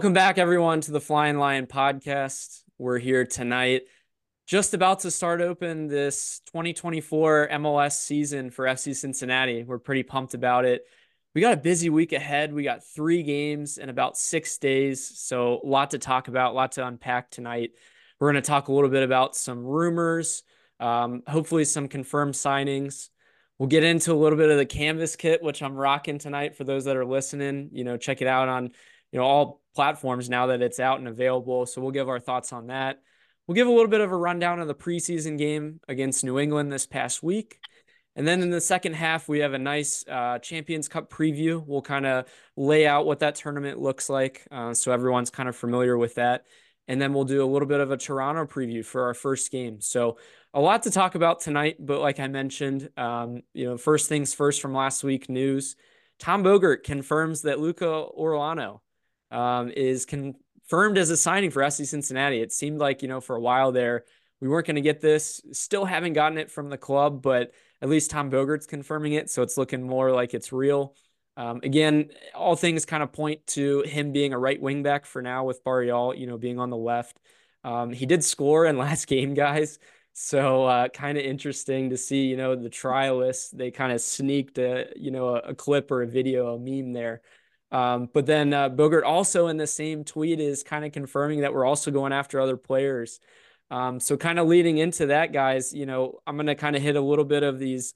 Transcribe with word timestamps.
Welcome 0.00 0.14
back, 0.14 0.38
everyone, 0.38 0.80
to 0.80 0.92
the 0.92 0.98
Flyin 0.98 1.38
Lion 1.38 1.66
podcast. 1.66 2.62
We're 2.78 2.98
here 2.98 3.26
tonight, 3.26 3.82
just 4.46 4.72
about 4.72 5.00
to 5.00 5.10
start 5.10 5.42
open 5.42 5.88
this 5.88 6.40
2024 6.46 7.48
MLS 7.52 7.98
season 7.98 8.50
for 8.50 8.64
FC 8.64 8.96
Cincinnati. 8.96 9.62
We're 9.62 9.78
pretty 9.78 10.02
pumped 10.02 10.32
about 10.32 10.64
it. 10.64 10.86
We 11.34 11.42
got 11.42 11.52
a 11.52 11.58
busy 11.58 11.90
week 11.90 12.14
ahead. 12.14 12.54
We 12.54 12.62
got 12.62 12.82
three 12.82 13.22
games 13.22 13.76
in 13.76 13.90
about 13.90 14.16
six 14.16 14.56
days. 14.56 15.06
So, 15.06 15.60
a 15.62 15.66
lot 15.66 15.90
to 15.90 15.98
talk 15.98 16.28
about, 16.28 16.52
a 16.52 16.54
lot 16.54 16.72
to 16.72 16.86
unpack 16.86 17.30
tonight. 17.30 17.72
We're 18.18 18.32
going 18.32 18.42
to 18.42 18.48
talk 18.48 18.68
a 18.68 18.72
little 18.72 18.88
bit 18.88 19.02
about 19.02 19.36
some 19.36 19.62
rumors, 19.62 20.44
um, 20.80 21.24
hopefully, 21.28 21.66
some 21.66 21.88
confirmed 21.88 22.32
signings. 22.32 23.10
We'll 23.58 23.68
get 23.68 23.84
into 23.84 24.14
a 24.14 24.14
little 24.14 24.38
bit 24.38 24.48
of 24.48 24.56
the 24.56 24.64
canvas 24.64 25.14
kit, 25.16 25.42
which 25.42 25.62
I'm 25.62 25.74
rocking 25.74 26.18
tonight 26.18 26.56
for 26.56 26.64
those 26.64 26.86
that 26.86 26.96
are 26.96 27.04
listening. 27.04 27.68
You 27.72 27.84
know, 27.84 27.98
check 27.98 28.22
it 28.22 28.26
out 28.26 28.48
on 28.48 28.70
you 29.12 29.18
know 29.18 29.24
all 29.24 29.60
platforms 29.74 30.28
now 30.28 30.46
that 30.46 30.62
it's 30.62 30.80
out 30.80 30.98
and 30.98 31.08
available. 31.08 31.66
So 31.66 31.80
we'll 31.80 31.90
give 31.90 32.08
our 32.08 32.20
thoughts 32.20 32.52
on 32.52 32.68
that. 32.68 33.00
We'll 33.46 33.54
give 33.54 33.66
a 33.66 33.70
little 33.70 33.88
bit 33.88 34.00
of 34.00 34.12
a 34.12 34.16
rundown 34.16 34.60
of 34.60 34.68
the 34.68 34.74
preseason 34.74 35.38
game 35.38 35.80
against 35.88 36.24
New 36.24 36.38
England 36.38 36.72
this 36.72 36.86
past 36.86 37.22
week. 37.22 37.58
And 38.16 38.26
then 38.26 38.42
in 38.42 38.50
the 38.50 38.60
second 38.60 38.94
half, 38.94 39.28
we 39.28 39.38
have 39.40 39.54
a 39.54 39.58
nice 39.58 40.04
uh, 40.08 40.38
Champions 40.38 40.88
Cup 40.88 41.10
preview. 41.10 41.64
We'll 41.64 41.82
kind 41.82 42.06
of 42.06 42.26
lay 42.56 42.86
out 42.86 43.06
what 43.06 43.20
that 43.20 43.36
tournament 43.36 43.78
looks 43.78 44.08
like 44.08 44.46
uh, 44.50 44.74
so 44.74 44.92
everyone's 44.92 45.30
kind 45.30 45.48
of 45.48 45.56
familiar 45.56 45.96
with 45.96 46.16
that. 46.16 46.44
And 46.88 47.00
then 47.00 47.12
we'll 47.12 47.24
do 47.24 47.44
a 47.44 47.46
little 47.46 47.68
bit 47.68 47.80
of 47.80 47.92
a 47.92 47.96
Toronto 47.96 48.46
preview 48.46 48.84
for 48.84 49.04
our 49.04 49.14
first 49.14 49.50
game. 49.52 49.80
So 49.80 50.18
a 50.52 50.60
lot 50.60 50.82
to 50.82 50.90
talk 50.90 51.14
about 51.14 51.40
tonight. 51.40 51.76
But 51.78 52.00
like 52.00 52.18
I 52.18 52.26
mentioned, 52.26 52.90
um, 52.96 53.42
you 53.54 53.66
know, 53.66 53.76
first 53.76 54.08
things 54.08 54.34
first 54.34 54.60
from 54.60 54.74
last 54.74 55.04
week 55.04 55.28
news 55.28 55.76
Tom 56.20 56.44
Bogert 56.44 56.84
confirms 56.84 57.42
that 57.42 57.58
Luca 57.58 57.86
Orellano 57.86 58.80
um, 59.30 59.70
is 59.70 60.04
confirmed 60.06 60.98
as 60.98 61.10
a 61.10 61.16
signing 61.16 61.50
for 61.50 61.62
FC 61.62 61.86
Cincinnati. 61.86 62.40
It 62.40 62.52
seemed 62.52 62.78
like, 62.78 63.02
you 63.02 63.08
know, 63.08 63.20
for 63.20 63.36
a 63.36 63.40
while 63.40 63.72
there, 63.72 64.04
we 64.40 64.48
weren't 64.48 64.66
going 64.66 64.76
to 64.76 64.82
get 64.82 65.00
this. 65.00 65.40
Still 65.52 65.84
haven't 65.84 66.14
gotten 66.14 66.38
it 66.38 66.50
from 66.50 66.70
the 66.70 66.78
club, 66.78 67.22
but 67.22 67.52
at 67.82 67.88
least 67.88 68.10
Tom 68.10 68.30
Bogert's 68.30 68.66
confirming 68.66 69.12
it. 69.12 69.30
So 69.30 69.42
it's 69.42 69.56
looking 69.56 69.82
more 69.82 70.12
like 70.12 70.34
it's 70.34 70.52
real. 70.52 70.94
Um, 71.36 71.60
again, 71.62 72.10
all 72.34 72.56
things 72.56 72.84
kind 72.84 73.02
of 73.02 73.12
point 73.12 73.46
to 73.48 73.82
him 73.82 74.12
being 74.12 74.32
a 74.32 74.38
right 74.38 74.60
wing 74.60 74.82
back 74.82 75.06
for 75.06 75.22
now 75.22 75.44
with 75.44 75.64
Barreal, 75.64 76.14
you 76.14 76.26
know, 76.26 76.38
being 76.38 76.58
on 76.58 76.70
the 76.70 76.76
left. 76.76 77.18
Um, 77.64 77.92
he 77.92 78.06
did 78.06 78.24
score 78.24 78.66
in 78.66 78.78
last 78.78 79.06
game, 79.06 79.34
guys. 79.34 79.78
So 80.12 80.64
uh, 80.64 80.88
kind 80.88 81.16
of 81.16 81.24
interesting 81.24 81.90
to 81.90 81.96
see, 81.96 82.26
you 82.26 82.36
know, 82.36 82.56
the 82.56 82.68
trialists, 82.68 83.50
they 83.52 83.70
kind 83.70 83.92
of 83.92 84.00
sneaked 84.00 84.58
a, 84.58 84.92
you 84.96 85.10
know, 85.10 85.36
a, 85.36 85.38
a 85.50 85.54
clip 85.54 85.90
or 85.90 86.02
a 86.02 86.06
video, 86.06 86.54
a 86.54 86.58
meme 86.58 86.92
there 86.92 87.22
um, 87.72 88.08
but 88.12 88.26
then 88.26 88.52
uh, 88.52 88.68
Bogert 88.68 89.04
also 89.04 89.46
in 89.46 89.56
the 89.56 89.66
same 89.66 90.04
tweet 90.04 90.40
is 90.40 90.62
kind 90.62 90.84
of 90.84 90.92
confirming 90.92 91.40
that 91.40 91.54
we're 91.54 91.64
also 91.64 91.90
going 91.90 92.12
after 92.12 92.40
other 92.40 92.56
players. 92.56 93.20
Um, 93.70 94.00
so 94.00 94.16
kind 94.16 94.38
of 94.38 94.48
leading 94.48 94.78
into 94.78 95.06
that, 95.06 95.32
guys, 95.32 95.72
you 95.72 95.86
know, 95.86 96.20
I'm 96.26 96.36
going 96.36 96.46
to 96.46 96.56
kind 96.56 96.74
of 96.74 96.82
hit 96.82 96.96
a 96.96 97.00
little 97.00 97.24
bit 97.24 97.44
of 97.44 97.58
these 97.58 97.94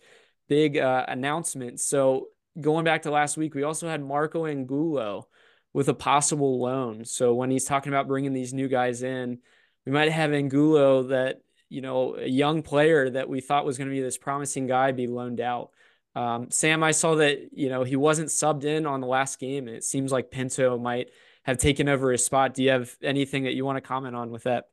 big 0.49 0.79
uh, 0.79 1.05
announcements. 1.09 1.85
So 1.85 2.29
going 2.61 2.85
back 2.85 3.03
to 3.03 3.11
last 3.11 3.37
week, 3.37 3.55
we 3.55 3.65
also 3.65 3.89
had 3.89 4.03
Marco 4.03 4.47
Angulo 4.47 5.27
with 5.73 5.89
a 5.89 5.95
possible 5.95 6.61
loan. 6.61 7.05
So 7.05 7.35
when 7.35 7.51
he's 7.51 7.65
talking 7.65 7.93
about 7.93 8.07
bringing 8.07 8.33
these 8.33 8.55
new 8.55 8.69
guys 8.69 9.03
in, 9.03 9.39
we 9.85 9.91
might 9.91 10.13
have 10.13 10.33
Angulo 10.33 11.05
that, 11.09 11.41
you 11.69 11.81
know, 11.81 12.15
a 12.15 12.29
young 12.29 12.63
player 12.63 13.11
that 13.11 13.29
we 13.29 13.41
thought 13.41 13.67
was 13.67 13.77
going 13.77 13.89
to 13.89 13.95
be 13.95 14.01
this 14.01 14.19
promising 14.19 14.69
guy 14.69 14.93
be 14.93 15.09
loaned 15.09 15.41
out. 15.41 15.73
Um, 16.15 16.51
Sam, 16.51 16.83
I 16.83 16.93
saw 16.93 17.17
that 17.17 17.51
you 17.53 17.69
know 17.69 17.83
he 17.83 17.97
wasn't 17.97 18.29
subbed 18.29 18.65
in 18.65 18.87
on 18.87 19.01
the 19.01 19.07
last 19.07 19.39
game, 19.39 19.67
and 19.67 19.77
it 19.77 19.85
seems 19.85 20.13
like 20.13 20.31
Pinto 20.31 20.79
might 20.79 21.11
have 21.45 21.59
taken 21.59 21.89
over 21.89 22.13
his 22.13 22.25
spot. 22.25 22.55
Do 22.55 22.63
you 22.63 22.71
have 22.71 22.95
anything 23.03 23.45
that 23.45 23.55
you 23.55 23.65
want 23.65 23.77
to 23.77 23.81
comment 23.81 24.15
on 24.15 24.31
with 24.31 24.45
that? 24.45 24.69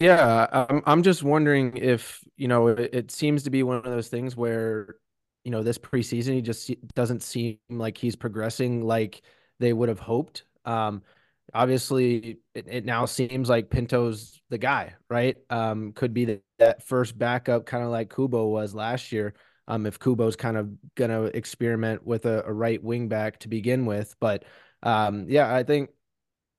Yeah, 0.00 0.46
I'm 0.52 0.82
I'm 0.84 1.02
just 1.02 1.22
wondering 1.22 1.76
if 1.76 2.24
you 2.36 2.48
know 2.48 2.68
it, 2.68 2.90
it 2.92 3.10
seems 3.10 3.44
to 3.44 3.50
be 3.50 3.62
one 3.62 3.76
of 3.76 3.84
those 3.84 4.08
things 4.08 4.36
where 4.36 4.96
you 5.44 5.52
know 5.52 5.62
this 5.62 5.78
preseason 5.78 6.34
he 6.34 6.42
just 6.42 6.72
doesn't 6.94 7.22
seem 7.22 7.58
like 7.70 7.96
he's 7.96 8.16
progressing 8.16 8.84
like 8.84 9.22
they 9.60 9.72
would 9.72 9.88
have 9.88 10.00
hoped. 10.00 10.44
Um, 10.64 11.02
obviously, 11.54 12.38
it, 12.54 12.66
it 12.68 12.84
now 12.84 13.06
seems 13.06 13.48
like 13.48 13.70
Pinto's 13.70 14.40
the 14.50 14.58
guy, 14.58 14.94
right? 15.08 15.36
Um, 15.48 15.92
could 15.92 16.12
be 16.12 16.24
the, 16.24 16.40
that 16.58 16.82
first 16.82 17.16
backup, 17.16 17.64
kind 17.64 17.84
of 17.84 17.90
like 17.90 18.12
Kubo 18.12 18.48
was 18.48 18.74
last 18.74 19.12
year 19.12 19.34
um, 19.68 19.86
if 19.86 19.98
Kubo's 19.98 20.36
kind 20.36 20.56
of 20.56 20.70
going 20.94 21.10
to 21.10 21.24
experiment 21.36 22.06
with 22.06 22.26
a, 22.26 22.44
a, 22.44 22.52
right 22.52 22.82
wing 22.82 23.08
back 23.08 23.40
to 23.40 23.48
begin 23.48 23.84
with. 23.86 24.14
But 24.20 24.44
um, 24.82 25.26
yeah, 25.28 25.52
I 25.52 25.62
think 25.64 25.90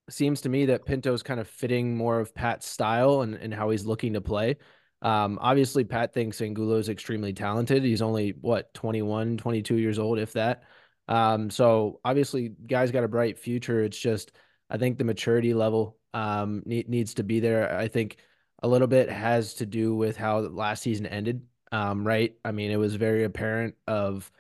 seems 0.09 0.41
to 0.41 0.50
me 0.50 0.66
that 0.68 0.85
Pinto's 0.85 1.23
kind 1.23 1.40
of 1.40 1.47
fitting 1.47 1.96
more 1.96 2.19
of 2.19 2.34
Pat's 2.34 2.67
style 2.67 3.22
and, 3.22 3.35
and 3.35 3.53
how 3.53 3.69
he's 3.69 3.85
looking 3.85 4.13
to 4.13 4.22
play. 4.22 4.57
Um, 5.01 5.38
obviously, 5.41 5.84
Pat 5.84 6.13
thinks 6.13 6.41
Angulo 6.41 6.78
is 6.78 6.90
extremely 6.90 7.34
talented. 7.34 7.84
He's 7.84 8.01
only, 8.01 8.34
what, 8.41 8.73
21, 8.73 9.38
22 9.38 9.75
years 9.75 10.00
old, 10.00 10.19
if 10.19 10.34
that. 10.34 10.63
Um, 11.07 11.50
so 11.50 12.00
obviously, 12.03 12.50
guy's 12.50 12.91
got 12.91 13.03
a 13.03 13.09
bright 13.09 13.38
future. 13.38 13.84
It's 13.84 13.97
just, 13.97 14.31
I 14.69 14.78
think 14.78 14.97
the 14.97 15.03
maturity 15.03 15.53
level 15.53 15.97
um, 16.13 16.63
need, 16.66 16.90
needs 16.90 17.16
to 17.16 17.23
be 17.23 17.40
there. 17.40 17.78
I 17.78 17.88
think 17.88 18.17
a 18.63 18.67
little 18.67 18.88
bit 18.88 19.09
has 19.09 19.56
to 19.56 19.66
do 19.66 19.96
with 19.96 20.17
how 20.17 20.40
last 20.40 20.84
season 20.84 21.06
ended 21.06 21.44
um, 21.72 22.05
right? 22.05 22.35
I 22.45 22.51
mean, 22.51 22.72
it 22.72 22.78
was 22.78 22.95
very 22.95 23.23
apparent 23.23 23.75
of 23.88 24.31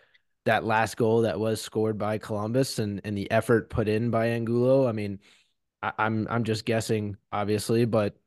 that 0.45 0.63
last 0.65 0.97
goal 0.97 1.21
that 1.23 1.39
was 1.39 1.61
scored 1.61 1.97
by 1.97 2.17
Columbus 2.17 2.79
and 2.79 3.01
and 3.03 3.17
the 3.17 3.29
effort 3.31 3.69
put 3.69 3.87
in 3.87 4.11
by 4.11 4.27
Angulo. 4.29 4.87
I 4.87 4.91
mean, 4.93 5.19
I, 5.81 5.89
am 5.89 5.93
I'm, 5.99 6.27
I'm 6.29 6.43
just 6.45 6.65
guessing, 6.65 7.17
obviously, 7.31 7.85
but 7.85 8.17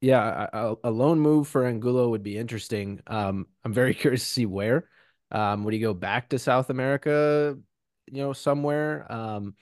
yeah, 0.00 0.48
a, 0.52 0.74
a 0.84 0.90
loan 0.90 1.18
move 1.20 1.48
for 1.48 1.66
Angulo 1.66 2.10
would 2.10 2.22
be 2.22 2.38
interesting. 2.38 3.00
Um, 3.06 3.46
I'm 3.64 3.72
very 3.72 3.94
curious 3.94 4.22
to 4.22 4.28
see 4.28 4.46
where. 4.46 4.88
Um, 5.30 5.64
would 5.64 5.74
he 5.74 5.80
go 5.80 5.94
back 5.94 6.30
to 6.30 6.38
South 6.38 6.70
America? 6.70 7.58
You 8.06 8.22
know, 8.22 8.32
somewhere. 8.32 9.10
Um, 9.12 9.54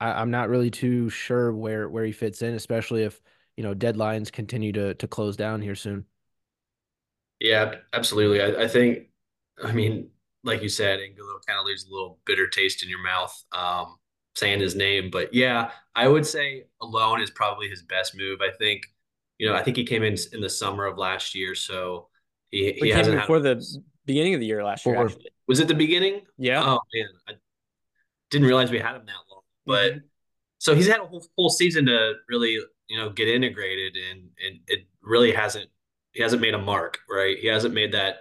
I, 0.00 0.12
I'm 0.12 0.30
not 0.30 0.48
really 0.48 0.70
too 0.70 1.10
sure 1.10 1.52
where 1.52 1.88
where 1.88 2.04
he 2.04 2.12
fits 2.12 2.42
in, 2.42 2.54
especially 2.54 3.04
if 3.04 3.20
you 3.56 3.64
know 3.64 3.74
deadlines 3.74 4.32
continue 4.32 4.72
to 4.72 4.94
to 4.94 5.08
close 5.08 5.36
down 5.36 5.62
here 5.62 5.74
soon. 5.74 6.06
Yeah, 7.40 7.76
absolutely. 7.92 8.42
I, 8.42 8.64
I 8.64 8.68
think, 8.68 9.08
I 9.62 9.72
mean, 9.72 10.10
like 10.44 10.62
you 10.62 10.68
said, 10.68 11.00
Angulo 11.00 11.40
kind 11.46 11.58
of 11.58 11.66
leaves 11.66 11.86
a 11.86 11.92
little 11.92 12.18
bitter 12.26 12.46
taste 12.46 12.82
in 12.82 12.88
your 12.88 13.02
mouth 13.02 13.34
um, 13.52 13.96
saying 14.36 14.60
his 14.60 14.76
name. 14.76 15.10
But 15.10 15.34
yeah, 15.34 15.70
I 15.94 16.06
would 16.06 16.26
say 16.26 16.64
alone 16.80 17.20
is 17.20 17.30
probably 17.30 17.68
his 17.68 17.82
best 17.82 18.16
move. 18.16 18.40
I 18.40 18.50
think, 18.56 18.86
you 19.38 19.48
know, 19.48 19.54
I 19.54 19.62
think 19.62 19.76
he 19.76 19.84
came 19.84 20.02
in 20.02 20.16
in 20.32 20.40
the 20.40 20.50
summer 20.50 20.84
of 20.84 20.98
last 20.98 21.34
year, 21.34 21.54
so 21.54 22.08
he, 22.50 22.72
he 22.72 22.90
hasn't 22.90 23.18
before 23.18 23.40
the 23.40 23.64
beginning 24.04 24.34
of 24.34 24.40
the 24.40 24.46
year 24.46 24.62
last 24.62 24.84
year. 24.84 25.02
Actually. 25.02 25.30
Was 25.46 25.60
it 25.60 25.68
the 25.68 25.74
beginning? 25.74 26.22
Yeah. 26.36 26.62
Oh 26.62 26.80
man, 26.94 27.08
I 27.26 27.32
didn't 28.30 28.46
realize 28.46 28.70
we 28.70 28.78
had 28.78 28.96
him 28.96 29.06
that 29.06 29.14
long. 29.30 29.42
But 29.64 29.92
mm-hmm. 29.92 30.06
so 30.58 30.74
he's 30.74 30.88
had 30.88 31.00
a 31.00 31.06
whole 31.06 31.24
full 31.36 31.48
season 31.48 31.86
to 31.86 32.14
really, 32.28 32.58
you 32.88 32.98
know, 32.98 33.08
get 33.08 33.28
integrated, 33.28 33.94
and 34.10 34.28
and 34.46 34.60
it 34.66 34.80
really 35.02 35.32
hasn't 35.32 35.70
he 36.12 36.22
hasn't 36.22 36.42
made 36.42 36.54
a 36.54 36.58
mark, 36.58 36.98
right? 37.08 37.38
He 37.38 37.46
hasn't 37.46 37.74
made 37.74 37.92
that 37.92 38.20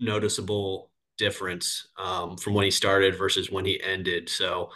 noticeable 0.00 0.90
difference 1.18 1.88
um, 1.98 2.36
from 2.36 2.54
when 2.54 2.64
he 2.64 2.70
started 2.70 3.16
versus 3.16 3.50
when 3.50 3.64
he 3.64 3.80
ended. 3.82 4.28
So 4.28 4.70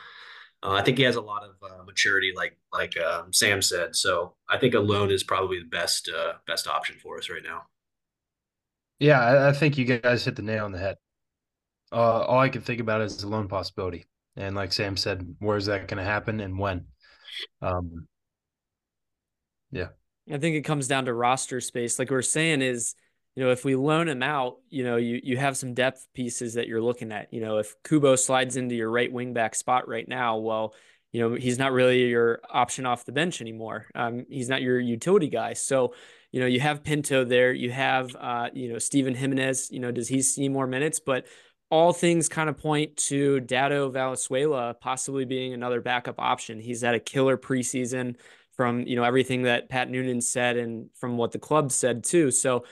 uh, 0.62 0.72
I 0.72 0.82
think 0.82 0.98
he 0.98 1.04
has 1.04 1.16
a 1.16 1.20
lot 1.20 1.44
of 1.44 1.50
uh, 1.62 1.84
maturity, 1.84 2.32
like 2.34 2.56
like 2.72 2.98
um, 2.98 3.32
Sam 3.32 3.62
said. 3.62 3.94
So 3.94 4.34
I 4.48 4.58
think 4.58 4.74
a 4.74 4.80
loan 4.80 5.10
is 5.10 5.22
probably 5.22 5.60
the 5.60 5.66
best 5.66 6.10
uh, 6.14 6.34
best 6.46 6.66
option 6.66 6.96
for 7.02 7.18
us 7.18 7.30
right 7.30 7.42
now. 7.42 7.62
Yeah, 8.98 9.20
I, 9.20 9.50
I 9.50 9.52
think 9.52 9.78
you 9.78 9.84
guys 9.84 10.24
hit 10.24 10.36
the 10.36 10.42
nail 10.42 10.64
on 10.64 10.72
the 10.72 10.78
head. 10.78 10.96
Uh, 11.92 12.22
all 12.22 12.40
I 12.40 12.48
can 12.48 12.62
think 12.62 12.80
about 12.80 13.00
is 13.00 13.18
the 13.18 13.28
loan 13.28 13.48
possibility, 13.48 14.06
and 14.36 14.56
like 14.56 14.72
Sam 14.72 14.96
said, 14.96 15.36
where 15.38 15.56
is 15.56 15.66
that 15.66 15.88
going 15.88 15.98
to 15.98 16.10
happen 16.10 16.40
and 16.40 16.58
when? 16.58 16.86
Um, 17.62 18.08
yeah. 19.70 19.88
I 20.32 20.38
think 20.38 20.56
it 20.56 20.62
comes 20.62 20.88
down 20.88 21.06
to 21.06 21.14
roster 21.14 21.60
space. 21.60 21.98
Like 21.98 22.10
we 22.10 22.16
are 22.16 22.22
saying, 22.22 22.62
is 22.62 22.94
you 23.36 23.44
know 23.44 23.50
if 23.50 23.64
we 23.64 23.76
loan 23.76 24.08
him 24.08 24.22
out, 24.22 24.56
you 24.68 24.84
know 24.84 24.96
you 24.96 25.20
you 25.22 25.36
have 25.36 25.56
some 25.56 25.74
depth 25.74 26.06
pieces 26.14 26.54
that 26.54 26.66
you're 26.66 26.82
looking 26.82 27.12
at. 27.12 27.32
You 27.32 27.40
know 27.40 27.58
if 27.58 27.74
Kubo 27.84 28.16
slides 28.16 28.56
into 28.56 28.74
your 28.74 28.90
right 28.90 29.12
wing 29.12 29.32
back 29.32 29.54
spot 29.54 29.88
right 29.88 30.06
now, 30.08 30.38
well, 30.38 30.74
you 31.12 31.20
know 31.20 31.34
he's 31.34 31.58
not 31.58 31.72
really 31.72 32.08
your 32.08 32.40
option 32.50 32.86
off 32.86 33.04
the 33.04 33.12
bench 33.12 33.40
anymore. 33.40 33.86
Um, 33.94 34.26
he's 34.28 34.48
not 34.48 34.62
your 34.62 34.78
utility 34.78 35.28
guy. 35.28 35.54
So 35.54 35.94
you 36.32 36.40
know 36.40 36.46
you 36.46 36.60
have 36.60 36.84
Pinto 36.84 37.24
there. 37.24 37.52
You 37.52 37.70
have 37.70 38.14
uh, 38.16 38.48
you 38.52 38.68
know 38.68 38.76
Stiven 38.76 39.16
Jimenez. 39.16 39.70
You 39.70 39.80
know 39.80 39.90
does 39.90 40.08
he 40.08 40.22
see 40.22 40.48
more 40.48 40.66
minutes? 40.66 41.00
But 41.00 41.26
all 41.70 41.92
things 41.92 42.28
kind 42.28 42.48
of 42.48 42.56
point 42.56 42.96
to 42.96 43.40
Dado 43.40 43.90
Valenzuela 43.90 44.74
possibly 44.80 45.24
being 45.24 45.52
another 45.52 45.80
backup 45.80 46.18
option. 46.18 46.60
He's 46.60 46.80
had 46.80 46.94
a 46.94 47.00
killer 47.00 47.36
preseason 47.36 48.16
from 48.58 48.80
you 48.80 48.96
know 48.96 49.04
everything 49.04 49.42
that 49.42 49.68
Pat 49.68 49.88
Noonan 49.88 50.20
said 50.20 50.56
and 50.56 50.90
from 50.96 51.16
what 51.16 51.30
the 51.30 51.38
club 51.38 51.70
said 51.70 52.02
too. 52.02 52.32
So 52.32 52.64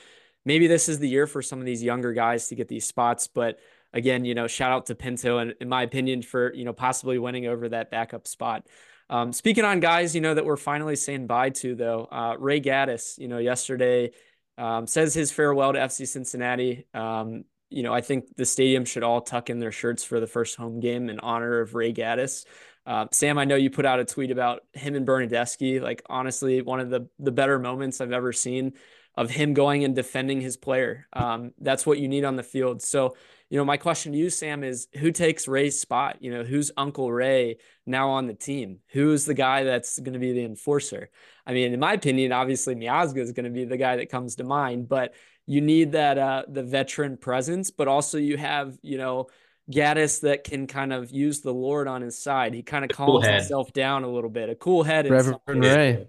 maybe 0.45 0.67
this 0.67 0.89
is 0.89 0.99
the 0.99 1.09
year 1.09 1.29
for 1.29 1.41
some 1.41 1.61
of 1.61 1.65
these 1.65 1.83
younger 1.83 2.13
guys 2.13 2.49
to 2.49 2.57
get 2.57 2.67
these 2.67 2.85
spots. 2.85 3.29
But 3.29 3.61
again, 3.93 4.25
you 4.25 4.35
know, 4.35 4.49
shout 4.49 4.73
out 4.73 4.87
to 4.87 4.97
Pinto 4.97 5.39
and 5.39 5.55
in 5.61 5.69
my 5.69 5.85
opinion 5.85 6.23
for 6.23 6.53
you 6.53 6.65
know 6.65 6.73
possibly 6.73 7.19
winning 7.19 7.47
over 7.47 7.69
that 7.69 7.93
backup 7.93 8.27
spot. 8.27 8.67
Um, 9.09 9.33
speaking 9.33 9.65
on 9.65 9.79
guys, 9.79 10.17
you 10.17 10.21
know, 10.21 10.35
that 10.35 10.45
we're 10.45 10.57
finally 10.57 10.97
saying 10.97 11.29
bye 11.29 11.51
to, 11.51 11.77
though, 11.77 12.09
uh, 12.11 12.35
Ray 12.37 12.61
Gaddis, 12.61 13.17
you 13.19 13.29
know, 13.29 13.39
yesterday 13.39 14.11
um, 14.59 14.89
says 14.89 15.15
his 15.15 15.31
farewell 15.31 15.73
to 15.73 15.79
FC 15.79 16.09
Cincinnati. 16.09 16.89
Um, 16.93 17.45
you 17.71 17.85
know, 17.85 17.95
I 17.95 18.01
think 18.01 18.35
the 18.37 18.45
stadium 18.45 18.85
should 18.85 19.05
all 19.05 19.21
tuck 19.21 19.49
in 19.51 19.61
their 19.61 19.71
shirts 19.71 20.03
for 20.03 20.19
the 20.19 20.27
first 20.27 20.57
home 20.57 20.81
game 20.81 21.09
in 21.09 21.21
honor 21.21 21.61
of 21.61 21.75
Ray 21.75 21.93
Gaddis. 21.93 22.45
Uh, 22.87 23.07
Sam, 23.11 23.37
I 23.37 23.45
know 23.45 23.57
you 23.57 23.69
put 23.69 23.85
out 23.85 23.99
a 23.99 24.05
tweet 24.05 24.31
about 24.31 24.63
him 24.73 24.95
and 24.95 25.07
Bernadeschi. 25.07 25.81
Like, 25.81 26.03
honestly, 26.07 26.63
one 26.63 26.81
of 26.81 26.89
the 26.89 27.09
the 27.19 27.33
better 27.33 27.59
moments 27.59 28.01
I've 28.01 28.13
ever 28.13 28.33
seen 28.33 28.75
of 29.17 29.31
him 29.31 29.55
going 29.55 29.83
and 29.83 29.95
defending 29.95 30.41
his 30.41 30.57
player. 30.57 31.07
Um, 31.13 31.53
that's 31.59 31.87
what 31.87 31.99
you 31.99 32.07
need 32.07 32.25
on 32.25 32.37
the 32.37 32.43
field. 32.43 32.83
So, 32.83 33.17
you 33.49 33.57
know, 33.57 33.65
my 33.65 33.79
question 33.79 34.13
to 34.13 34.19
you, 34.19 34.29
Sam, 34.29 34.63
is 34.63 34.89
who 34.99 35.11
takes 35.11 35.49
Ray's 35.49 35.81
spot? 35.81 36.19
You 36.21 36.33
know, 36.33 36.45
who's 36.45 36.71
Uncle 36.77 37.11
Ray 37.11 37.57
now 37.87 38.11
on 38.11 38.27
the 38.27 38.35
team? 38.35 38.81
Who's 38.89 39.25
the 39.25 39.35
guy 39.35 39.65
that's 39.65 39.99
going 39.99 40.13
to 40.13 40.19
be 40.19 40.33
the 40.33 40.45
enforcer? 40.45 41.09
I 41.47 41.55
mean, 41.55 41.73
in 41.73 41.81
my 41.81 41.95
opinion, 41.95 42.33
obviously 42.33 42.75
Miazga 42.75 43.19
is 43.19 43.33
going 43.33 43.45
to 43.45 43.51
be 43.51 43.65
the 43.65 43.79
guy 43.79 43.97
that 43.97 44.11
comes 44.11 44.37
to 44.37 44.45
mind, 44.45 44.89
but 44.89 45.15
you 45.47 45.61
need 45.61 45.93
that 45.93 46.19
uh, 46.19 46.43
the 46.49 46.65
veteran 46.65 47.17
presence, 47.17 47.71
but 47.71 47.89
also 47.89 48.19
you 48.19 48.37
have, 48.37 48.77
you 48.83 48.99
know, 48.99 49.29
Gaddis 49.71 50.21
that 50.21 50.45
can 50.45 50.67
kind 50.67 50.93
of 50.93 51.11
use 51.11 51.41
the 51.41 51.53
Lord 51.53 51.89
on 51.89 52.03
his 52.03 52.19
side. 52.19 52.55
He 52.55 52.63
kind 52.63 52.85
of 52.85 52.91
calms 52.91 53.11
cool 53.11 53.21
himself 53.21 53.73
down 53.73 54.05
a 54.05 54.09
little 54.09 54.31
bit. 54.31 54.49
A 54.49 54.55
cool 54.55 54.83
head. 54.83 55.11
Reverend 55.11 55.65
Ray. 55.65 56.09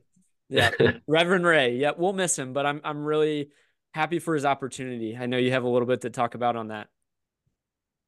Yeah, 0.49 0.71
Reverend 1.07 1.45
Ray. 1.45 1.75
Yeah, 1.75 1.91
we'll 1.97 2.13
miss 2.13 2.37
him, 2.37 2.53
but 2.53 2.65
I'm 2.65 2.81
I'm 2.83 3.03
really 3.03 3.49
happy 3.93 4.19
for 4.19 4.33
his 4.33 4.45
opportunity. 4.45 5.17
I 5.17 5.25
know 5.25 5.37
you 5.37 5.51
have 5.51 5.63
a 5.63 5.69
little 5.69 5.87
bit 5.87 6.01
to 6.01 6.09
talk 6.09 6.35
about 6.35 6.55
on 6.55 6.67
that. 6.67 6.87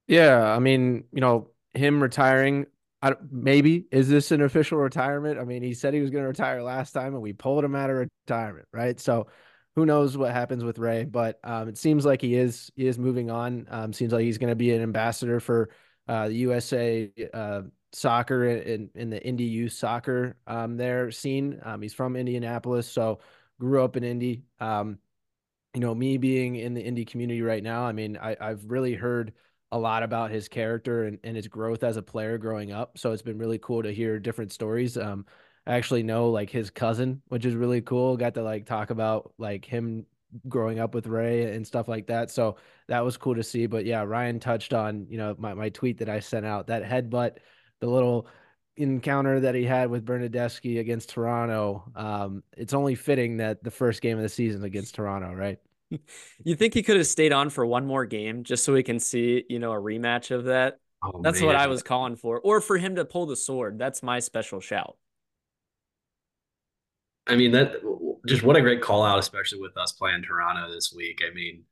Yeah, 0.07 0.43
I 0.43 0.59
mean, 0.59 1.05
you 1.11 1.21
know, 1.21 1.51
him 1.73 2.01
retiring. 2.01 2.65
I, 3.01 3.13
maybe 3.31 3.85
is 3.91 4.09
this 4.09 4.31
an 4.31 4.41
official 4.41 4.77
retirement? 4.77 5.39
I 5.39 5.45
mean, 5.45 5.63
he 5.63 5.73
said 5.73 5.93
he 5.93 6.01
was 6.01 6.09
going 6.09 6.23
to 6.23 6.27
retire 6.27 6.61
last 6.61 6.91
time, 6.91 7.13
and 7.13 7.21
we 7.21 7.33
pulled 7.33 7.63
him 7.63 7.75
out 7.75 7.89
of 7.89 8.07
retirement, 8.27 8.67
right? 8.73 8.99
So, 8.99 9.27
who 9.75 9.85
knows 9.85 10.17
what 10.17 10.31
happens 10.31 10.63
with 10.63 10.77
Ray? 10.77 11.05
But 11.05 11.39
um, 11.43 11.69
it 11.69 11.77
seems 11.77 12.05
like 12.05 12.21
he 12.21 12.35
is 12.35 12.71
he 12.75 12.87
is 12.87 12.97
moving 12.97 13.29
on. 13.29 13.67
Um, 13.69 13.93
seems 13.93 14.13
like 14.13 14.23
he's 14.23 14.37
going 14.37 14.51
to 14.51 14.55
be 14.55 14.71
an 14.73 14.81
ambassador 14.81 15.39
for 15.39 15.69
uh, 16.07 16.27
the 16.27 16.35
USA 16.35 17.11
uh, 17.33 17.61
soccer 17.91 18.45
in 18.47 18.89
in 18.95 19.09
the 19.09 19.25
Indy 19.25 19.45
youth 19.45 19.73
soccer 19.73 20.37
um, 20.47 20.77
there 20.77 21.11
scene. 21.11 21.59
Um, 21.63 21.81
he's 21.81 21.93
from 21.93 22.15
Indianapolis, 22.15 22.87
so 22.87 23.19
grew 23.59 23.83
up 23.83 23.95
in 23.95 24.03
Indy. 24.03 24.43
Um, 24.59 24.99
you 25.75 25.81
know, 25.81 25.93
me 25.93 26.17
being 26.17 26.55
in 26.55 26.73
the 26.73 26.81
Indy 26.81 27.05
community 27.05 27.41
right 27.41 27.61
now, 27.63 27.83
I 27.83 27.91
mean, 27.91 28.17
I, 28.17 28.35
I've 28.39 28.65
really 28.65 28.95
heard 28.95 29.33
a 29.71 29.77
lot 29.77 30.01
about 30.01 30.31
his 30.31 30.47
character 30.47 31.03
and, 31.03 31.19
and 31.23 31.35
his 31.35 31.47
growth 31.47 31.83
as 31.83 31.95
a 31.95 32.01
player 32.01 32.37
growing 32.37 32.71
up. 32.71 32.97
So 32.97 33.11
it's 33.11 33.21
been 33.21 33.37
really 33.37 33.59
cool 33.59 33.83
to 33.83 33.93
hear 33.93 34.19
different 34.19 34.51
stories. 34.51 34.97
Um, 34.97 35.25
actually 35.69 36.03
know 36.03 36.29
like 36.29 36.49
his 36.49 36.69
cousin, 36.69 37.21
which 37.27 37.45
is 37.45 37.55
really 37.55 37.81
cool. 37.81 38.17
Got 38.17 38.33
to 38.35 38.43
like 38.43 38.65
talk 38.65 38.89
about 38.89 39.33
like 39.37 39.65
him 39.65 40.05
growing 40.47 40.79
up 40.79 40.93
with 40.93 41.07
Ray 41.07 41.55
and 41.55 41.65
stuff 41.65 41.87
like 41.87 42.07
that. 42.07 42.31
So 42.31 42.57
that 42.87 43.03
was 43.03 43.17
cool 43.17 43.35
to 43.35 43.43
see. 43.43 43.65
But 43.67 43.85
yeah, 43.85 44.03
Ryan 44.03 44.39
touched 44.39 44.73
on, 44.73 45.07
you 45.09 45.17
know, 45.17 45.35
my, 45.37 45.53
my 45.53 45.69
tweet 45.69 45.99
that 45.99 46.09
I 46.09 46.19
sent 46.19 46.45
out, 46.45 46.67
that 46.67 46.83
headbutt, 46.83 47.37
the 47.79 47.87
little 47.87 48.27
encounter 48.77 49.39
that 49.41 49.55
he 49.55 49.65
had 49.65 49.89
with 49.89 50.05
Bernadeschi 50.05 50.79
against 50.79 51.09
Toronto. 51.09 51.91
Um, 51.95 52.43
it's 52.55 52.73
only 52.73 52.95
fitting 52.95 53.37
that 53.37 53.63
the 53.63 53.71
first 53.71 54.01
game 54.01 54.17
of 54.17 54.23
the 54.23 54.29
season 54.29 54.63
against 54.63 54.95
Toronto, 54.95 55.33
right? 55.33 55.59
You 56.43 56.55
think 56.55 56.75
he 56.75 56.83
could 56.83 56.97
have 56.97 57.07
stayed 57.07 57.33
on 57.33 57.49
for 57.49 57.65
one 57.65 57.85
more 57.87 58.05
game 58.05 58.43
just 58.43 58.63
so 58.63 58.73
we 58.73 58.83
can 58.83 58.99
see, 58.99 59.43
you 59.49 59.57
know, 59.57 59.71
a 59.71 59.75
rematch 59.75 60.29
of 60.29 60.45
that? 60.45 60.77
Oh, 61.03 61.19
That's 61.23 61.39
man. 61.39 61.47
what 61.47 61.55
I 61.55 61.65
was 61.65 61.81
calling 61.81 62.15
for. 62.15 62.39
Or 62.39 62.61
for 62.61 62.77
him 62.77 62.95
to 62.95 63.05
pull 63.05 63.25
the 63.25 63.35
sword. 63.35 63.79
That's 63.79 64.03
my 64.03 64.19
special 64.19 64.59
shout. 64.59 64.97
I 67.29 67.35
mean, 67.35 67.51
that 67.51 67.75
just 68.25 68.43
what 68.43 68.55
a 68.57 68.61
great 68.61 68.81
call 68.81 69.03
out, 69.03 69.19
especially 69.19 69.59
with 69.61 69.77
us 69.77 69.91
playing 69.93 70.23
Toronto 70.23 70.71
this 70.73 70.93
week. 70.95 71.21
I 71.25 71.33
mean, 71.33 71.63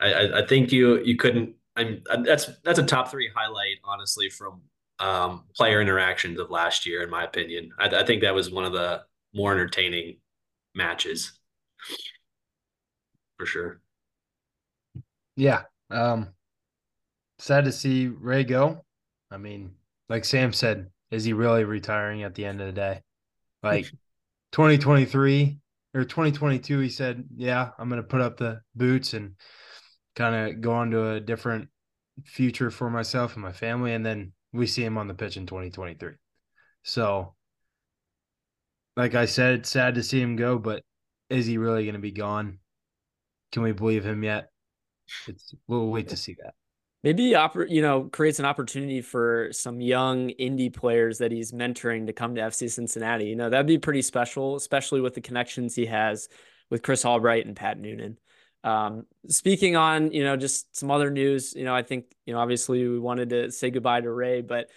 I, 0.00 0.42
I 0.42 0.46
think 0.46 0.70
you 0.72 1.02
you 1.02 1.16
couldn't. 1.16 1.54
I 1.76 1.84
mean, 1.84 2.02
that's 2.24 2.50
that's 2.64 2.78
a 2.78 2.84
top 2.84 3.10
three 3.10 3.30
highlight, 3.34 3.76
honestly, 3.84 4.28
from 4.28 4.62
um, 4.98 5.44
player 5.54 5.80
interactions 5.80 6.38
of 6.38 6.50
last 6.50 6.86
year, 6.86 7.02
in 7.02 7.10
my 7.10 7.24
opinion. 7.24 7.70
I, 7.78 7.88
I 7.88 8.04
think 8.04 8.22
that 8.22 8.34
was 8.34 8.50
one 8.50 8.64
of 8.64 8.72
the 8.72 9.02
more 9.34 9.52
entertaining 9.52 10.18
matches 10.74 11.38
for 13.38 13.46
sure. 13.46 13.80
Yeah. 15.36 15.62
Um, 15.90 16.28
sad 17.38 17.64
to 17.64 17.72
see 17.72 18.08
Ray 18.08 18.44
go. 18.44 18.84
I 19.30 19.36
mean, 19.36 19.72
like 20.08 20.24
Sam 20.24 20.52
said, 20.52 20.90
is 21.10 21.24
he 21.24 21.32
really 21.32 21.64
retiring 21.64 22.24
at 22.24 22.34
the 22.34 22.44
end 22.44 22.60
of 22.60 22.66
the 22.66 22.72
day? 22.72 23.02
Like 23.62 23.90
2023 24.52 25.58
or 25.94 26.04
2022, 26.04 26.78
he 26.78 26.88
said, 26.88 27.24
Yeah, 27.34 27.70
I'm 27.78 27.88
going 27.88 28.02
to 28.02 28.06
put 28.06 28.20
up 28.20 28.36
the 28.36 28.60
boots 28.74 29.14
and 29.14 29.34
kind 30.16 30.34
of 30.34 30.60
go 30.60 30.72
on 30.72 30.90
to 30.90 31.12
a 31.12 31.20
different 31.20 31.68
future 32.24 32.70
for 32.70 32.90
myself 32.90 33.34
and 33.34 33.42
my 33.42 33.52
family. 33.52 33.94
And 33.94 34.04
then 34.04 34.32
we 34.52 34.66
see 34.66 34.84
him 34.84 34.98
on 34.98 35.08
the 35.08 35.14
pitch 35.14 35.36
in 35.36 35.46
2023. 35.46 36.12
So, 36.82 37.34
like 38.96 39.14
I 39.14 39.26
said, 39.26 39.60
it's 39.60 39.70
sad 39.70 39.94
to 39.96 40.02
see 40.02 40.20
him 40.20 40.36
go, 40.36 40.58
but 40.58 40.82
is 41.30 41.46
he 41.46 41.58
really 41.58 41.84
going 41.84 41.94
to 41.94 42.00
be 42.00 42.12
gone? 42.12 42.58
Can 43.52 43.62
we 43.62 43.72
believe 43.72 44.04
him 44.04 44.24
yet? 44.24 44.48
It's, 45.26 45.54
we'll 45.66 45.88
wait 45.88 46.08
to 46.08 46.16
see 46.16 46.36
that. 46.42 46.54
Maybe 47.08 47.34
you 47.70 47.80
know 47.80 48.02
creates 48.12 48.38
an 48.38 48.44
opportunity 48.44 49.00
for 49.00 49.48
some 49.50 49.80
young 49.80 50.28
indie 50.38 50.70
players 50.70 51.16
that 51.18 51.32
he's 51.32 51.52
mentoring 51.52 52.06
to 52.06 52.12
come 52.12 52.34
to 52.34 52.42
FC 52.42 52.70
Cincinnati. 52.70 53.24
You 53.24 53.34
know 53.34 53.48
that'd 53.48 53.66
be 53.66 53.78
pretty 53.78 54.02
special, 54.02 54.56
especially 54.56 55.00
with 55.00 55.14
the 55.14 55.22
connections 55.22 55.74
he 55.74 55.86
has 55.86 56.28
with 56.68 56.82
Chris 56.82 57.06
Albright 57.06 57.46
and 57.46 57.56
Pat 57.56 57.78
Noonan. 57.78 58.18
Um, 58.62 59.06
speaking 59.26 59.74
on 59.74 60.12
you 60.12 60.22
know 60.22 60.36
just 60.36 60.76
some 60.76 60.90
other 60.90 61.10
news, 61.10 61.54
you 61.56 61.64
know 61.64 61.74
I 61.74 61.82
think 61.82 62.14
you 62.26 62.34
know 62.34 62.40
obviously 62.40 62.86
we 62.86 62.98
wanted 62.98 63.30
to 63.30 63.50
say 63.52 63.70
goodbye 63.70 64.02
to 64.02 64.12
Ray, 64.12 64.42
but 64.42 64.68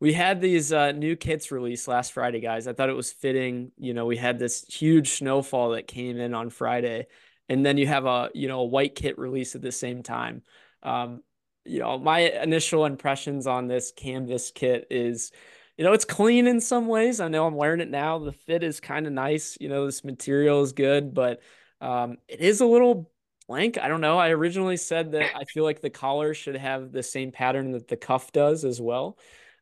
we 0.00 0.12
had 0.12 0.40
these 0.40 0.72
uh, 0.72 0.90
new 0.90 1.14
kits 1.14 1.52
released 1.52 1.86
last 1.86 2.12
Friday, 2.12 2.40
guys. 2.40 2.66
I 2.66 2.72
thought 2.72 2.88
it 2.88 2.96
was 2.96 3.12
fitting. 3.12 3.70
You 3.78 3.94
know 3.94 4.06
we 4.06 4.16
had 4.16 4.40
this 4.40 4.64
huge 4.64 5.10
snowfall 5.10 5.70
that 5.70 5.86
came 5.86 6.18
in 6.18 6.34
on 6.34 6.50
Friday 6.50 7.06
and 7.48 7.64
then 7.64 7.78
you 7.78 7.86
have 7.86 8.06
a 8.06 8.30
you 8.34 8.48
know 8.48 8.58
a 8.58 8.66
white 8.66 8.96
kit 8.96 9.20
release 9.20 9.54
at 9.54 9.62
the 9.62 9.70
same 9.70 10.02
time. 10.02 10.42
Um, 10.82 11.22
you 11.66 11.80
know, 11.80 11.98
my 11.98 12.20
initial 12.20 12.84
impressions 12.84 13.46
on 13.46 13.66
this 13.66 13.92
canvas 13.94 14.50
kit 14.54 14.86
is, 14.90 15.32
you 15.76 15.84
know, 15.84 15.92
it's 15.92 16.04
clean 16.04 16.46
in 16.46 16.60
some 16.60 16.88
ways. 16.88 17.20
I 17.20 17.28
know 17.28 17.46
I'm 17.46 17.54
wearing 17.54 17.80
it 17.80 17.90
now. 17.90 18.18
The 18.18 18.32
fit 18.32 18.62
is 18.62 18.80
kind 18.80 19.06
of 19.06 19.12
nice. 19.12 19.56
You 19.60 19.68
know, 19.68 19.86
this 19.86 20.04
material 20.04 20.62
is 20.62 20.72
good, 20.72 21.12
but 21.12 21.40
um, 21.80 22.16
it 22.28 22.40
is 22.40 22.60
a 22.60 22.66
little 22.66 23.10
blank. 23.48 23.78
I 23.78 23.88
don't 23.88 24.00
know. 24.00 24.18
I 24.18 24.30
originally 24.30 24.76
said 24.76 25.12
that 25.12 25.36
I 25.36 25.44
feel 25.44 25.64
like 25.64 25.80
the 25.80 25.90
collar 25.90 26.34
should 26.34 26.56
have 26.56 26.92
the 26.92 27.02
same 27.02 27.32
pattern 27.32 27.72
that 27.72 27.88
the 27.88 27.96
cuff 27.96 28.32
does 28.32 28.64
as 28.64 28.80
well. 28.80 29.18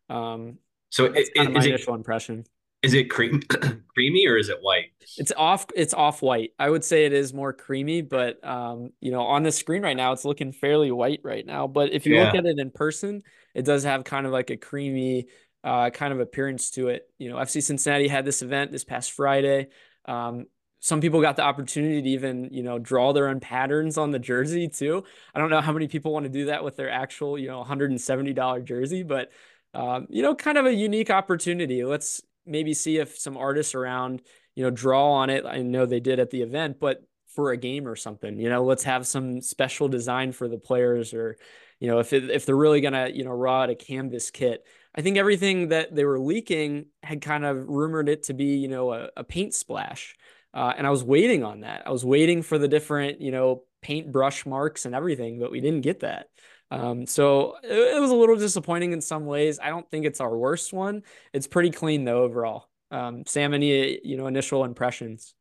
Um, 0.08 0.58
so 0.90 1.06
it, 1.06 1.28
kind 1.34 1.48
of 1.48 1.54
my 1.54 1.64
initial 1.64 1.94
impression. 1.94 2.44
Is 2.84 2.92
it 2.92 3.04
cream 3.10 3.40
creamy 3.94 4.26
or 4.26 4.36
is 4.36 4.50
it 4.50 4.58
white? 4.60 4.92
It's 5.16 5.32
off. 5.38 5.64
It's 5.74 5.94
off 5.94 6.20
white. 6.20 6.50
I 6.58 6.68
would 6.68 6.84
say 6.84 7.06
it 7.06 7.14
is 7.14 7.32
more 7.32 7.54
creamy, 7.54 8.02
but 8.02 8.46
um, 8.46 8.90
you 9.00 9.10
know, 9.10 9.22
on 9.22 9.42
the 9.42 9.50
screen 9.50 9.82
right 9.82 9.96
now, 9.96 10.12
it's 10.12 10.26
looking 10.26 10.52
fairly 10.52 10.90
white 10.90 11.20
right 11.24 11.46
now. 11.46 11.66
But 11.66 11.92
if 11.92 12.04
you 12.04 12.14
yeah. 12.14 12.24
look 12.24 12.34
at 12.34 12.44
it 12.44 12.58
in 12.58 12.70
person, 12.70 13.22
it 13.54 13.64
does 13.64 13.84
have 13.84 14.04
kind 14.04 14.26
of 14.26 14.32
like 14.32 14.50
a 14.50 14.58
creamy 14.58 15.28
uh, 15.64 15.88
kind 15.88 16.12
of 16.12 16.20
appearance 16.20 16.72
to 16.72 16.88
it. 16.88 17.08
You 17.18 17.30
know, 17.30 17.36
FC 17.36 17.62
Cincinnati 17.62 18.06
had 18.06 18.26
this 18.26 18.42
event 18.42 18.70
this 18.70 18.84
past 18.84 19.12
Friday. 19.12 19.68
Um, 20.04 20.44
some 20.80 21.00
people 21.00 21.22
got 21.22 21.36
the 21.36 21.42
opportunity 21.42 22.02
to 22.02 22.08
even 22.10 22.50
you 22.52 22.62
know 22.62 22.78
draw 22.78 23.14
their 23.14 23.28
own 23.28 23.40
patterns 23.40 23.96
on 23.96 24.10
the 24.10 24.18
jersey 24.18 24.68
too. 24.68 25.04
I 25.34 25.40
don't 25.40 25.48
know 25.48 25.62
how 25.62 25.72
many 25.72 25.88
people 25.88 26.12
want 26.12 26.24
to 26.24 26.30
do 26.30 26.46
that 26.46 26.62
with 26.62 26.76
their 26.76 26.90
actual 26.90 27.38
you 27.38 27.48
know 27.48 27.64
$170 27.64 28.64
jersey, 28.64 29.04
but 29.04 29.30
um, 29.72 30.06
you 30.10 30.22
know, 30.22 30.34
kind 30.34 30.58
of 30.58 30.66
a 30.66 30.74
unique 30.74 31.08
opportunity. 31.08 31.82
Let's 31.82 32.20
maybe 32.46 32.74
see 32.74 32.98
if 32.98 33.18
some 33.18 33.36
artists 33.36 33.74
around, 33.74 34.22
you 34.54 34.62
know, 34.62 34.70
draw 34.70 35.12
on 35.12 35.30
it. 35.30 35.44
I 35.46 35.62
know 35.62 35.86
they 35.86 36.00
did 36.00 36.18
at 36.18 36.30
the 36.30 36.42
event, 36.42 36.78
but 36.80 37.02
for 37.34 37.50
a 37.50 37.56
game 37.56 37.88
or 37.88 37.96
something, 37.96 38.38
you 38.38 38.48
know, 38.48 38.64
let's 38.64 38.84
have 38.84 39.06
some 39.06 39.40
special 39.40 39.88
design 39.88 40.32
for 40.32 40.48
the 40.48 40.58
players 40.58 41.12
or, 41.12 41.36
you 41.80 41.88
know, 41.88 41.98
if 41.98 42.12
it, 42.12 42.30
if 42.30 42.46
they're 42.46 42.56
really 42.56 42.80
gonna, 42.80 43.08
you 43.12 43.24
know, 43.24 43.32
raw 43.32 43.62
out 43.62 43.70
a 43.70 43.74
canvas 43.74 44.30
kit. 44.30 44.64
I 44.94 45.02
think 45.02 45.16
everything 45.16 45.68
that 45.68 45.94
they 45.94 46.04
were 46.04 46.20
leaking 46.20 46.86
had 47.02 47.20
kind 47.20 47.44
of 47.44 47.68
rumored 47.68 48.08
it 48.08 48.24
to 48.24 48.34
be, 48.34 48.56
you 48.56 48.68
know, 48.68 48.92
a, 48.92 49.08
a 49.16 49.24
paint 49.24 49.52
splash. 49.52 50.14
Uh, 50.52 50.72
and 50.78 50.86
I 50.86 50.90
was 50.90 51.02
waiting 51.02 51.42
on 51.42 51.62
that. 51.62 51.82
I 51.84 51.90
was 51.90 52.04
waiting 52.04 52.42
for 52.42 52.58
the 52.58 52.68
different, 52.68 53.20
you 53.20 53.32
know, 53.32 53.64
paint 53.82 54.12
brush 54.12 54.46
marks 54.46 54.86
and 54.86 54.94
everything, 54.94 55.40
but 55.40 55.50
we 55.50 55.60
didn't 55.60 55.80
get 55.80 56.00
that. 56.00 56.28
Um, 56.74 57.06
so 57.06 57.56
it, 57.62 57.96
it, 57.96 58.00
was 58.00 58.10
a 58.10 58.14
little 58.14 58.36
disappointing 58.36 58.92
in 58.92 59.00
some 59.00 59.26
ways. 59.26 59.58
I 59.62 59.68
don't 59.68 59.88
think 59.90 60.04
it's 60.04 60.20
our 60.20 60.36
worst 60.36 60.72
one. 60.72 61.02
It's 61.32 61.46
pretty 61.46 61.70
clean 61.70 62.04
though 62.04 62.22
overall. 62.22 62.68
Um, 62.90 63.24
Sam, 63.26 63.54
any 63.54 64.00
you 64.04 64.16
know 64.16 64.26
initial 64.26 64.64
impressions? 64.64 65.34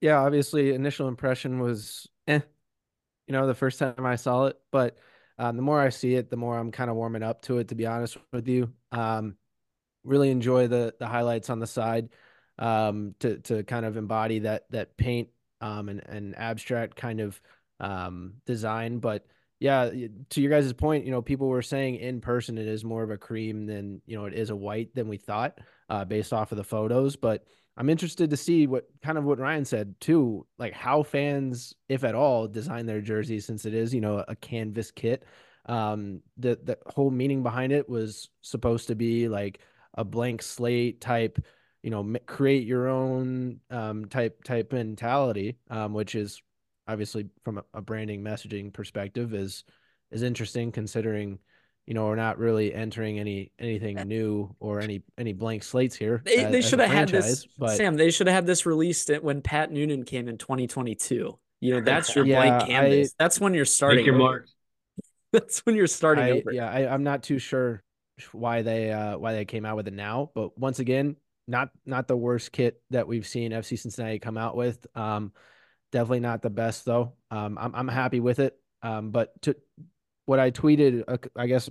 Yeah, 0.00 0.18
obviously 0.18 0.72
initial 0.74 1.08
impression 1.08 1.60
was 1.60 2.08
eh. 2.26 2.40
You 3.28 3.32
know, 3.32 3.46
the 3.46 3.54
first 3.54 3.78
time 3.78 4.04
I 4.04 4.16
saw 4.16 4.46
it, 4.46 4.58
but 4.72 4.98
um, 5.38 5.56
the 5.56 5.62
more 5.62 5.80
I 5.80 5.90
see 5.90 6.14
it, 6.16 6.28
the 6.28 6.36
more 6.36 6.58
I'm 6.58 6.72
kind 6.72 6.90
of 6.90 6.96
warming 6.96 7.22
up 7.22 7.42
to 7.42 7.58
it. 7.58 7.68
To 7.68 7.74
be 7.74 7.86
honest 7.86 8.16
with 8.32 8.48
you, 8.48 8.72
um, 8.90 9.36
really 10.04 10.30
enjoy 10.30 10.66
the 10.66 10.94
the 10.98 11.06
highlights 11.06 11.48
on 11.50 11.60
the 11.60 11.66
side 11.66 12.08
um, 12.58 13.14
to 13.20 13.38
to 13.38 13.62
kind 13.62 13.86
of 13.86 13.96
embody 13.96 14.40
that 14.40 14.64
that 14.70 14.96
paint 14.96 15.28
um, 15.60 15.88
and 15.88 16.02
and 16.06 16.36
abstract 16.36 16.96
kind 16.96 17.20
of 17.20 17.40
um, 17.80 18.34
design. 18.46 18.98
But 18.98 19.26
yeah, 19.62 19.90
to 20.30 20.40
your 20.40 20.50
guys' 20.50 20.72
point, 20.72 21.04
you 21.04 21.12
know, 21.12 21.22
people 21.22 21.46
were 21.46 21.62
saying 21.62 21.94
in 21.94 22.20
person 22.20 22.58
it 22.58 22.66
is 22.66 22.84
more 22.84 23.04
of 23.04 23.10
a 23.10 23.16
cream 23.16 23.66
than 23.66 24.02
you 24.06 24.18
know 24.18 24.24
it 24.24 24.34
is 24.34 24.50
a 24.50 24.56
white 24.56 24.92
than 24.92 25.06
we 25.06 25.18
thought 25.18 25.58
uh, 25.88 26.04
based 26.04 26.32
off 26.32 26.50
of 26.50 26.58
the 26.58 26.64
photos. 26.64 27.14
But 27.14 27.44
I'm 27.76 27.88
interested 27.88 28.30
to 28.30 28.36
see 28.36 28.66
what 28.66 28.86
kind 29.04 29.16
of 29.16 29.24
what 29.24 29.38
Ryan 29.38 29.64
said 29.64 29.94
too, 30.00 30.46
like 30.58 30.72
how 30.72 31.04
fans, 31.04 31.74
if 31.88 32.02
at 32.02 32.16
all, 32.16 32.48
design 32.48 32.86
their 32.86 33.00
jerseys 33.00 33.46
since 33.46 33.64
it 33.64 33.72
is 33.72 33.94
you 33.94 34.00
know 34.00 34.24
a 34.26 34.34
canvas 34.34 34.90
kit. 34.90 35.24
Um, 35.66 36.22
the 36.36 36.58
the 36.60 36.78
whole 36.86 37.12
meaning 37.12 37.44
behind 37.44 37.72
it 37.72 37.88
was 37.88 38.30
supposed 38.40 38.88
to 38.88 38.96
be 38.96 39.28
like 39.28 39.60
a 39.94 40.02
blank 40.02 40.42
slate 40.42 41.00
type 41.00 41.38
you 41.84 41.90
know 41.90 42.16
create 42.26 42.66
your 42.66 42.88
own 42.88 43.60
um, 43.70 44.06
type 44.06 44.42
type 44.42 44.72
mentality 44.72 45.58
um, 45.70 45.92
which 45.92 46.16
is 46.16 46.42
obviously 46.88 47.26
from 47.44 47.58
a, 47.58 47.64
a, 47.74 47.80
branding 47.80 48.22
messaging 48.22 48.72
perspective 48.72 49.34
is 49.34 49.64
is 50.10 50.22
interesting 50.22 50.72
considering 50.72 51.38
you 51.86 51.94
know 51.94 52.06
we're 52.06 52.16
not 52.16 52.38
really 52.38 52.72
entering 52.74 53.18
any 53.18 53.52
anything 53.58 53.96
new 54.06 54.54
or 54.60 54.80
any 54.80 55.02
any 55.18 55.32
blank 55.32 55.62
slates 55.62 55.96
here 55.96 56.22
they, 56.24 56.44
as, 56.44 56.52
they 56.52 56.60
should 56.60 56.78
have 56.78 56.90
had 56.90 57.08
this 57.08 57.46
but 57.58 57.76
sam 57.76 57.96
they 57.96 58.10
should 58.10 58.26
have 58.26 58.34
had 58.34 58.46
this 58.46 58.66
released 58.66 59.10
when 59.20 59.42
pat 59.42 59.70
noonan 59.70 60.04
came 60.04 60.28
in 60.28 60.38
2022 60.38 61.38
you 61.60 61.74
know 61.74 61.80
that's 61.80 62.14
your 62.16 62.24
yeah, 62.24 62.36
blank 62.36 62.66
canvas. 62.66 63.08
I, 63.08 63.14
that's 63.18 63.40
when 63.40 63.54
you're 63.54 63.64
starting 63.64 64.04
your 64.04 64.16
mark. 64.16 64.48
That's 65.32 65.60
when 65.60 65.76
you're 65.76 65.86
starting 65.86 66.24
I, 66.24 66.30
over. 66.32 66.52
yeah 66.52 66.70
I, 66.70 66.92
i'm 66.92 67.04
not 67.04 67.22
too 67.22 67.38
sure 67.38 67.82
why 68.32 68.60
they 68.60 68.92
uh 68.92 69.16
why 69.16 69.32
they 69.32 69.46
came 69.46 69.64
out 69.64 69.76
with 69.76 69.88
it 69.88 69.94
now 69.94 70.30
but 70.34 70.58
once 70.58 70.78
again 70.78 71.16
not 71.48 71.70
not 71.84 72.08
the 72.08 72.16
worst 72.16 72.52
kit 72.52 72.80
that 72.90 73.06
we've 73.06 73.26
seen 73.26 73.52
FC 73.52 73.78
Cincinnati 73.78 74.18
come 74.18 74.38
out 74.38 74.56
with. 74.56 74.86
Um, 74.96 75.32
definitely 75.92 76.20
not 76.20 76.42
the 76.42 76.50
best 76.50 76.84
though. 76.84 77.12
Um, 77.30 77.56
I'm 77.60 77.74
I'm 77.74 77.88
happy 77.88 78.20
with 78.20 78.40
it. 78.40 78.58
Um, 78.82 79.10
but 79.10 79.40
to 79.42 79.56
what 80.26 80.40
I 80.40 80.50
tweeted, 80.50 81.04
uh, 81.06 81.18
I 81.36 81.46
guess 81.46 81.70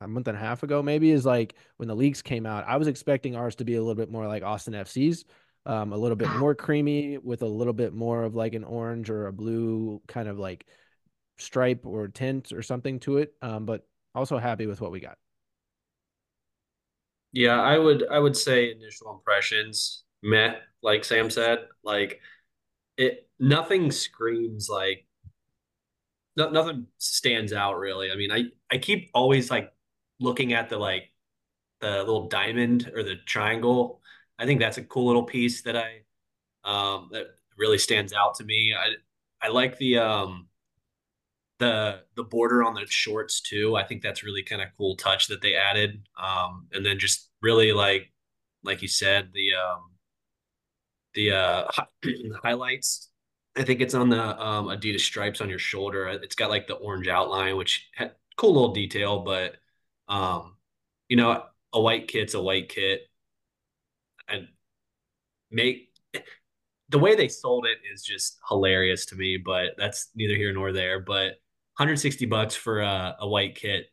a 0.00 0.06
month 0.06 0.28
and 0.28 0.36
a 0.36 0.40
half 0.40 0.62
ago, 0.62 0.82
maybe 0.82 1.10
is 1.10 1.26
like 1.26 1.54
when 1.78 1.88
the 1.88 1.96
leaks 1.96 2.22
came 2.22 2.46
out, 2.46 2.64
I 2.66 2.76
was 2.76 2.86
expecting 2.88 3.34
ours 3.34 3.56
to 3.56 3.64
be 3.64 3.74
a 3.74 3.80
little 3.80 3.94
bit 3.94 4.10
more 4.10 4.26
like 4.26 4.42
Austin 4.42 4.74
FC's, 4.74 5.24
um, 5.66 5.92
a 5.92 5.96
little 5.96 6.16
bit 6.16 6.30
more 6.36 6.54
creamy 6.54 7.18
with 7.18 7.42
a 7.42 7.46
little 7.46 7.72
bit 7.72 7.92
more 7.92 8.22
of 8.22 8.34
like 8.34 8.54
an 8.54 8.64
orange 8.64 9.10
or 9.10 9.26
a 9.26 9.32
blue 9.32 10.00
kind 10.06 10.28
of 10.28 10.38
like 10.38 10.66
stripe 11.38 11.84
or 11.84 12.08
tint 12.08 12.52
or 12.52 12.62
something 12.62 13.00
to 13.00 13.18
it. 13.18 13.34
Um, 13.42 13.66
but 13.66 13.86
also 14.14 14.38
happy 14.38 14.66
with 14.66 14.80
what 14.80 14.92
we 14.92 15.00
got. 15.00 15.16
Yeah, 17.32 17.60
I 17.60 17.78
would 17.78 18.06
I 18.10 18.18
would 18.18 18.36
say 18.36 18.70
initial 18.70 19.10
impressions, 19.10 20.04
meh, 20.22 20.54
like 20.82 21.04
Sam 21.04 21.30
said. 21.30 21.60
Like 21.82 22.20
it 22.96 23.28
nothing 23.38 23.90
screams 23.90 24.68
like 24.68 25.06
no, 26.36 26.50
nothing 26.50 26.86
stands 26.98 27.52
out 27.52 27.78
really. 27.78 28.10
I 28.10 28.16
mean, 28.16 28.30
I 28.32 28.44
I 28.70 28.78
keep 28.78 29.10
always 29.14 29.50
like 29.50 29.72
looking 30.20 30.52
at 30.52 30.68
the 30.68 30.78
like 30.78 31.12
the 31.80 31.98
little 32.00 32.28
diamond 32.28 32.90
or 32.94 33.02
the 33.02 33.16
triangle. 33.26 34.02
I 34.38 34.46
think 34.46 34.60
that's 34.60 34.78
a 34.78 34.84
cool 34.84 35.06
little 35.06 35.24
piece 35.24 35.62
that 35.62 35.76
I 35.76 36.02
um 36.64 37.10
that 37.12 37.28
really 37.58 37.78
stands 37.78 38.12
out 38.12 38.36
to 38.36 38.44
me. 38.44 38.74
I 38.78 39.46
I 39.46 39.50
like 39.50 39.78
the 39.78 39.98
um 39.98 40.48
the 41.58 42.02
the 42.16 42.24
border 42.24 42.62
on 42.64 42.74
the 42.74 42.86
shorts 42.88 43.40
too. 43.40 43.76
I 43.76 43.84
think 43.84 44.02
that's 44.02 44.24
really 44.24 44.42
kind 44.42 44.62
of 44.62 44.68
cool 44.76 44.96
touch 44.96 45.28
that 45.28 45.42
they 45.42 45.54
added. 45.54 46.06
Um, 46.22 46.66
and 46.72 46.84
then 46.84 46.98
just 46.98 47.30
really 47.40 47.72
like 47.72 48.12
like 48.64 48.82
you 48.82 48.88
said 48.88 49.30
the 49.32 49.54
um, 49.54 49.91
the 51.14 51.32
uh, 51.32 51.64
highlights. 52.42 53.08
I 53.56 53.64
think 53.64 53.80
it's 53.80 53.94
on 53.94 54.08
the 54.08 54.40
um, 54.40 54.66
Adidas 54.66 55.00
stripes 55.00 55.40
on 55.40 55.48
your 55.50 55.58
shoulder. 55.58 56.08
It's 56.08 56.34
got 56.34 56.50
like 56.50 56.66
the 56.66 56.74
orange 56.74 57.08
outline, 57.08 57.56
which 57.56 57.88
had 57.94 58.12
cool 58.36 58.54
little 58.54 58.72
detail, 58.72 59.20
but 59.20 59.56
um, 60.08 60.56
you 61.08 61.16
know, 61.16 61.44
a 61.72 61.80
white 61.80 62.08
kit's 62.08 62.34
a 62.34 62.42
white 62.42 62.68
kit, 62.68 63.02
and 64.28 64.48
make 65.50 65.90
the 66.88 66.98
way 66.98 67.14
they 67.14 67.28
sold 67.28 67.66
it 67.66 67.78
is 67.92 68.02
just 68.02 68.38
hilarious 68.48 69.06
to 69.06 69.16
me. 69.16 69.36
But 69.36 69.72
that's 69.76 70.08
neither 70.14 70.36
here 70.36 70.52
nor 70.52 70.72
there. 70.72 71.00
But 71.00 71.40
160 71.76 72.26
bucks 72.26 72.54
for 72.54 72.80
a, 72.80 73.16
a 73.20 73.28
white 73.28 73.54
kit 73.54 73.86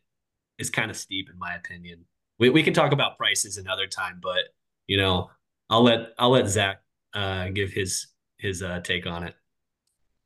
is 0.58 0.70
kind 0.70 0.90
of 0.90 0.96
steep 0.96 1.28
in 1.30 1.38
my 1.38 1.54
opinion. 1.54 2.04
We 2.38 2.50
we 2.50 2.62
can 2.62 2.74
talk 2.74 2.92
about 2.92 3.18
prices 3.18 3.58
another 3.58 3.86
time, 3.86 4.20
but 4.22 4.44
you 4.86 4.96
know, 4.96 5.30
I'll 5.68 5.82
let 5.82 6.14
I'll 6.18 6.30
let 6.30 6.48
Zach 6.48 6.82
uh, 7.14 7.48
give 7.48 7.70
his 7.70 8.08
his 8.38 8.62
uh, 8.62 8.80
take 8.80 9.06
on 9.06 9.24
it. 9.24 9.34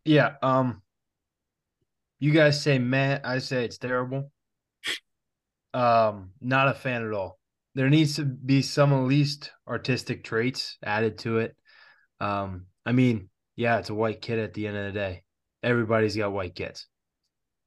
Yeah. 0.05 0.35
Um. 0.43 0.83
You 2.19 2.33
guys 2.33 2.63
say 2.63 2.79
Matt. 2.79 3.27
I 3.27 3.39
say 3.39 3.65
it's 3.65 3.79
terrible. 3.79 4.31
Um. 5.73 6.31
Not 6.41 6.69
a 6.69 6.75
fan 6.75 7.05
at 7.05 7.13
all. 7.13 7.39
There 7.75 7.91
needs 7.91 8.17
to 8.17 8.25
be 8.25 8.63
some 8.63 8.93
at 8.93 9.05
least 9.05 9.51
artistic 9.67 10.25
traits 10.25 10.79
added 10.83 11.19
to 11.19 11.39
it. 11.39 11.57
Um. 12.21 12.67
I 12.87 12.93
mean, 12.93 13.31
yeah, 13.57 13.79
it's 13.79 13.91
a 13.91 13.95
white 13.95 14.21
kid 14.21 14.39
at 14.39 14.55
the 14.55 14.67
end 14.67 14.77
of 14.77 14.87
the 14.87 14.99
day. 14.99 15.23
Everybody's 15.63 16.17
got 16.17 16.33
white 16.33 16.55
kids. 16.55 16.87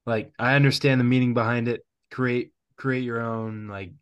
Like 0.06 0.32
I 0.38 0.54
understand 0.54 1.00
the 1.00 1.04
meaning 1.04 1.34
behind 1.34 1.68
it. 1.68 1.82
Create 2.10 2.52
create 2.76 3.04
your 3.04 3.20
own 3.20 3.68
like 3.68 3.92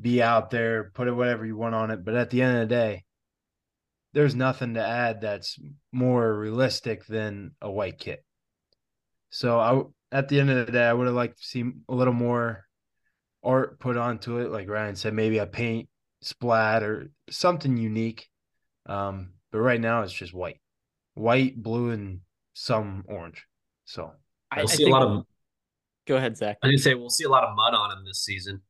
be 0.00 0.22
out 0.22 0.50
there, 0.50 0.90
put 0.94 1.08
it 1.08 1.12
whatever 1.12 1.44
you 1.44 1.56
want 1.56 1.74
on 1.74 1.90
it. 1.90 2.04
But 2.04 2.14
at 2.14 2.30
the 2.30 2.42
end 2.42 2.56
of 2.56 2.68
the 2.68 2.74
day, 2.74 3.04
there's 4.12 4.34
nothing 4.34 4.74
to 4.74 4.86
add 4.86 5.20
that's 5.20 5.58
more 5.92 6.36
realistic 6.36 7.06
than 7.06 7.52
a 7.60 7.70
white 7.70 7.98
kit. 7.98 8.24
So 9.30 9.58
I 9.58 9.82
at 10.16 10.28
the 10.28 10.40
end 10.40 10.50
of 10.50 10.66
the 10.66 10.72
day, 10.72 10.84
I 10.84 10.92
would 10.92 11.06
have 11.06 11.16
liked 11.16 11.38
to 11.38 11.44
see 11.44 11.64
a 11.88 11.94
little 11.94 12.12
more 12.12 12.66
art 13.42 13.80
put 13.80 13.96
onto 13.96 14.38
it, 14.38 14.50
like 14.50 14.68
Ryan 14.68 14.94
said, 14.94 15.14
maybe 15.14 15.38
a 15.38 15.46
paint 15.46 15.88
splat 16.20 16.82
or 16.82 17.10
something 17.30 17.76
unique. 17.76 18.28
Um, 18.86 19.32
but 19.50 19.60
right 19.60 19.80
now 19.80 20.02
it's 20.02 20.12
just 20.12 20.34
white, 20.34 20.60
white, 21.14 21.60
blue, 21.60 21.90
and 21.90 22.20
some 22.54 23.04
orange. 23.08 23.46
So 23.84 24.12
We'll 24.56 24.64
I, 24.64 24.66
see 24.66 24.74
I 24.74 24.76
think, 24.76 24.88
a 24.88 24.92
lot 24.92 25.02
of. 25.02 25.26
Go 26.06 26.16
ahead, 26.16 26.36
Zach. 26.36 26.58
I 26.62 26.66
didn't 26.66 26.80
say 26.80 26.94
we'll 26.94 27.10
see 27.10 27.24
a 27.24 27.28
lot 27.28 27.44
of 27.44 27.54
mud 27.54 27.74
on 27.74 27.96
him 27.96 28.04
this 28.04 28.24
season. 28.24 28.60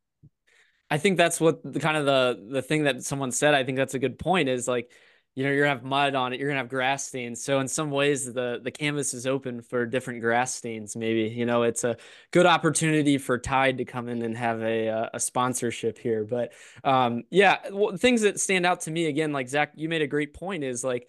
I 0.91 0.99
think 0.99 1.17
that's 1.17 1.41
what 1.41 1.61
the 1.65 1.81
kind 1.81 1.97
of 1.97 2.05
the 2.05 2.47
the 2.51 2.63
thing 2.63 2.85
that 2.85 3.03
someone 3.03 3.33
said. 3.33 3.55
I 3.55 3.65
think 3.65 3.79
that's 3.79 3.95
a 3.95 3.99
good 3.99 4.19
point. 4.19 4.49
Is 4.49 4.69
like, 4.69 4.91
you 5.35 5.45
know, 5.45 5.51
you're 5.51 5.65
gonna 5.65 5.77
have 5.77 5.85
mud 5.85 6.15
on 6.15 6.33
it. 6.33 6.41
You're 6.41 6.49
gonna 6.49 6.61
have 6.61 6.69
grass 6.69 7.07
stains. 7.07 7.43
So 7.43 7.61
in 7.61 7.69
some 7.69 7.91
ways, 7.91 8.31
the 8.31 8.61
the 8.63 8.71
canvas 8.71 9.15
is 9.15 9.27
open 9.27 9.63
for 9.63 9.87
different 9.87 10.21
grass 10.21 10.55
stains. 10.55 10.95
Maybe 10.95 11.23
you 11.35 11.47
know, 11.47 11.63
it's 11.63 11.85
a 11.85 11.97
good 12.33 12.45
opportunity 12.45 13.17
for 13.17 13.39
Tide 13.39 13.79
to 13.79 13.85
come 13.85 14.09
in 14.09 14.23
and 14.23 14.37
have 14.37 14.61
a 14.61 14.89
uh, 14.89 15.09
a 15.15 15.21
sponsorship 15.21 15.99
here. 15.99 16.25
But 16.25 16.53
um, 16.85 17.23
yeah, 17.31 17.59
well, 17.71 17.97
things 17.97 18.23
that 18.23 18.41
stand 18.41 18.67
out 18.67 18.83
to 18.83 18.91
me 18.91 19.07
again, 19.07 19.33
like 19.33 19.49
Zach, 19.49 19.73
you 19.75 19.89
made 19.89 20.03
a 20.03 20.07
great 20.07 20.35
point. 20.35 20.65
Is 20.65 20.85
like 20.85 21.09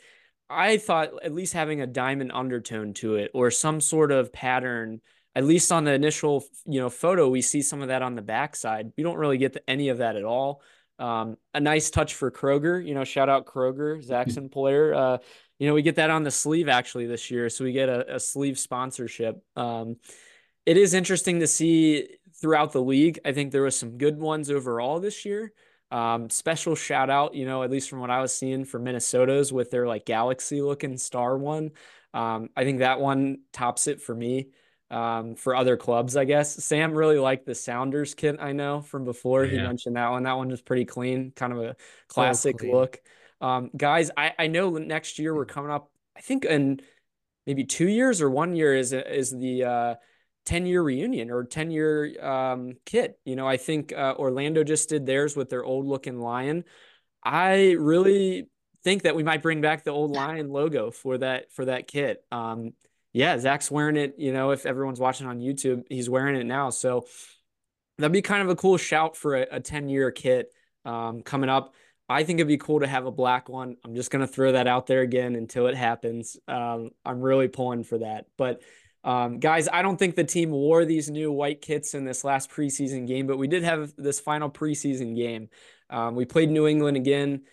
I 0.49 0.77
thought 0.77 1.09
at 1.23 1.33
least 1.33 1.53
having 1.53 1.81
a 1.81 1.87
diamond 1.87 2.31
undertone 2.33 2.93
to 2.95 3.15
it 3.15 3.31
or 3.33 3.51
some 3.51 3.81
sort 3.81 4.11
of 4.11 4.31
pattern, 4.31 5.01
at 5.35 5.43
least 5.43 5.71
on 5.71 5.83
the 5.83 5.93
initial, 5.93 6.45
you 6.65 6.79
know, 6.79 6.89
photo, 6.89 7.27
we 7.29 7.41
see 7.41 7.61
some 7.61 7.81
of 7.81 7.87
that 7.87 8.01
on 8.01 8.15
the 8.15 8.21
backside. 8.21 8.93
We 8.95 9.03
don't 9.03 9.17
really 9.17 9.37
get 9.37 9.61
any 9.67 9.89
of 9.89 9.97
that 9.97 10.15
at 10.15 10.23
all. 10.23 10.61
Um, 10.99 11.37
a 11.53 11.59
nice 11.59 11.89
touch 11.89 12.13
for 12.13 12.31
Kroger, 12.31 12.85
you 12.85 12.93
know, 12.93 13.03
shout 13.03 13.29
out 13.29 13.45
Kroger, 13.45 14.01
Zach's 14.01 14.37
employer. 14.37 14.93
Uh, 14.93 15.17
you 15.59 15.67
know, 15.67 15.73
we 15.73 15.81
get 15.81 15.95
that 15.95 16.09
on 16.09 16.23
the 16.23 16.31
sleeve 16.31 16.69
actually 16.69 17.07
this 17.07 17.31
year. 17.31 17.49
So 17.49 17.63
we 17.63 17.71
get 17.71 17.89
a, 17.89 18.15
a 18.15 18.19
sleeve 18.19 18.59
sponsorship. 18.59 19.41
Um, 19.55 19.97
it 20.65 20.77
is 20.77 20.93
interesting 20.93 21.39
to 21.39 21.47
see 21.47 22.07
throughout 22.39 22.71
the 22.71 22.81
league. 22.81 23.19
I 23.25 23.31
think 23.31 23.51
there 23.51 23.61
was 23.61 23.77
some 23.77 23.97
good 23.97 24.19
ones 24.19 24.49
overall 24.49 24.99
this 24.99 25.25
year. 25.25 25.53
Um, 25.91 26.29
special 26.29 26.75
shout 26.75 27.09
out, 27.09 27.35
you 27.35 27.45
know, 27.45 27.63
at 27.63 27.69
least 27.69 27.89
from 27.89 27.99
what 27.99 28.09
I 28.09 28.19
was 28.21 28.35
seeing 28.35 28.65
for 28.65 28.79
Minnesota's 28.79 29.53
with 29.53 29.69
their 29.69 29.87
like 29.87 30.05
galaxy 30.05 30.61
looking 30.61 30.97
star 30.97 31.37
one. 31.37 31.71
Um, 32.13 32.49
I 32.55 32.63
think 32.63 32.79
that 32.79 32.99
one 32.99 33.41
tops 33.51 33.87
it 33.87 34.01
for 34.01 34.15
me. 34.15 34.49
Um, 34.91 35.35
for 35.35 35.55
other 35.55 35.75
clubs, 35.75 36.15
I 36.15 36.25
guess. 36.25 36.63
Sam 36.63 36.93
really 36.93 37.17
liked 37.17 37.47
the 37.47 37.55
Sounders 37.55 38.13
kit. 38.13 38.35
I 38.39 38.51
know 38.51 38.81
from 38.81 39.05
before. 39.05 39.43
Yeah. 39.43 39.51
He 39.51 39.57
mentioned 39.57 39.95
that 39.95 40.09
one. 40.11 40.23
That 40.23 40.37
one 40.37 40.49
was 40.49 40.61
pretty 40.61 40.85
clean, 40.85 41.31
kind 41.35 41.51
of 41.51 41.59
a 41.59 41.75
classic 42.07 42.61
look. 42.61 43.01
Um, 43.41 43.71
guys, 43.75 44.11
I, 44.15 44.33
I 44.37 44.47
know 44.47 44.77
next 44.77 45.17
year 45.17 45.33
we're 45.33 45.45
coming 45.45 45.71
up. 45.71 45.89
I 46.15 46.21
think 46.21 46.45
in 46.45 46.79
maybe 47.47 47.63
two 47.63 47.87
years 47.87 48.21
or 48.21 48.29
one 48.29 48.55
year 48.55 48.75
is 48.75 48.93
is 48.93 49.31
the 49.31 49.63
uh, 49.63 49.95
10 50.45 50.65
year 50.65 50.81
reunion 50.81 51.31
or 51.31 51.43
10 51.43 51.71
year 51.71 52.23
um, 52.23 52.73
kit. 52.85 53.19
You 53.25 53.35
know, 53.35 53.47
I 53.47 53.57
think 53.57 53.93
uh, 53.93 54.15
Orlando 54.17 54.63
just 54.63 54.89
did 54.89 55.05
theirs 55.05 55.35
with 55.35 55.49
their 55.49 55.63
old 55.63 55.85
looking 55.85 56.19
lion. 56.19 56.65
I 57.23 57.71
really 57.71 58.49
think 58.83 59.03
that 59.03 59.15
we 59.15 59.23
might 59.23 59.41
bring 59.41 59.61
back 59.61 59.83
the 59.83 59.91
old 59.91 60.11
lion 60.11 60.49
logo 60.49 60.91
for 60.91 61.17
that 61.19 61.51
for 61.51 61.65
that 61.65 61.87
kit. 61.87 62.23
Um, 62.31 62.73
yeah, 63.13 63.37
Zach's 63.37 63.71
wearing 63.71 63.95
it. 63.97 64.15
You 64.17 64.33
know, 64.33 64.51
if 64.51 64.65
everyone's 64.65 64.99
watching 64.99 65.27
on 65.27 65.39
YouTube, 65.39 65.83
he's 65.89 66.09
wearing 66.09 66.35
it 66.35 66.45
now. 66.45 66.69
So 66.71 67.05
that'd 67.97 68.11
be 68.11 68.21
kind 68.21 68.41
of 68.41 68.49
a 68.49 68.55
cool 68.55 68.77
shout 68.77 69.15
for 69.15 69.35
a, 69.35 69.47
a 69.51 69.59
10 69.59 69.89
year 69.89 70.11
kit. 70.11 70.51
um, 70.85 71.21
coming 71.21 71.49
up. 71.49 71.73
I 72.09 72.23
think 72.23 72.39
it'd 72.39 72.47
be 72.47 72.57
cool 72.57 72.81
to 72.81 72.87
have 72.87 73.05
a 73.05 73.11
black 73.11 73.47
one. 73.49 73.77
I'm 73.85 73.95
just 73.95 74.11
gonna 74.11 74.27
throw 74.27 74.51
that 74.51 74.67
out 74.67 74.87
there 74.87 75.01
again 75.01 75.35
until 75.35 75.67
it 75.67 75.75
happens. 75.75 76.37
Um, 76.47 76.91
I'm 77.05 77.21
really 77.21 77.47
pulling 77.47 77.83
for 77.83 77.99
that. 77.99 78.25
But 78.37 78.61
um, 79.03 79.39
guys, 79.39 79.67
I 79.71 79.81
don't 79.81 79.97
think 79.97 80.15
the 80.15 80.23
team 80.23 80.51
wore 80.51 80.85
these 80.85 81.09
new 81.09 81.31
white 81.31 81.61
kits 81.61 81.93
in 81.93 82.05
this 82.05 82.23
last 82.23 82.49
preseason 82.51 83.07
game, 83.07 83.27
but 83.27 83.37
we 83.37 83.47
did 83.47 83.63
have 83.63 83.93
this 83.97 84.19
final 84.19 84.49
preseason 84.49 85.15
game. 85.15 85.49
Um, 85.89 86.15
we 86.15 86.25
played 86.25 86.49
New 86.49 86.67
England 86.67 86.97
again, 86.97 87.43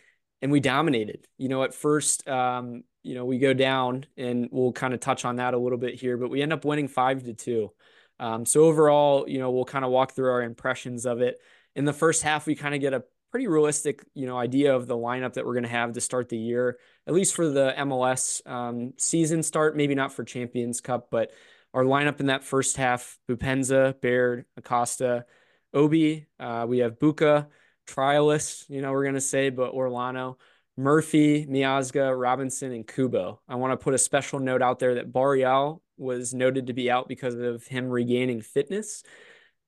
and 0.42 0.50
we 0.52 0.60
dominated. 0.60 1.26
You 1.38 1.48
know, 1.48 1.62
at 1.62 1.74
first, 1.74 2.28
um, 2.28 2.84
you 3.02 3.14
know, 3.14 3.24
we 3.24 3.38
go 3.38 3.52
down, 3.52 4.04
and 4.16 4.48
we'll 4.50 4.72
kind 4.72 4.94
of 4.94 5.00
touch 5.00 5.24
on 5.24 5.36
that 5.36 5.54
a 5.54 5.58
little 5.58 5.78
bit 5.78 5.94
here, 5.94 6.16
but 6.16 6.30
we 6.30 6.42
end 6.42 6.52
up 6.52 6.64
winning 6.64 6.88
five 6.88 7.24
to 7.24 7.34
two. 7.34 7.72
Um, 8.18 8.44
so 8.44 8.64
overall, 8.64 9.28
you 9.28 9.38
know, 9.38 9.50
we'll 9.50 9.64
kind 9.64 9.84
of 9.84 9.90
walk 9.90 10.12
through 10.12 10.30
our 10.30 10.42
impressions 10.42 11.06
of 11.06 11.20
it. 11.22 11.38
In 11.74 11.86
the 11.86 11.92
first 11.92 12.22
half, 12.22 12.46
we 12.46 12.54
kind 12.54 12.74
of 12.74 12.80
get 12.80 12.92
a 12.92 13.02
pretty 13.30 13.46
realistic, 13.46 14.04
you 14.14 14.26
know, 14.26 14.36
idea 14.36 14.74
of 14.74 14.86
the 14.86 14.96
lineup 14.96 15.34
that 15.34 15.46
we're 15.46 15.54
going 15.54 15.62
to 15.62 15.70
have 15.70 15.92
to 15.92 16.00
start 16.00 16.28
the 16.28 16.36
year, 16.36 16.78
at 17.06 17.14
least 17.14 17.34
for 17.34 17.48
the 17.48 17.72
MLS 17.78 18.46
um, 18.46 18.92
season 18.98 19.42
start. 19.42 19.76
Maybe 19.76 19.94
not 19.94 20.12
for 20.12 20.24
Champions 20.24 20.80
Cup, 20.80 21.08
but 21.10 21.30
our 21.72 21.84
lineup 21.84 22.20
in 22.20 22.26
that 22.26 22.44
first 22.44 22.76
half: 22.76 23.18
Boupendza, 23.28 23.98
Baird, 24.00 24.44
Acosta, 24.56 25.24
Obi. 25.72 26.26
Uh, 26.38 26.66
we 26.68 26.78
have 26.78 26.98
Bucha, 26.98 27.46
Trialist. 27.86 28.68
You 28.68 28.82
know, 28.82 28.92
we're 28.92 29.04
going 29.04 29.14
to 29.14 29.20
say, 29.20 29.50
but 29.50 29.72
Orellano. 29.72 30.36
Murphy, 30.76 31.46
Miazga, 31.46 32.18
Robinson, 32.18 32.72
and 32.72 32.86
Kubo. 32.86 33.40
I 33.48 33.56
want 33.56 33.72
to 33.72 33.82
put 33.82 33.94
a 33.94 33.98
special 33.98 34.38
note 34.38 34.62
out 34.62 34.78
there 34.78 34.96
that 34.96 35.12
Barreal 35.12 35.82
was 35.98 36.32
noted 36.32 36.68
to 36.68 36.72
be 36.72 36.90
out 36.90 37.08
because 37.08 37.34
of 37.34 37.66
him 37.66 37.88
regaining 37.90 38.40
fitness. 38.40 39.02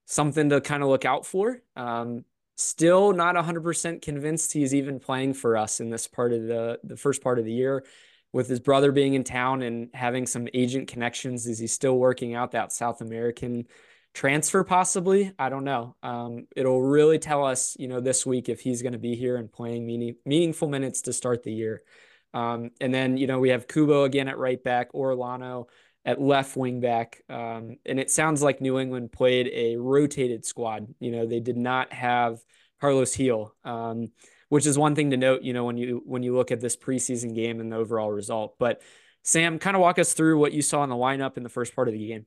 Something 0.06 0.48
to 0.48 0.60
kind 0.60 0.82
of 0.82 0.88
look 0.88 1.04
out 1.04 1.26
for. 1.26 1.62
Um, 1.76 2.24
still 2.56 3.12
not 3.12 3.34
100% 3.34 4.02
convinced 4.02 4.52
he's 4.52 4.74
even 4.74 5.00
playing 5.00 5.34
for 5.34 5.56
us 5.56 5.80
in 5.80 5.90
this 5.90 6.06
part 6.06 6.32
of 6.32 6.42
the 6.44 6.78
the 6.84 6.96
first 6.96 7.22
part 7.22 7.38
of 7.38 7.44
the 7.44 7.52
year 7.52 7.84
with 8.32 8.48
his 8.48 8.60
brother 8.60 8.92
being 8.92 9.14
in 9.14 9.24
town 9.24 9.62
and 9.62 9.88
having 9.94 10.26
some 10.26 10.48
agent 10.54 10.88
connections 10.88 11.46
is 11.46 11.58
he 11.58 11.66
still 11.66 11.98
working 11.98 12.34
out 12.34 12.52
that 12.52 12.72
south 12.72 13.00
american 13.00 13.66
transfer 14.14 14.62
possibly 14.62 15.32
i 15.38 15.48
don't 15.48 15.64
know 15.64 15.96
um, 16.02 16.46
it'll 16.54 16.82
really 16.82 17.18
tell 17.18 17.44
us 17.44 17.76
you 17.78 17.88
know 17.88 18.00
this 18.00 18.26
week 18.26 18.48
if 18.48 18.60
he's 18.60 18.82
going 18.82 18.92
to 18.92 18.98
be 18.98 19.14
here 19.14 19.36
and 19.36 19.52
playing 19.52 19.86
meaning, 19.86 20.16
meaningful 20.26 20.68
minutes 20.68 21.02
to 21.02 21.12
start 21.12 21.42
the 21.42 21.52
year 21.52 21.82
um, 22.34 22.70
and 22.80 22.92
then 22.92 23.16
you 23.16 23.26
know 23.26 23.38
we 23.38 23.50
have 23.50 23.68
kubo 23.68 24.04
again 24.04 24.28
at 24.28 24.38
right 24.38 24.62
back 24.62 24.92
Orellano 24.92 25.66
at 26.04 26.20
left 26.20 26.56
wing 26.56 26.80
back. 26.80 27.22
Um, 27.28 27.76
and 27.86 28.00
it 28.00 28.10
sounds 28.10 28.42
like 28.42 28.60
New 28.60 28.80
England 28.80 29.12
played 29.12 29.48
a 29.52 29.76
rotated 29.76 30.44
squad. 30.44 30.92
You 30.98 31.12
know, 31.12 31.26
they 31.26 31.38
did 31.38 31.56
not 31.56 31.92
have 31.92 32.40
Carles 32.80 33.14
Gil 33.14 33.54
um, 33.64 34.10
which 34.52 34.66
is 34.66 34.76
one 34.76 34.94
thing 34.94 35.12
to 35.12 35.16
note, 35.16 35.40
you 35.40 35.54
know, 35.54 35.64
when 35.64 35.78
you 35.78 36.02
when 36.04 36.22
you 36.22 36.36
look 36.36 36.50
at 36.50 36.60
this 36.60 36.76
preseason 36.76 37.34
game 37.34 37.58
and 37.58 37.72
the 37.72 37.76
overall 37.76 38.12
result. 38.12 38.56
But 38.58 38.82
Sam, 39.22 39.58
kind 39.58 39.74
of 39.74 39.80
walk 39.80 39.98
us 39.98 40.12
through 40.12 40.38
what 40.38 40.52
you 40.52 40.60
saw 40.60 40.84
in 40.84 40.90
the 40.90 40.94
lineup 40.94 41.38
in 41.38 41.42
the 41.42 41.48
first 41.48 41.74
part 41.74 41.88
of 41.88 41.94
the 41.94 42.06
game. 42.06 42.26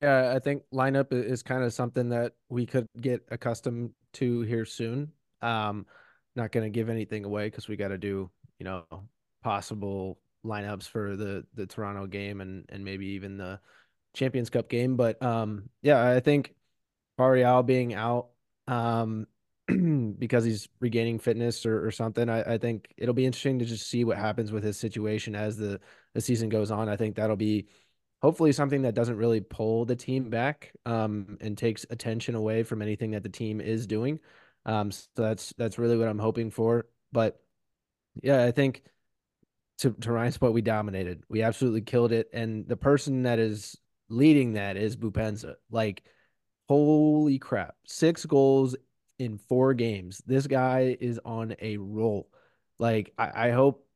Yeah, 0.00 0.32
I 0.34 0.38
think 0.38 0.62
lineup 0.72 1.12
is 1.12 1.42
kind 1.42 1.64
of 1.64 1.72
something 1.72 2.10
that 2.10 2.32
we 2.48 2.66
could 2.66 2.88
get 3.00 3.22
accustomed 3.30 3.90
to 4.14 4.42
here 4.42 4.64
soon. 4.64 5.12
Um, 5.42 5.86
not 6.36 6.52
going 6.52 6.64
to 6.64 6.70
give 6.70 6.88
anything 6.88 7.24
away 7.24 7.48
because 7.48 7.66
we 7.66 7.76
got 7.76 7.88
to 7.88 7.98
do, 7.98 8.30
you 8.58 8.64
know, 8.64 8.84
possible 9.42 10.18
lineups 10.44 10.88
for 10.88 11.16
the 11.16 11.44
the 11.54 11.66
Toronto 11.66 12.06
game 12.06 12.40
and 12.40 12.64
and 12.68 12.84
maybe 12.84 13.06
even 13.08 13.36
the 13.36 13.58
Champions 14.14 14.50
Cup 14.50 14.68
game. 14.68 14.96
But 14.96 15.20
um, 15.22 15.68
yeah, 15.82 16.08
I 16.08 16.20
think 16.20 16.54
Barreal 17.16 17.62
being 17.62 17.94
out 17.94 18.28
um, 18.68 19.26
because 20.18 20.44
he's 20.44 20.68
regaining 20.80 21.18
fitness 21.18 21.66
or, 21.66 21.84
or 21.86 21.90
something. 21.90 22.28
I, 22.28 22.54
I 22.54 22.58
think 22.58 22.92
it'll 22.96 23.14
be 23.14 23.26
interesting 23.26 23.58
to 23.58 23.64
just 23.64 23.88
see 23.88 24.04
what 24.04 24.18
happens 24.18 24.52
with 24.52 24.62
his 24.64 24.78
situation 24.78 25.34
as 25.34 25.56
the 25.56 25.80
the 26.14 26.20
season 26.20 26.48
goes 26.48 26.70
on. 26.70 26.88
I 26.88 26.96
think 26.96 27.16
that'll 27.16 27.36
be 27.36 27.66
hopefully 28.20 28.52
something 28.52 28.82
that 28.82 28.94
doesn't 28.94 29.16
really 29.16 29.40
pull 29.40 29.84
the 29.84 29.96
team 29.96 30.30
back 30.30 30.72
um, 30.86 31.38
and 31.40 31.56
takes 31.56 31.86
attention 31.90 32.34
away 32.34 32.62
from 32.62 32.82
anything 32.82 33.12
that 33.12 33.22
the 33.22 33.28
team 33.28 33.60
is 33.60 33.86
doing. 33.86 34.18
Um, 34.66 34.90
so 34.90 35.06
that's 35.14 35.54
that's 35.56 35.78
really 35.78 35.96
what 35.96 36.08
I'm 36.08 36.18
hoping 36.18 36.50
for. 36.50 36.86
But 37.12 37.40
yeah, 38.22 38.44
I 38.44 38.50
think 38.50 38.82
to, 39.78 39.92
to 39.92 40.12
Ryan's 40.12 40.38
point, 40.38 40.52
we 40.52 40.62
dominated. 40.62 41.22
We 41.28 41.42
absolutely 41.42 41.82
killed 41.82 42.12
it. 42.12 42.28
And 42.32 42.68
the 42.68 42.76
person 42.76 43.22
that 43.22 43.38
is 43.38 43.76
leading 44.08 44.54
that 44.54 44.76
is 44.76 44.96
Boupendza. 44.96 45.54
Like, 45.70 46.02
holy 46.68 47.38
crap. 47.38 47.76
Six 47.86 48.26
goals 48.26 48.76
in 49.18 49.38
four 49.38 49.74
games. 49.74 50.20
This 50.26 50.46
guy 50.46 50.96
is 51.00 51.20
on 51.24 51.54
a 51.60 51.76
roll. 51.76 52.28
Like, 52.78 53.12
I, 53.16 53.48
I 53.48 53.50
hope 53.50 53.86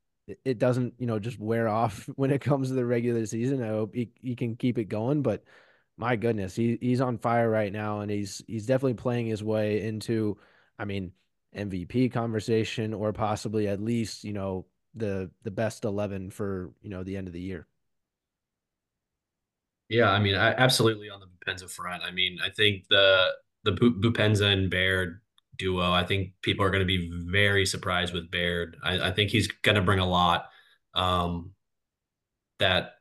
it 0.45 0.59
doesn't, 0.59 0.95
you 0.99 1.07
know, 1.07 1.19
just 1.19 1.39
wear 1.39 1.69
off 1.69 2.09
when 2.17 2.31
it 2.31 2.41
comes 2.41 2.69
to 2.69 2.75
the 2.75 2.87
regular 2.87 3.27
season. 3.27 3.63
I 3.63 3.69
hope 3.69 3.95
he, 3.95 4.11
he 4.21 4.37
can 4.37 4.57
keep 4.57 4.79
it 4.79 4.85
going. 4.85 5.23
But 5.23 5.45
my 5.97 6.17
goodness, 6.17 6.55
he, 6.55 6.79
he's 6.81 7.01
on 7.01 7.19
fire 7.19 7.51
right 7.51 7.73
now. 7.73 8.01
And 8.01 8.11
he's 8.11 8.43
he's 8.47 8.67
definitely 8.67 8.95
playing 8.95 9.27
his 9.27 9.43
way 9.43 9.83
into, 9.83 10.39
I 10.79 10.85
mean, 10.85 11.13
MVP 11.57 12.13
conversation 12.13 12.95
or 12.95 13.13
possibly 13.13 13.69
at 13.69 13.81
least, 13.81 14.25
you 14.25 14.33
know, 14.33 14.67
the 14.95 15.31
the 15.43 15.51
best 15.51 15.85
11 15.85 16.31
for 16.31 16.71
you 16.83 16.91
know 16.91 17.03
the 17.03 17.17
end 17.17 17.27
of 17.27 17.33
the 17.33 17.41
year 17.41 17.67
yeah 19.89 20.11
i 20.11 20.19
mean 20.19 20.35
I, 20.35 20.53
absolutely 20.53 21.09
on 21.09 21.21
the 21.21 21.27
Boupendza 21.27 21.71
front 21.71 22.03
i 22.03 22.11
mean 22.11 22.39
i 22.45 22.51
think 22.51 22.85
the 22.89 23.29
the 23.65 23.73
Boupendza 23.73 24.53
and 24.53 24.71
baird 24.71 25.21
duo. 25.63 25.93
I 25.93 26.05
think 26.05 26.33
people 26.43 26.65
are 26.65 26.71
going 26.71 26.87
to 26.87 26.87
be 26.87 27.11
very 27.13 27.65
surprised 27.65 28.13
with 28.13 28.31
baird. 28.31 28.77
I, 28.83 29.09
I 29.09 29.13
think 29.13 29.31
he's 29.31 29.47
going 29.47 29.77
to 29.77 29.83
bring 29.83 30.01
a 30.01 30.09
lot 30.09 30.47
um, 30.95 31.53
that 32.59 32.95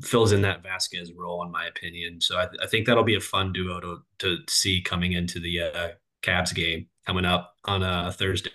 fills 0.00 0.32
in 0.32 0.42
that 0.42 0.62
Vazquez 0.64 1.10
role 1.16 1.42
in 1.44 1.50
my 1.50 1.66
opinion. 1.66 2.20
So 2.20 2.36
i, 2.36 2.48
I 2.62 2.66
think 2.66 2.86
that'll 2.86 3.04
be 3.04 3.14
a 3.14 3.20
fun 3.20 3.52
duo 3.52 3.80
to 3.80 3.98
to 4.18 4.38
see 4.48 4.82
coming 4.82 5.12
into 5.12 5.38
the 5.38 5.60
uh, 5.60 5.88
Cavs 6.22 6.54
game 6.54 6.86
coming 7.06 7.24
up 7.24 7.54
on 7.64 7.82
a 7.82 8.12
thursday. 8.12 8.50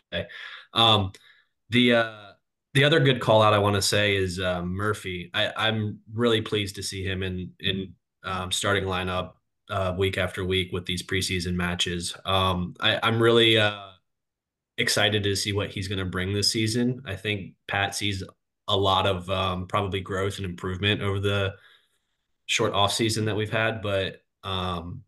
Um, 0.74 1.12
the 1.70 1.94
uh 1.94 2.32
the 2.74 2.84
other 2.84 3.00
good 3.00 3.22
call 3.22 3.42
out 3.42 3.54
I 3.54 3.60
want 3.60 3.76
to 3.76 3.82
say 3.82 4.16
is 4.16 4.40
uh, 4.40 4.62
Murphy. 4.62 5.32
I, 5.34 5.68
am 5.68 6.00
really 6.14 6.42
pleased 6.42 6.76
to 6.76 6.84
see 6.84 7.04
him 7.04 7.24
in 7.24 7.52
in 7.60 7.94
um, 8.24 8.52
starting 8.52 8.84
lineup 8.84 9.34
uh, 9.70 9.94
week 9.98 10.18
after 10.18 10.46
week 10.46 10.72
with 10.72 10.86
these 10.86 11.04
preseason 11.04 11.54
matches. 11.54 12.16
Um, 12.26 12.76
I, 12.80 13.08
am 13.08 13.22
really 13.22 13.58
uh, 13.58 13.90
excited 14.78 15.24
to 15.24 15.36
see 15.36 15.54
what 15.54 15.70
he's 15.70 15.88
going 15.88 16.00
to 16.00 16.06
bring 16.06 16.34
this 16.34 16.52
season. 16.52 17.02
I 17.06 17.16
think 17.16 17.54
Pat 17.68 17.96
sees 17.96 18.24
a 18.68 18.78
lot 18.78 19.08
of 19.08 19.30
um, 19.30 19.68
probably 19.68 20.02
growth 20.02 20.38
and 20.38 20.46
improvement 20.46 21.02
over 21.02 21.20
the 21.20 21.56
short 22.46 22.74
off 22.74 22.94
season 22.94 23.26
that 23.26 23.36
we've 23.36 23.52
had, 23.52 23.82
but 23.82 24.22
um, 24.44 25.04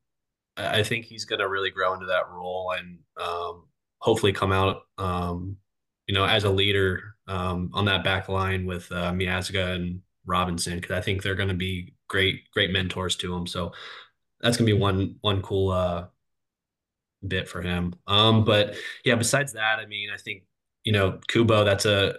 I 0.58 0.84
think 0.84 1.06
he's 1.06 1.26
going 1.26 1.40
to 1.40 1.48
really 1.48 1.72
grow 1.72 1.94
into 1.94 2.08
that 2.08 2.30
role 2.30 2.74
and 2.78 3.00
um, 3.18 3.64
hopefully 4.00 4.34
come 4.34 4.52
out, 4.52 4.82
um, 4.98 5.58
you 6.08 6.14
know, 6.14 6.26
as 6.26 6.44
a 6.44 6.50
leader 6.50 7.16
um, 7.28 7.70
on 7.74 7.86
that 7.86 8.04
back 8.04 8.28
line 8.28 8.66
with 8.66 8.92
uh, 8.92 9.12
Miazga 9.12 9.76
and 9.76 10.02
Robinson 10.26 10.76
because 10.76 10.98
I 10.98 11.02
think 11.02 11.22
they're 11.22 11.36
going 11.36 11.50
to 11.50 11.56
be 11.56 11.94
great 12.08 12.50
great 12.52 12.72
mentors 12.72 13.16
to 13.18 13.34
him. 13.34 13.48
So 13.48 13.72
that's 14.42 14.58
to 14.58 14.64
be 14.64 14.74
one 14.74 15.16
one 15.22 15.42
cool 15.42 15.72
uh, 15.72 16.06
bit 17.28 17.48
for 17.48 17.62
him. 17.62 17.94
Um, 18.08 18.44
but 18.46 18.76
yeah, 19.06 19.16
besides 19.16 19.54
that, 19.54 19.80
I 19.80 19.86
mean, 19.86 20.10
I 20.14 20.18
think 20.18 20.44
you 20.84 20.92
know 20.92 21.20
Kubo. 21.28 21.64
That's 21.64 21.86
a 21.86 22.16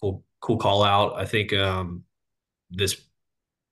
cool 0.00 0.24
cool 0.40 0.58
call 0.58 0.82
out. 0.82 1.14
I 1.16 1.24
think 1.24 1.52
um, 1.52 2.04
this 2.70 3.00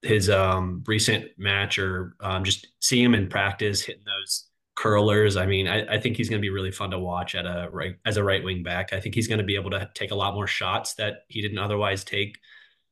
his 0.01 0.29
um, 0.29 0.83
recent 0.85 1.25
match 1.37 1.79
or 1.79 2.15
um, 2.19 2.43
just 2.43 2.67
see 2.79 3.01
him 3.01 3.15
in 3.15 3.27
practice 3.27 3.81
hitting 3.81 4.03
those 4.05 4.45
curlers. 4.75 5.35
I 5.37 5.45
mean, 5.45 5.67
I, 5.67 5.95
I 5.95 5.99
think 5.99 6.15
he's 6.17 6.29
going 6.29 6.39
to 6.39 6.45
be 6.45 6.51
really 6.51 6.71
fun 6.71 6.91
to 6.91 6.99
watch 6.99 7.35
at 7.35 7.45
a 7.45 7.69
right 7.71 7.95
as 8.05 8.17
a 8.17 8.23
right 8.23 8.43
wing 8.43 8.63
back. 8.63 8.93
I 8.93 8.99
think 8.99 9.15
he's 9.15 9.27
going 9.27 9.39
to 9.39 9.43
be 9.43 9.55
able 9.55 9.71
to 9.71 9.89
take 9.95 10.11
a 10.11 10.15
lot 10.15 10.35
more 10.35 10.47
shots 10.47 10.93
that 10.95 11.23
he 11.27 11.41
didn't 11.41 11.57
otherwise 11.57 12.03
take. 12.03 12.37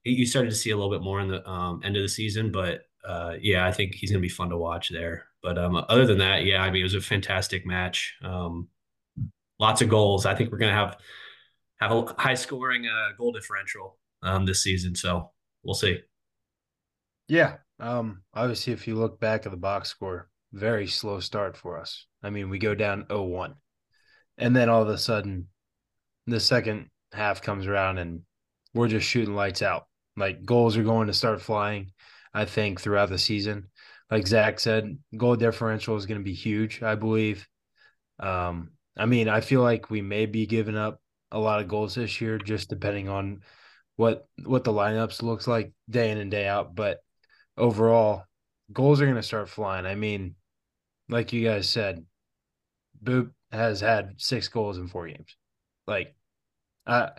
You 0.03 0.25
started 0.25 0.51
to 0.51 0.55
see 0.55 0.69
a 0.69 0.75
little 0.75 0.91
bit 0.91 1.01
more 1.01 1.19
in 1.19 1.27
the 1.27 1.47
um, 1.49 1.81
end 1.84 1.95
of 1.95 2.01
the 2.01 2.10
season, 2.10 2.51
but 2.51 2.81
uh, 3.07 3.33
yeah, 3.39 3.65
I 3.65 3.71
think 3.71 3.95
he's 3.95 4.11
going 4.11 4.21
to 4.21 4.27
be 4.27 4.33
fun 4.33 4.49
to 4.49 4.57
watch 4.57 4.89
there. 4.89 5.25
But 5.43 5.57
um, 5.57 5.75
other 5.75 6.05
than 6.05 6.17
that, 6.19 6.45
yeah, 6.45 6.61
I 6.61 6.71
mean, 6.71 6.81
it 6.81 6.83
was 6.83 6.95
a 6.95 7.01
fantastic 7.01 7.65
match. 7.65 8.15
Um, 8.23 8.67
lots 9.59 9.81
of 9.81 9.89
goals. 9.89 10.25
I 10.25 10.35
think 10.35 10.51
we're 10.51 10.57
going 10.57 10.73
to 10.73 10.77
have 10.77 10.97
have 11.79 11.91
a 11.91 12.05
high 12.17 12.35
scoring 12.35 12.87
uh, 12.87 13.15
goal 13.17 13.31
differential 13.31 13.97
um, 14.23 14.45
this 14.45 14.63
season. 14.63 14.95
So 14.95 15.31
we'll 15.63 15.75
see. 15.75 15.99
Yeah. 17.27 17.57
Um, 17.79 18.21
obviously, 18.33 18.73
if 18.73 18.87
you 18.87 18.95
look 18.95 19.19
back 19.19 19.45
at 19.45 19.51
the 19.51 19.57
box 19.57 19.89
score, 19.89 20.29
very 20.53 20.87
slow 20.87 21.19
start 21.19 21.57
for 21.57 21.77
us. 21.77 22.05
I 22.23 22.29
mean, 22.29 22.49
we 22.49 22.59
go 22.59 22.73
down 22.73 23.03
0-1. 23.09 23.55
And 24.37 24.55
then 24.55 24.69
all 24.69 24.81
of 24.81 24.89
a 24.89 24.97
sudden 24.97 25.47
the 26.27 26.39
second 26.39 26.89
half 27.13 27.41
comes 27.41 27.67
around 27.67 27.97
and 27.97 28.21
we're 28.73 28.87
just 28.87 29.07
shooting 29.07 29.35
lights 29.35 29.61
out. 29.61 29.87
Like 30.17 30.45
goals 30.45 30.77
are 30.77 30.83
going 30.83 31.07
to 31.07 31.13
start 31.13 31.41
flying, 31.41 31.91
I 32.35 32.45
think, 32.45 32.81
throughout 32.81 33.09
the 33.09 33.17
season. 33.17 33.69
Like 34.11 34.27
Zach 34.27 34.59
said, 34.59 34.99
goal 35.17 35.37
differential 35.37 35.95
is 35.95 36.05
going 36.05 36.19
to 36.19 36.23
be 36.23 36.33
huge, 36.33 36.83
I 36.83 36.95
believe. 36.95 37.47
Um, 38.19 38.71
I 38.97 39.05
mean, 39.05 39.29
I 39.29 39.39
feel 39.39 39.61
like 39.61 39.89
we 39.89 40.01
may 40.01 40.25
be 40.25 40.45
giving 40.45 40.77
up 40.77 41.01
a 41.31 41.39
lot 41.39 41.61
of 41.61 41.67
goals 41.67 41.95
this 41.95 42.21
year, 42.21 42.37
just 42.37 42.69
depending 42.69 43.09
on 43.09 43.41
what 43.95 44.27
what 44.43 44.65
the 44.65 44.73
lineups 44.73 45.23
looks 45.23 45.47
like 45.47 45.73
day 45.89 46.11
in 46.11 46.17
and 46.17 46.29
day 46.29 46.45
out. 46.47 46.75
But 46.75 46.99
overall, 47.57 48.25
goals 48.71 49.01
are 49.01 49.05
going 49.05 49.15
to 49.15 49.23
start 49.23 49.49
flying. 49.49 49.85
I 49.85 49.95
mean, 49.95 50.35
like 51.09 51.33
you 51.33 51.47
guys 51.47 51.69
said, 51.69 52.05
Boop 53.03 53.31
has 53.51 53.81
had 53.81 54.15
six 54.17 54.47
goals 54.49 54.77
in 54.77 54.87
four 54.87 55.07
games. 55.07 55.35
Like, 55.87 56.15
I 56.85 57.11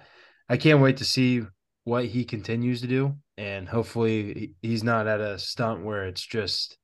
I 0.48 0.57
can't 0.57 0.81
wait 0.81 0.98
to 0.98 1.05
see 1.05 1.42
what 1.87 2.05
he 2.05 2.25
continues 2.25 2.81
to 2.81 2.88
do, 2.88 3.14
and 3.38 3.68
hopefully 3.68 4.55
he's 4.61 4.83
not 4.83 5.07
at 5.07 5.20
a 5.20 5.38
stunt 5.38 5.85
where 5.85 6.07
it's 6.07 6.27
just 6.27 6.77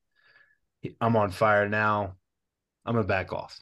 I'm 1.01 1.17
on 1.17 1.29
fire 1.29 1.67
now. 1.67 2.15
I'm 2.85 2.95
gonna 2.95 3.05
back 3.05 3.33
off. 3.33 3.59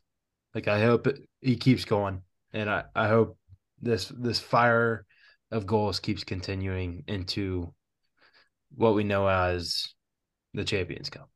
Like 0.53 0.67
I 0.67 0.79
hope 0.79 1.07
it, 1.07 1.17
he 1.41 1.55
keeps 1.55 1.83
going, 1.83 2.21
and 2.53 2.69
I 2.69 2.83
I 2.95 3.07
hope 3.07 3.39
this 3.81 4.13
this 4.15 4.39
fire 4.39 5.03
of 5.49 5.65
goals 5.65 5.99
keeps 5.99 6.23
continuing 6.23 7.05
into 7.07 7.73
what 8.75 8.93
we 8.93 9.03
know 9.03 9.27
as 9.27 9.95
the 10.53 10.63
Champions 10.63 11.09
Cup. 11.09 11.27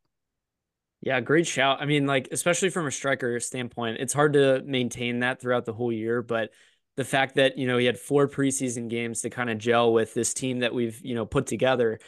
Yeah, 1.01 1.19
great 1.19 1.47
shout. 1.47 1.81
I 1.81 1.85
mean, 1.85 2.05
like, 2.05 2.27
especially 2.31 2.69
from 2.69 2.85
a 2.85 2.91
striker 2.91 3.39
standpoint, 3.39 3.97
it's 3.99 4.13
hard 4.13 4.33
to 4.33 4.61
maintain 4.63 5.21
that 5.21 5.41
throughout 5.41 5.65
the 5.65 5.73
whole 5.73 5.91
year. 5.91 6.21
But 6.21 6.51
the 6.97 7.03
fact 7.03 7.35
that, 7.35 7.57
you 7.57 7.67
know, 7.67 7.77
he 7.77 7.85
had 7.85 7.99
four 7.99 8.27
preseason 8.27 8.89
games 8.89 9.21
to 9.21 9.29
kind 9.29 9.49
of 9.49 9.57
gel 9.57 9.91
with 9.91 10.13
this 10.13 10.33
team 10.33 10.59
that 10.59 10.73
we've, 10.73 10.99
you 11.03 11.15
know, 11.15 11.25
put 11.25 11.45
together. 11.45 11.99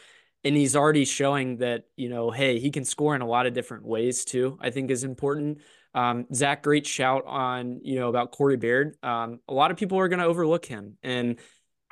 And 0.44 0.56
he's 0.56 0.76
already 0.76 1.04
showing 1.04 1.58
that, 1.58 1.86
you 1.96 2.10
know, 2.10 2.32
hey, 2.32 2.60
he 2.60 2.72
can 2.72 2.86
score 2.86 3.16
in 3.16 3.22
a 3.22 3.28
lot 3.28 3.48
of 3.48 3.54
different 3.54 3.86
ways 3.86 4.24
too, 4.24 4.58
I 4.62 4.70
think 4.70 4.92
is 4.92 5.04
important. 5.04 5.60
Um, 5.94 6.26
Zach, 6.34 6.64
great 6.64 6.86
shout 6.86 7.26
on, 7.26 7.82
you 7.84 8.00
know, 8.00 8.08
about 8.08 8.32
Corey 8.32 8.56
Baird. 8.56 8.96
Um, 9.04 9.40
a 9.48 9.54
lot 9.54 9.72
of 9.72 9.78
people 9.78 10.00
are 10.00 10.08
going 10.08 10.20
to 10.20 10.26
overlook 10.26 10.66
him. 10.66 10.98
And 11.04 11.40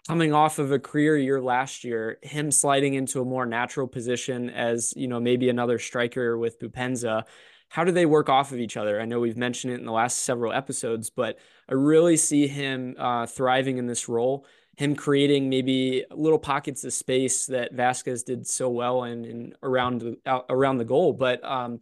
coming 0.08 0.32
off 0.32 0.60
of 0.60 0.72
a 0.72 0.80
career 0.80 1.18
year 1.18 1.42
last 1.42 1.84
year, 1.84 2.20
him 2.22 2.52
sliding 2.52 2.94
into 2.94 3.20
a 3.20 3.26
more 3.26 3.46
natural 3.46 3.88
position 3.88 4.50
as, 4.52 4.94
you 4.96 5.08
know, 5.08 5.20
maybe 5.20 5.50
another 5.50 5.80
striker 5.80 6.38
with 6.38 6.60
Boupendza 6.60 7.24
how 7.70 7.84
do 7.84 7.92
they 7.92 8.06
work 8.06 8.30
off 8.30 8.52
of 8.52 8.60
each 8.60 8.78
other? 8.78 9.02
I 9.02 9.06
know 9.06 9.20
we've 9.20 9.38
mentioned 9.38 9.74
it 9.74 9.80
in 9.80 9.86
the 9.86 9.92
last 9.92 10.20
several 10.20 10.54
episodes, 10.54 11.10
but 11.10 11.38
I 11.70 11.74
really 11.74 12.18
see 12.18 12.48
him 12.48 12.96
uh, 12.98 13.26
thriving 13.26 13.78
in 13.78 13.88
this 13.88 14.08
role, 14.08 14.46
him 14.78 14.96
creating 14.96 15.50
maybe 15.50 16.06
little 16.12 16.40
pockets 16.40 16.84
of 16.84 16.94
space 16.94 17.46
that 17.48 17.76
Vazquez 17.76 18.24
did 18.24 18.46
so 18.46 18.70
well 18.70 19.04
in, 19.06 19.26
in 19.26 19.54
around, 19.64 20.18
uh, 20.26 20.42
around 20.50 20.78
the 20.78 20.86
goal. 20.86 21.14
But, 21.14 21.44
um, 21.44 21.80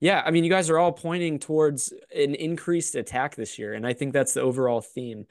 yeah, 0.00 0.22
I 0.24 0.30
mean, 0.30 0.44
you 0.44 0.50
guys 0.50 0.68
are 0.70 0.78
all 0.78 0.92
pointing 0.92 1.38
towards 1.38 1.92
an 2.14 2.34
increased 2.34 2.94
attack 2.94 3.34
this 3.34 3.58
year, 3.58 3.74
and 3.74 3.86
I 3.86 3.94
think 3.94 4.12
that's 4.12 4.34
the 4.34 4.42
overall 4.42 4.80
theme 4.80 5.26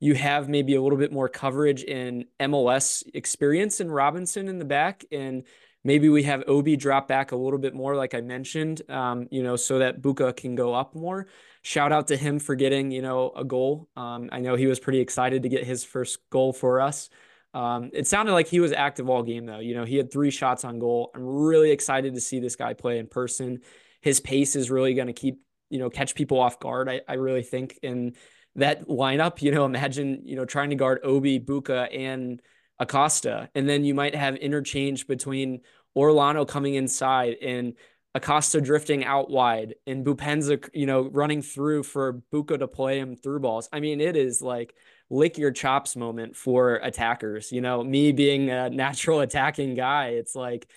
you 0.00 0.14
have 0.14 0.48
maybe 0.48 0.74
a 0.74 0.82
little 0.82 0.98
bit 0.98 1.12
more 1.12 1.28
coverage 1.28 1.82
in 1.82 2.26
MLS 2.40 3.02
experience 3.14 3.80
in 3.80 3.90
Robinson 3.90 4.48
in 4.48 4.58
the 4.58 4.64
back. 4.64 5.04
And 5.10 5.44
maybe 5.84 6.08
we 6.08 6.24
have 6.24 6.44
Obi 6.46 6.76
drop 6.76 7.08
back 7.08 7.32
a 7.32 7.36
little 7.36 7.58
bit 7.58 7.74
more, 7.74 7.96
like 7.96 8.14
I 8.14 8.20
mentioned, 8.20 8.82
um, 8.90 9.28
you 9.30 9.42
know, 9.42 9.56
so 9.56 9.78
that 9.78 10.02
Bucha 10.02 10.36
can 10.36 10.54
go 10.54 10.74
up 10.74 10.94
more. 10.94 11.26
Shout 11.62 11.92
out 11.92 12.08
to 12.08 12.16
him 12.16 12.38
for 12.38 12.54
getting, 12.54 12.90
you 12.90 13.02
know, 13.02 13.32
a 13.36 13.44
goal. 13.44 13.88
Um, 13.96 14.28
I 14.32 14.40
know 14.40 14.56
he 14.56 14.66
was 14.66 14.80
pretty 14.80 15.00
excited 15.00 15.42
to 15.42 15.48
get 15.48 15.64
his 15.64 15.84
first 15.84 16.18
goal 16.30 16.52
for 16.52 16.80
us. 16.80 17.10
Um, 17.54 17.90
it 17.92 18.06
sounded 18.06 18.32
like 18.32 18.46
he 18.46 18.60
was 18.60 18.72
active 18.72 19.08
all 19.08 19.22
game, 19.22 19.46
though. 19.46 19.58
You 19.58 19.74
know, 19.74 19.84
he 19.84 19.96
had 19.96 20.12
three 20.12 20.30
shots 20.30 20.64
on 20.64 20.78
goal. 20.78 21.10
I'm 21.14 21.24
really 21.24 21.70
excited 21.70 22.14
to 22.14 22.20
see 22.20 22.40
this 22.40 22.56
guy 22.56 22.74
play 22.74 22.98
in 22.98 23.06
person. 23.06 23.60
His 24.00 24.20
pace 24.20 24.54
is 24.54 24.70
really 24.70 24.94
going 24.94 25.06
to 25.06 25.12
keep, 25.12 25.40
you 25.70 25.78
know, 25.78 25.90
catch 25.90 26.14
people 26.14 26.38
off 26.38 26.60
guard. 26.60 26.88
I, 26.88 27.00
I 27.08 27.14
really 27.14 27.42
think. 27.42 27.78
And 27.82 28.16
that 28.56 28.86
lineup, 28.88 29.40
you 29.42 29.50
know, 29.50 29.64
imagine, 29.64 30.22
you 30.24 30.36
know, 30.36 30.44
trying 30.44 30.70
to 30.70 30.76
guard 30.76 31.00
Obi, 31.02 31.40
Bucha, 31.40 31.88
and 31.96 32.40
Acosta. 32.78 33.50
And 33.54 33.68
then 33.68 33.84
you 33.84 33.94
might 33.94 34.14
have 34.14 34.36
interchange 34.36 35.06
between 35.06 35.60
Orellano 35.96 36.46
coming 36.46 36.74
inside 36.74 37.36
and 37.42 37.74
Acosta 38.14 38.60
drifting 38.60 39.04
out 39.04 39.30
wide 39.30 39.74
and 39.86 40.04
Boupendza, 40.04 40.68
you 40.72 40.86
know, 40.86 41.08
running 41.08 41.42
through 41.42 41.82
for 41.82 42.22
Bucha 42.32 42.58
to 42.58 42.68
play 42.68 42.98
him 42.98 43.16
through 43.16 43.40
balls. 43.40 43.68
I 43.72 43.80
mean, 43.80 44.00
it 44.00 44.16
is 44.16 44.40
like 44.40 44.74
lick 45.10 45.38
your 45.38 45.50
chops 45.50 45.96
moment 45.96 46.36
for 46.36 46.76
attackers. 46.76 47.52
You 47.52 47.60
know, 47.60 47.84
me 47.84 48.12
being 48.12 48.50
a 48.50 48.70
natural 48.84 49.20
attacking 49.20 49.74
guy, 49.74 50.08
it's 50.08 50.34
like 50.34 50.68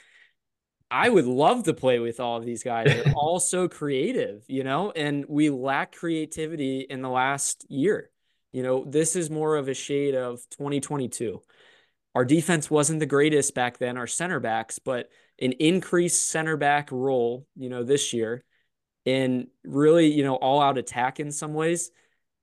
I 0.90 1.08
would 1.08 1.26
love 1.26 1.64
to 1.64 1.74
play 1.74 2.00
with 2.00 2.20
all 2.20 2.38
of 2.38 2.46
these 2.46 2.64
guys. 2.64 2.88
They're 2.88 3.14
all 3.16 3.40
so 3.40 3.70
creative, 3.70 4.44
you 4.48 4.66
know, 4.66 4.92
and 4.92 5.26
we 5.28 5.50
lack 5.50 5.96
creativity 5.96 6.82
in 6.82 7.02
the 7.02 7.10
last 7.10 7.66
year. 7.70 8.10
You 8.52 8.62
know, 8.62 8.84
this 8.84 9.16
is 9.16 9.30
more 9.30 9.56
of 9.56 9.70
a 9.70 9.74
shade 9.74 10.16
of 10.16 10.42
2022. 10.50 11.42
Our 12.16 12.26
defense 12.26 12.70
wasn't 12.70 13.00
the 13.00 13.06
greatest 13.06 13.56
back 13.56 13.78
then, 13.78 13.98
our 13.98 14.08
center 14.08 14.40
backs, 14.40 14.80
but 14.80 15.10
an 15.40 15.54
increased 15.54 16.30
center 16.30 16.58
back 16.58 16.92
role, 16.92 17.48
you 17.56 17.70
know, 17.70 17.84
this 17.84 18.14
year 18.14 18.44
in 19.06 19.48
really, 19.64 20.08
you 20.08 20.24
know, 20.24 20.36
all 20.36 20.62
out 20.62 20.78
attack 20.78 21.20
in 21.20 21.32
some 21.32 21.54
ways. 21.54 21.92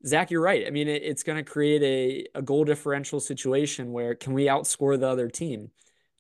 Zach, 0.07 0.31
you're 0.31 0.41
right. 0.41 0.67
I 0.67 0.71
mean, 0.71 0.89
it, 0.89 1.03
it's 1.03 1.23
going 1.23 1.37
to 1.37 1.51
create 1.51 1.83
a, 1.83 2.39
a 2.39 2.43
goal 2.43 2.65
differential 2.65 3.21
situation 3.21 3.93
where 3.93 4.15
can 4.15 4.33
we 4.33 4.47
outscore 4.47 4.99
the 4.99 5.09
other 5.09 5.29
team? 5.29 5.71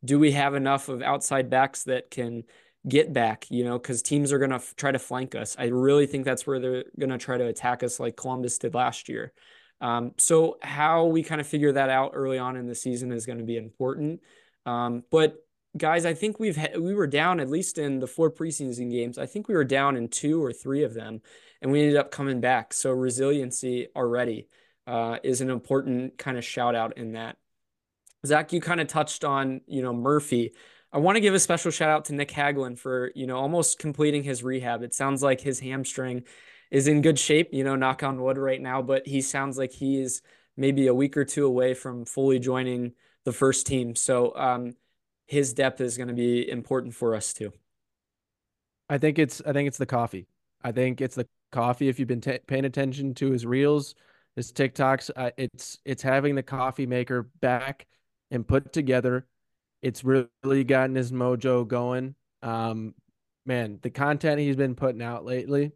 do 0.04 0.18
we 0.18 0.32
have 0.32 0.54
enough 0.54 0.88
of 0.88 1.02
outside 1.02 1.50
backs 1.50 1.84
that 1.84 2.10
can 2.10 2.44
get 2.86 3.12
back, 3.12 3.46
you 3.50 3.64
know, 3.64 3.78
because 3.78 4.02
teams 4.02 4.32
are 4.32 4.38
going 4.38 4.50
to 4.50 4.56
f- 4.56 4.74
try 4.76 4.92
to 4.92 4.98
flank 4.98 5.34
us. 5.34 5.56
I 5.58 5.66
really 5.66 6.06
think 6.06 6.24
that's 6.24 6.46
where 6.46 6.60
they're 6.60 6.84
going 6.98 7.10
to 7.10 7.18
try 7.18 7.36
to 7.36 7.46
attack 7.46 7.82
us 7.82 7.98
like 7.98 8.16
Columbus 8.16 8.58
did 8.58 8.74
last 8.74 9.08
year. 9.08 9.32
Um, 9.80 10.12
so, 10.18 10.58
how 10.62 11.04
we 11.06 11.22
kind 11.22 11.40
of 11.40 11.46
figure 11.46 11.72
that 11.72 11.88
out 11.88 12.12
early 12.14 12.38
on 12.38 12.56
in 12.56 12.66
the 12.66 12.74
season 12.74 13.12
is 13.12 13.26
going 13.26 13.38
to 13.38 13.44
be 13.44 13.56
important. 13.56 14.20
Um, 14.66 15.04
but 15.10 15.36
guys, 15.76 16.04
I 16.04 16.14
think 16.14 16.40
we've 16.40 16.58
we 16.78 16.94
were 16.94 17.06
down 17.06 17.40
at 17.40 17.48
least 17.48 17.78
in 17.78 18.00
the 18.00 18.06
four 18.06 18.30
preseason 18.30 18.90
games. 18.90 19.18
I 19.18 19.26
think 19.26 19.48
we 19.48 19.54
were 19.54 19.64
down 19.64 19.96
in 19.96 20.08
two 20.08 20.44
or 20.44 20.52
three 20.52 20.82
of 20.82 20.94
them, 20.94 21.20
and 21.62 21.70
we 21.70 21.80
ended 21.80 21.96
up 21.96 22.10
coming 22.10 22.40
back. 22.40 22.72
So 22.72 22.90
resiliency 22.90 23.88
already 23.94 24.48
uh, 24.86 25.18
is 25.22 25.40
an 25.40 25.50
important 25.50 26.18
kind 26.18 26.38
of 26.38 26.44
shout 26.44 26.74
out 26.74 26.96
in 26.96 27.12
that. 27.12 27.36
Zach, 28.26 28.52
you 28.52 28.60
kind 28.60 28.80
of 28.80 28.88
touched 28.88 29.24
on, 29.24 29.60
you 29.66 29.82
know, 29.82 29.92
Murphy. 29.92 30.52
I 30.92 30.98
want 30.98 31.16
to 31.16 31.20
give 31.20 31.34
a 31.34 31.38
special 31.38 31.70
shout 31.70 31.90
out 31.90 32.06
to 32.06 32.14
Nick 32.14 32.30
Hagglund 32.30 32.78
for, 32.78 33.12
you 33.14 33.26
know, 33.26 33.36
almost 33.36 33.78
completing 33.78 34.22
his 34.22 34.42
rehab. 34.42 34.82
It 34.82 34.94
sounds 34.94 35.22
like 35.22 35.40
his 35.40 35.60
hamstring 35.60 36.24
is 36.70 36.88
in 36.88 37.02
good 37.02 37.18
shape, 37.18 37.50
you 37.52 37.64
know, 37.64 37.76
knock 37.76 38.02
on 38.02 38.20
wood 38.20 38.38
right 38.38 38.60
now, 38.60 38.82
but 38.82 39.06
he 39.06 39.20
sounds 39.20 39.56
like 39.56 39.72
he 39.72 40.00
is 40.00 40.22
maybe 40.56 40.86
a 40.86 40.94
week 40.94 41.16
or 41.16 41.24
two 41.24 41.46
away 41.46 41.74
from 41.74 42.04
fully 42.04 42.38
joining 42.38 42.92
the 43.24 43.32
first 43.32 43.66
team. 43.66 43.94
So 43.94 44.34
um, 44.36 44.74
his 45.26 45.52
depth 45.52 45.80
is 45.80 45.96
going 45.96 46.08
to 46.08 46.14
be 46.14 46.48
important 46.48 46.94
for 46.94 47.14
us 47.14 47.32
too. 47.32 47.52
I 48.88 48.98
think 48.98 49.18
it's 49.18 49.42
I 49.46 49.52
think 49.52 49.68
it's 49.68 49.78
the 49.78 49.86
coffee. 49.86 50.26
I 50.62 50.72
think 50.72 51.00
it's 51.00 51.14
the 51.14 51.28
coffee. 51.52 51.88
If 51.88 51.98
you've 51.98 52.08
been 52.08 52.20
t- 52.20 52.38
paying 52.46 52.64
attention 52.64 53.14
to 53.14 53.30
his 53.30 53.44
reels, 53.44 53.94
his 54.34 54.52
TikToks, 54.52 55.10
uh, 55.14 55.30
it's 55.36 55.78
it's 55.84 56.02
having 56.02 56.34
the 56.34 56.42
coffee 56.42 56.86
maker 56.86 57.30
back 57.40 57.86
and 58.30 58.46
put 58.46 58.72
together. 58.72 59.26
It's 59.82 60.04
really 60.04 60.64
gotten 60.64 60.96
his 60.96 61.12
mojo 61.12 61.68
going. 61.68 62.14
Um, 62.42 62.94
man, 63.46 63.78
the 63.82 63.90
content 63.90 64.40
he's 64.40 64.56
been 64.56 64.74
putting 64.74 65.02
out 65.02 65.24
lately, 65.24 65.72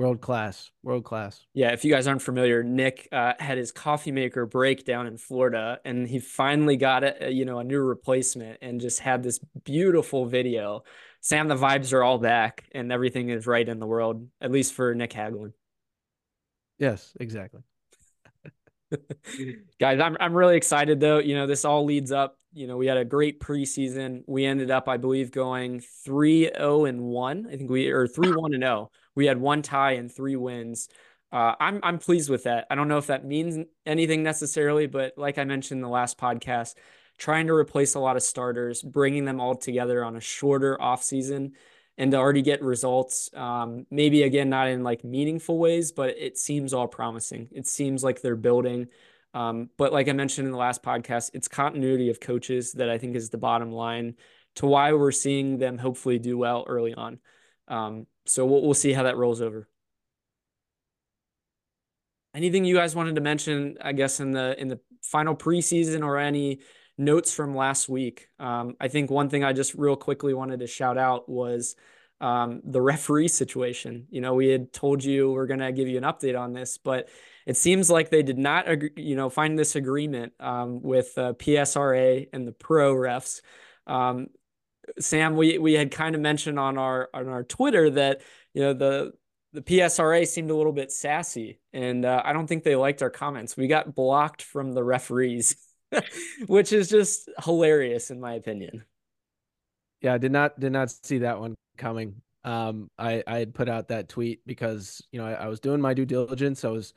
world 0.00 0.22
class, 0.22 0.70
world 0.82 1.04
class. 1.04 1.44
Yeah, 1.52 1.72
if 1.72 1.84
you 1.84 1.92
guys 1.92 2.06
aren't 2.06 2.22
familiar, 2.22 2.62
Nick 2.62 3.06
uh, 3.12 3.34
had 3.38 3.58
his 3.58 3.70
coffee 3.70 4.12
maker 4.12 4.46
break 4.46 4.86
down 4.86 5.06
in 5.06 5.18
Florida, 5.18 5.78
and 5.84 6.08
he 6.08 6.18
finally 6.18 6.78
got 6.78 7.04
uh, 7.04 7.26
you 7.26 7.44
know, 7.44 7.58
a 7.58 7.64
new 7.64 7.80
replacement, 7.80 8.58
and 8.62 8.80
just 8.80 9.00
had 9.00 9.22
this 9.22 9.38
beautiful 9.62 10.24
video. 10.24 10.84
Sam, 11.20 11.48
the 11.48 11.54
vibes 11.54 11.92
are 11.92 12.02
all 12.02 12.16
back, 12.16 12.64
and 12.72 12.90
everything 12.90 13.28
is 13.28 13.46
right 13.46 13.68
in 13.68 13.78
the 13.78 13.86
world, 13.86 14.26
at 14.40 14.50
least 14.50 14.72
for 14.72 14.94
Nick 14.94 15.10
Hagglund. 15.10 15.52
Yes, 16.78 17.12
exactly. 17.20 17.60
Guys, 19.78 20.00
I'm 20.00 20.16
I'm 20.18 20.32
really 20.32 20.56
excited 20.56 20.98
though. 20.98 21.18
You 21.18 21.34
know, 21.34 21.46
this 21.46 21.66
all 21.66 21.84
leads 21.84 22.10
up. 22.10 22.38
You 22.54 22.66
know, 22.66 22.78
we 22.78 22.86
had 22.86 22.96
a 22.96 23.04
great 23.04 23.38
preseason. 23.38 24.22
We 24.26 24.46
ended 24.46 24.70
up, 24.70 24.88
I 24.88 24.96
believe, 24.96 25.30
going 25.30 25.82
3-0 26.08 26.88
and 26.88 27.02
1. 27.02 27.46
I 27.46 27.56
think 27.56 27.70
we 27.70 27.90
or 27.90 28.08
3-1 28.08 28.54
and 28.54 28.62
0. 28.62 28.90
We 29.14 29.26
had 29.26 29.38
one 29.38 29.62
tie 29.62 29.92
and 29.92 30.10
three 30.10 30.36
wins. 30.36 30.88
Uh, 31.32 31.54
I'm 31.60 31.80
I'm 31.82 31.98
pleased 31.98 32.28
with 32.28 32.44
that. 32.44 32.66
I 32.70 32.74
don't 32.74 32.88
know 32.88 32.98
if 32.98 33.06
that 33.06 33.24
means 33.24 33.64
anything 33.86 34.22
necessarily, 34.22 34.86
but 34.86 35.14
like 35.16 35.38
I 35.38 35.44
mentioned 35.44 35.78
in 35.78 35.82
the 35.82 35.88
last 35.88 36.18
podcast, 36.18 36.74
trying 37.18 37.46
to 37.46 37.54
replace 37.54 37.94
a 37.94 38.00
lot 38.00 38.16
of 38.16 38.22
starters, 38.22 38.82
bringing 38.82 39.24
them 39.24 39.40
all 39.40 39.54
together 39.54 40.04
on 40.04 40.16
a 40.16 40.20
shorter 40.20 40.80
off 40.80 41.04
season 41.04 41.52
and 41.98 42.12
to 42.12 42.16
already 42.16 42.42
get 42.42 42.62
results. 42.62 43.30
Um, 43.34 43.86
maybe 43.90 44.22
again, 44.22 44.48
not 44.48 44.68
in 44.68 44.82
like 44.82 45.04
meaningful 45.04 45.58
ways, 45.58 45.92
but 45.92 46.16
it 46.18 46.38
seems 46.38 46.72
all 46.72 46.88
promising. 46.88 47.48
It 47.52 47.66
seems 47.66 48.02
like 48.02 48.22
they're 48.22 48.36
building. 48.36 48.88
Um, 49.34 49.70
but 49.76 49.92
like 49.92 50.08
I 50.08 50.12
mentioned 50.12 50.46
in 50.46 50.52
the 50.52 50.58
last 50.58 50.82
podcast, 50.82 51.30
it's 51.34 51.46
continuity 51.46 52.10
of 52.10 52.18
coaches 52.18 52.72
that 52.72 52.88
I 52.88 52.98
think 52.98 53.14
is 53.16 53.30
the 53.30 53.38
bottom 53.38 53.70
line 53.70 54.16
to 54.56 54.66
why 54.66 54.92
we're 54.92 55.12
seeing 55.12 55.58
them 55.58 55.78
hopefully 55.78 56.18
do 56.18 56.36
well 56.38 56.64
early 56.66 56.94
on. 56.94 57.18
Um, 57.70 58.06
so 58.26 58.44
we'll, 58.44 58.62
we'll 58.62 58.74
see 58.74 58.92
how 58.92 59.04
that 59.04 59.16
rolls 59.16 59.40
over. 59.40 59.66
anything 62.34 62.64
you 62.64 62.74
guys 62.74 62.94
wanted 62.94 63.16
to 63.16 63.20
mention, 63.20 63.76
I 63.80 63.92
guess, 63.92 64.20
in 64.20 64.32
the 64.32 64.60
in 64.60 64.68
the 64.68 64.80
final 65.02 65.34
preseason 65.34 66.04
or 66.04 66.18
any 66.18 66.60
notes 66.98 67.34
from 67.34 67.56
last 67.56 67.88
week? 67.88 68.28
Um, 68.38 68.76
I 68.80 68.88
think 68.88 69.10
one 69.10 69.28
thing 69.28 69.44
I 69.44 69.52
just 69.52 69.74
real 69.74 69.96
quickly 69.96 70.34
wanted 70.34 70.60
to 70.60 70.66
shout 70.66 70.98
out 70.98 71.28
was 71.28 71.74
um, 72.20 72.60
the 72.64 72.82
referee 72.82 73.28
situation. 73.28 74.06
You 74.10 74.20
know, 74.20 74.34
we 74.34 74.48
had 74.48 74.72
told 74.72 75.02
you 75.02 75.32
we're 75.32 75.46
going 75.46 75.60
to 75.60 75.72
give 75.72 75.88
you 75.88 75.96
an 75.96 76.04
update 76.04 76.38
on 76.38 76.52
this, 76.52 76.76
but 76.78 77.08
it 77.46 77.56
seems 77.56 77.90
like 77.90 78.10
they 78.10 78.22
did 78.22 78.38
not, 78.38 78.68
agree, 78.68 78.90
you 78.96 79.16
know, 79.16 79.30
find 79.30 79.58
this 79.58 79.74
agreement 79.74 80.34
um, 80.38 80.82
with 80.82 81.16
uh, 81.16 81.32
PSRA 81.32 82.28
and 82.32 82.46
the 82.46 82.52
pro 82.52 82.94
refs. 82.94 83.40
Um, 83.86 84.28
Sam, 84.98 85.36
we 85.36 85.58
we 85.58 85.74
had 85.74 85.90
kind 85.90 86.14
of 86.14 86.20
mentioned 86.20 86.58
on 86.58 86.78
our 86.78 87.08
on 87.14 87.28
our 87.28 87.44
Twitter 87.44 87.90
that 87.90 88.22
you 88.54 88.62
know 88.62 88.72
the 88.72 89.12
the 89.52 89.62
PSRA 89.62 90.26
seemed 90.26 90.50
a 90.50 90.54
little 90.54 90.72
bit 90.72 90.92
sassy, 90.92 91.60
and 91.72 92.04
uh, 92.04 92.22
I 92.24 92.32
don't 92.32 92.46
think 92.46 92.62
they 92.62 92.76
liked 92.76 93.02
our 93.02 93.10
comments. 93.10 93.56
We 93.56 93.66
got 93.66 93.94
blocked 93.94 94.42
from 94.42 94.72
the 94.72 94.84
referees, 94.84 95.56
which 96.46 96.72
is 96.72 96.88
just 96.88 97.28
hilarious 97.44 98.10
in 98.10 98.20
my 98.20 98.34
opinion. 98.34 98.84
Yeah, 100.00 100.18
did 100.18 100.32
not 100.32 100.58
did 100.58 100.72
not 100.72 100.90
see 100.90 101.18
that 101.18 101.40
one 101.40 101.54
coming. 101.76 102.22
Um, 102.44 102.88
I 102.98 103.22
I 103.26 103.38
had 103.38 103.54
put 103.54 103.68
out 103.68 103.88
that 103.88 104.08
tweet 104.08 104.40
because 104.46 105.02
you 105.12 105.20
know 105.20 105.26
I, 105.26 105.32
I 105.32 105.46
was 105.48 105.60
doing 105.60 105.80
my 105.80 105.94
due 105.94 106.06
diligence. 106.06 106.64
I 106.64 106.70
was 106.70 106.94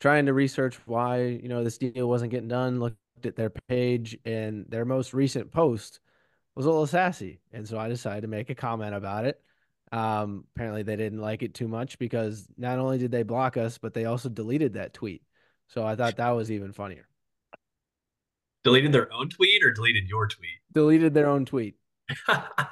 trying 0.00 0.26
to 0.26 0.32
research 0.32 0.78
why 0.86 1.22
you 1.22 1.48
know 1.48 1.62
this 1.62 1.78
deal 1.78 2.08
wasn't 2.08 2.30
getting 2.30 2.48
done. 2.48 2.80
Looked 2.80 2.96
at 3.24 3.36
their 3.36 3.52
page, 3.68 4.16
and 4.24 4.64
their 4.68 4.84
most 4.84 5.12
recent 5.12 5.52
post 5.52 6.00
was 6.54 6.66
a 6.66 6.70
little 6.70 6.86
sassy, 6.86 7.40
and 7.52 7.66
so 7.68 7.78
I 7.78 7.88
decided 7.88 8.22
to 8.22 8.28
make 8.28 8.50
a 8.50 8.54
comment 8.54 8.94
about 8.94 9.24
it. 9.24 9.40
Um, 9.92 10.44
apparently 10.54 10.82
they 10.82 10.96
didn't 10.96 11.20
like 11.20 11.42
it 11.42 11.54
too 11.54 11.68
much 11.68 11.98
because 11.98 12.46
not 12.56 12.78
only 12.78 12.98
did 12.98 13.10
they 13.10 13.22
block 13.22 13.56
us, 13.56 13.78
but 13.78 13.92
they 13.92 14.04
also 14.04 14.28
deleted 14.28 14.74
that 14.74 14.94
tweet. 14.94 15.22
So 15.68 15.84
I 15.84 15.96
thought 15.96 16.16
that 16.16 16.30
was 16.30 16.50
even 16.50 16.72
funnier. 16.72 17.08
Deleted 18.62 18.92
their 18.92 19.12
own 19.12 19.28
tweet 19.28 19.64
or 19.64 19.72
deleted 19.72 20.08
your 20.08 20.28
tweet? 20.28 20.58
Deleted 20.72 21.14
their 21.14 21.28
own 21.28 21.44
tweet. 21.44 21.76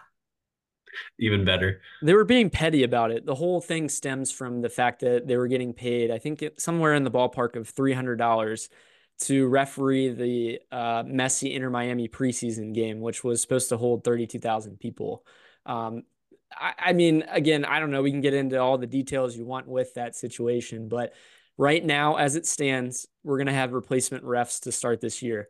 even 1.18 1.44
better. 1.44 1.80
They 2.02 2.14
were 2.14 2.24
being 2.24 2.50
petty 2.50 2.82
about 2.82 3.10
it. 3.10 3.24
The 3.24 3.34
whole 3.34 3.60
thing 3.60 3.88
stems 3.88 4.30
from 4.30 4.60
the 4.60 4.68
fact 4.68 5.00
that 5.00 5.26
they 5.26 5.36
were 5.36 5.48
getting 5.48 5.72
paid, 5.72 6.10
I 6.10 6.18
think, 6.18 6.44
somewhere 6.58 6.94
in 6.94 7.04
the 7.04 7.10
ballpark 7.10 7.56
of 7.56 7.68
three 7.68 7.92
hundred 7.92 8.16
dollars 8.16 8.68
to 9.20 9.48
referee 9.48 10.10
the 10.10 10.60
uh, 10.70 11.02
Messi 11.02 11.54
Inter 11.54 11.70
Miami 11.70 12.08
preseason 12.08 12.72
game, 12.72 13.00
which 13.00 13.24
was 13.24 13.42
supposed 13.42 13.68
to 13.70 13.76
hold 13.76 14.04
thirty 14.04 14.26
two 14.26 14.38
thousand 14.38 14.78
people. 14.78 15.24
Um, 15.66 16.04
I, 16.52 16.74
I 16.78 16.92
mean, 16.92 17.24
again, 17.28 17.64
I 17.64 17.80
don't 17.80 17.90
know. 17.90 18.02
We 18.02 18.10
can 18.10 18.20
get 18.20 18.34
into 18.34 18.58
all 18.58 18.78
the 18.78 18.86
details 18.86 19.36
you 19.36 19.44
want 19.44 19.68
with 19.68 19.94
that 19.94 20.16
situation, 20.16 20.88
but 20.88 21.12
right 21.56 21.84
now, 21.84 22.16
as 22.16 22.36
it 22.36 22.46
stands, 22.46 23.06
we're 23.24 23.38
going 23.38 23.48
to 23.48 23.52
have 23.52 23.72
replacement 23.72 24.24
refs 24.24 24.60
to 24.62 24.72
start 24.72 25.00
this 25.00 25.22
year. 25.22 25.48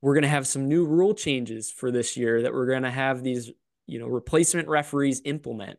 We're 0.00 0.14
going 0.14 0.22
to 0.22 0.28
have 0.28 0.46
some 0.46 0.68
new 0.68 0.86
rule 0.86 1.14
changes 1.14 1.70
for 1.70 1.90
this 1.90 2.16
year 2.16 2.42
that 2.42 2.54
we're 2.54 2.66
going 2.66 2.84
to 2.84 2.90
have 2.90 3.22
these, 3.22 3.50
you 3.86 3.98
know, 3.98 4.06
replacement 4.06 4.68
referees 4.68 5.20
implement. 5.26 5.78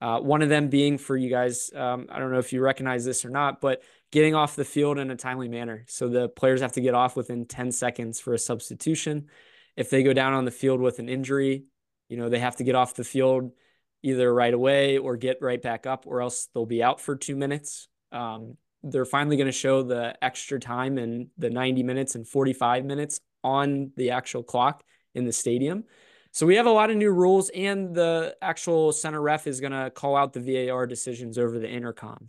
Uh, 0.00 0.18
one 0.18 0.40
of 0.40 0.48
them 0.48 0.68
being 0.68 0.96
for 0.96 1.16
you 1.16 1.28
guys, 1.28 1.70
um, 1.74 2.06
I 2.10 2.18
don't 2.18 2.32
know 2.32 2.38
if 2.38 2.52
you 2.52 2.62
recognize 2.62 3.04
this 3.04 3.24
or 3.24 3.30
not, 3.30 3.60
but 3.60 3.82
getting 4.10 4.34
off 4.34 4.56
the 4.56 4.64
field 4.64 4.98
in 4.98 5.10
a 5.10 5.16
timely 5.16 5.48
manner. 5.48 5.84
So 5.88 6.08
the 6.08 6.28
players 6.28 6.62
have 6.62 6.72
to 6.72 6.80
get 6.80 6.94
off 6.94 7.16
within 7.16 7.44
10 7.44 7.70
seconds 7.72 8.18
for 8.18 8.32
a 8.32 8.38
substitution. 8.38 9.26
If 9.76 9.90
they 9.90 10.02
go 10.02 10.12
down 10.12 10.32
on 10.32 10.44
the 10.44 10.50
field 10.50 10.80
with 10.80 10.98
an 10.98 11.08
injury, 11.08 11.64
you 12.08 12.16
know, 12.16 12.28
they 12.28 12.38
have 12.38 12.56
to 12.56 12.64
get 12.64 12.74
off 12.74 12.94
the 12.94 13.04
field 13.04 13.52
either 14.02 14.32
right 14.32 14.54
away 14.54 14.96
or 14.96 15.16
get 15.16 15.42
right 15.42 15.60
back 15.60 15.86
up, 15.86 16.06
or 16.06 16.22
else 16.22 16.48
they'll 16.54 16.66
be 16.66 16.82
out 16.82 17.00
for 17.00 17.16
two 17.16 17.36
minutes. 17.36 17.88
Um, 18.10 18.56
they're 18.82 19.04
finally 19.04 19.36
going 19.36 19.46
to 19.46 19.52
show 19.52 19.82
the 19.82 20.16
extra 20.24 20.58
time 20.58 20.96
and 20.96 21.28
the 21.36 21.50
90 21.50 21.82
minutes 21.82 22.14
and 22.14 22.26
45 22.26 22.84
minutes 22.84 23.20
on 23.44 23.92
the 23.96 24.10
actual 24.10 24.42
clock 24.42 24.82
in 25.14 25.24
the 25.26 25.32
stadium. 25.32 25.84
So 26.32 26.46
we 26.46 26.56
have 26.56 26.66
a 26.66 26.70
lot 26.70 26.90
of 26.90 26.96
new 26.96 27.10
rules, 27.10 27.48
and 27.50 27.94
the 27.94 28.36
actual 28.40 28.92
center 28.92 29.20
ref 29.20 29.46
is 29.46 29.60
going 29.60 29.72
to 29.72 29.90
call 29.90 30.16
out 30.16 30.32
the 30.32 30.68
VAR 30.68 30.86
decisions 30.86 31.38
over 31.38 31.58
the 31.58 31.68
intercom. 31.68 32.24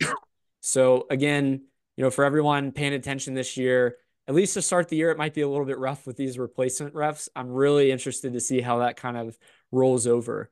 So 0.60 1.06
again, 1.10 1.62
you 1.96 2.04
know, 2.04 2.10
for 2.10 2.24
everyone 2.24 2.72
paying 2.72 2.94
attention 2.94 3.34
this 3.34 3.56
year, 3.56 3.96
at 4.26 4.34
least 4.34 4.54
to 4.54 4.62
start 4.62 4.88
the 4.88 4.96
year, 4.96 5.10
it 5.10 5.18
might 5.18 5.34
be 5.34 5.40
a 5.40 5.48
little 5.48 5.66
bit 5.66 5.78
rough 5.78 6.06
with 6.06 6.16
these 6.16 6.38
replacement 6.38 6.94
refs. 6.94 7.28
I'm 7.34 7.50
really 7.50 7.90
interested 7.90 8.32
to 8.32 8.40
see 8.40 8.60
how 8.60 8.78
that 8.78 8.96
kind 8.96 9.16
of 9.16 9.36
rolls 9.70 10.06
over 10.06 10.50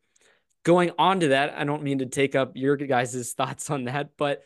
going 0.62 0.90
on 0.98 1.20
to 1.20 1.28
that, 1.28 1.54
I 1.56 1.64
don't 1.64 1.82
mean 1.82 1.98
to 1.98 2.06
take 2.06 2.34
up 2.34 2.56
your 2.56 2.76
guys' 2.76 3.32
thoughts 3.36 3.70
on 3.70 3.84
that, 3.84 4.10
but 4.16 4.42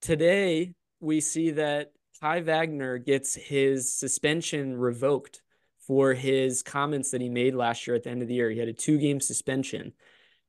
today 0.00 0.74
we 1.00 1.20
see 1.20 1.52
that 1.52 1.92
Kai 2.20 2.40
Wagner 2.40 2.98
gets 2.98 3.34
his 3.34 3.92
suspension 3.92 4.76
revoked 4.76 5.42
for 5.88 6.12
his 6.12 6.62
comments 6.62 7.10
that 7.10 7.22
he 7.22 7.30
made 7.30 7.54
last 7.54 7.86
year 7.86 7.96
at 7.96 8.04
the 8.04 8.10
end 8.10 8.22
of 8.22 8.28
the 8.28 8.34
year. 8.34 8.50
He 8.50 8.58
had 8.58 8.68
a 8.68 8.74
two 8.74 8.98
game 8.98 9.20
suspension 9.20 9.94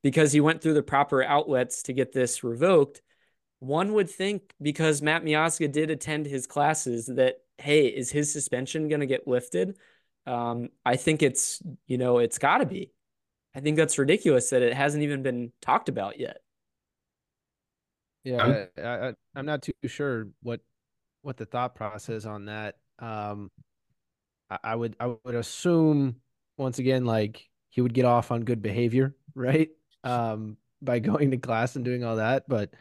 because 0.04 0.34
he 0.34 0.42
went 0.42 0.62
through 0.62 0.76
the 0.76 0.84
proper 0.84 1.24
outlets 1.24 1.82
to 1.84 1.94
get 1.94 2.12
this 2.12 2.44
revoked. 2.44 3.02
One 3.60 3.94
would 3.94 4.10
think 4.10 4.54
because 4.62 5.02
Matt 5.02 5.24
Miazga 5.24 5.72
did 5.72 5.90
attend 5.90 6.26
his 6.26 6.46
classes 6.46 7.08
that, 7.08 7.38
hey, 7.58 7.88
is 7.88 8.12
his 8.12 8.32
suspension 8.32 8.90
going 8.90 9.00
to 9.00 9.08
get 9.08 9.28
lifted? 9.28 9.78
Um, 10.28 10.70
I 10.86 10.98
think 10.98 11.24
it's, 11.24 11.62
you 11.88 11.98
know, 11.98 12.20
it's 12.20 12.38
got 12.38 12.60
to 12.60 12.66
be. 12.66 12.92
I 13.56 13.62
think 13.62 13.78
that's 13.78 13.98
ridiculous 13.98 14.52
that 14.52 14.62
it 14.62 14.74
hasn't 14.74 15.04
even 15.04 15.24
been 15.24 15.52
talked 15.62 15.90
about 15.90 16.20
yet. 16.20 16.38
Yeah, 18.24 18.68
I, 18.78 18.82
I, 18.82 19.14
I'm 19.34 19.46
not 19.46 19.62
too 19.62 19.72
sure 19.88 20.28
what 20.44 20.60
what 21.22 21.38
the 21.38 21.46
thought 21.46 21.76
process 21.76 22.26
on 22.26 22.46
that. 22.46 22.76
Um, 23.00 23.50
I, 24.50 24.60
I 24.64 24.76
would 24.76 24.96
I 25.00 25.16
would 25.24 25.36
assume 25.36 26.18
once 26.58 26.80
again 26.80 27.06
like 27.06 27.48
he 27.70 27.82
would 27.82 27.94
get 27.94 28.06
off 28.06 28.32
on 28.32 28.44
good 28.44 28.62
behavior, 28.62 29.16
right? 29.36 29.70
Um, 30.04 30.58
by 30.82 31.00
going 31.00 31.32
to 31.32 31.38
class 31.38 31.76
and 31.76 31.84
doing 31.84 32.04
all 32.04 32.18
that, 32.18 32.48
but 32.48 32.72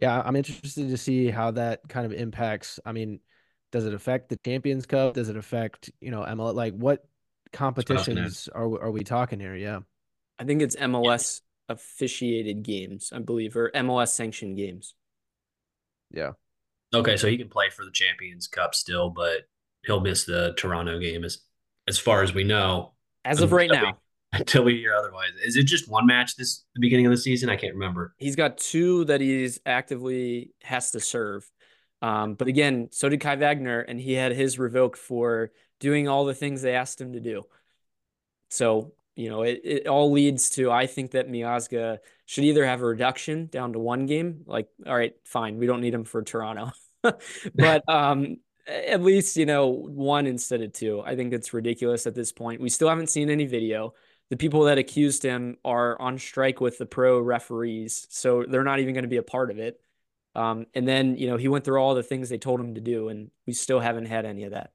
yeah, 0.00 0.22
I'm 0.24 0.36
interested 0.36 0.90
to 0.90 0.96
see 0.96 1.30
how 1.30 1.52
that 1.52 1.88
kind 1.88 2.06
of 2.06 2.12
impacts. 2.12 2.78
I 2.84 2.92
mean, 2.92 3.20
does 3.72 3.86
it 3.86 3.94
affect 3.94 4.28
the 4.28 4.36
Champions 4.36 4.86
Cup? 4.86 5.14
Does 5.14 5.28
it 5.28 5.36
affect 5.36 5.90
you 6.00 6.10
know 6.10 6.22
ML? 6.22 6.54
Like 6.54 6.74
what 6.74 7.06
competitions 7.52 8.48
are 8.54 8.64
are 8.64 8.90
we 8.90 9.02
talking 9.04 9.40
here? 9.40 9.54
Yeah, 9.54 9.80
I 10.38 10.44
think 10.44 10.62
it's 10.62 10.76
MLS 10.76 11.40
officiated 11.68 12.62
games, 12.62 13.12
I 13.12 13.18
believe, 13.18 13.56
or 13.56 13.70
MLS 13.74 14.08
sanctioned 14.08 14.56
games. 14.56 14.94
Yeah. 16.10 16.32
Okay, 16.94 17.16
so 17.16 17.26
he 17.26 17.36
can 17.36 17.48
play 17.48 17.68
for 17.70 17.84
the 17.84 17.90
Champions 17.90 18.46
Cup 18.46 18.74
still, 18.74 19.10
but 19.10 19.48
he'll 19.86 20.00
miss 20.00 20.24
the 20.24 20.54
Toronto 20.56 20.98
game 20.98 21.24
as 21.24 21.38
as 21.88 21.98
far 21.98 22.22
as 22.22 22.34
we 22.34 22.44
know. 22.44 22.94
As 23.24 23.40
of 23.40 23.52
right 23.52 23.70
now. 23.70 23.98
until 24.32 24.64
we 24.64 24.76
hear 24.76 24.94
otherwise. 24.94 25.30
Is 25.42 25.56
it 25.56 25.64
just 25.64 25.88
one 25.88 26.06
match 26.06 26.36
this 26.36 26.64
the 26.74 26.80
beginning 26.80 27.06
of 27.06 27.12
the 27.12 27.16
season? 27.16 27.48
I 27.48 27.56
can't 27.56 27.74
remember. 27.74 28.14
He's 28.18 28.36
got 28.36 28.58
two 28.58 29.04
that 29.06 29.20
he's 29.20 29.60
actively 29.64 30.50
has 30.62 30.90
to 30.92 31.00
serve. 31.00 31.48
Um, 32.02 32.34
but 32.34 32.48
again, 32.48 32.88
so 32.90 33.08
did 33.08 33.20
Kai 33.20 33.36
Wagner, 33.36 33.80
and 33.80 33.98
he 33.98 34.12
had 34.12 34.32
his 34.32 34.58
revoked 34.58 34.98
for 34.98 35.52
doing 35.80 36.08
all 36.08 36.24
the 36.24 36.34
things 36.34 36.60
they 36.60 36.74
asked 36.74 37.00
him 37.00 37.12
to 37.14 37.20
do. 37.20 37.44
So, 38.50 38.92
you 39.14 39.30
know, 39.30 39.42
it, 39.42 39.60
it 39.64 39.86
all 39.86 40.12
leads 40.12 40.50
to 40.50 40.70
I 40.70 40.86
think 40.86 41.12
that 41.12 41.28
Miazga 41.28 41.98
should 42.26 42.44
either 42.44 42.66
have 42.66 42.82
a 42.82 42.86
reduction 42.86 43.46
down 43.46 43.72
to 43.72 43.78
one 43.78 44.06
game, 44.06 44.42
like, 44.46 44.68
all 44.86 44.96
right, 44.96 45.14
fine, 45.24 45.58
we 45.58 45.66
don't 45.66 45.80
need 45.80 45.94
him 45.94 46.04
for 46.04 46.22
Toronto. 46.22 46.72
but 47.54 47.88
um 47.88 48.38
at 48.66 49.02
least, 49.02 49.36
you 49.36 49.46
know, 49.46 49.68
one 49.68 50.26
instead 50.26 50.62
of 50.62 50.72
two. 50.72 51.02
I 51.04 51.16
think 51.16 51.32
it's 51.32 51.54
ridiculous 51.54 52.06
at 52.06 52.14
this 52.14 52.32
point. 52.32 52.60
We 52.60 52.68
still 52.68 52.88
haven't 52.88 53.10
seen 53.10 53.30
any 53.30 53.46
video. 53.46 53.94
The 54.30 54.36
people 54.36 54.64
that 54.64 54.78
accused 54.78 55.22
him 55.22 55.56
are 55.64 56.00
on 56.00 56.18
strike 56.18 56.60
with 56.60 56.78
the 56.78 56.86
pro 56.86 57.20
referees, 57.20 58.06
so 58.10 58.44
they're 58.48 58.64
not 58.64 58.80
even 58.80 58.94
going 58.94 59.04
to 59.04 59.08
be 59.08 59.18
a 59.18 59.22
part 59.22 59.50
of 59.50 59.58
it. 59.58 59.80
Um, 60.34 60.66
and 60.74 60.86
then, 60.86 61.16
you 61.16 61.28
know, 61.28 61.36
he 61.36 61.48
went 61.48 61.64
through 61.64 61.80
all 61.80 61.94
the 61.94 62.02
things 62.02 62.28
they 62.28 62.38
told 62.38 62.60
him 62.60 62.74
to 62.74 62.80
do, 62.80 63.08
and 63.08 63.30
we 63.46 63.52
still 63.52 63.80
haven't 63.80 64.06
had 64.06 64.26
any 64.26 64.44
of 64.44 64.50
that. 64.52 64.72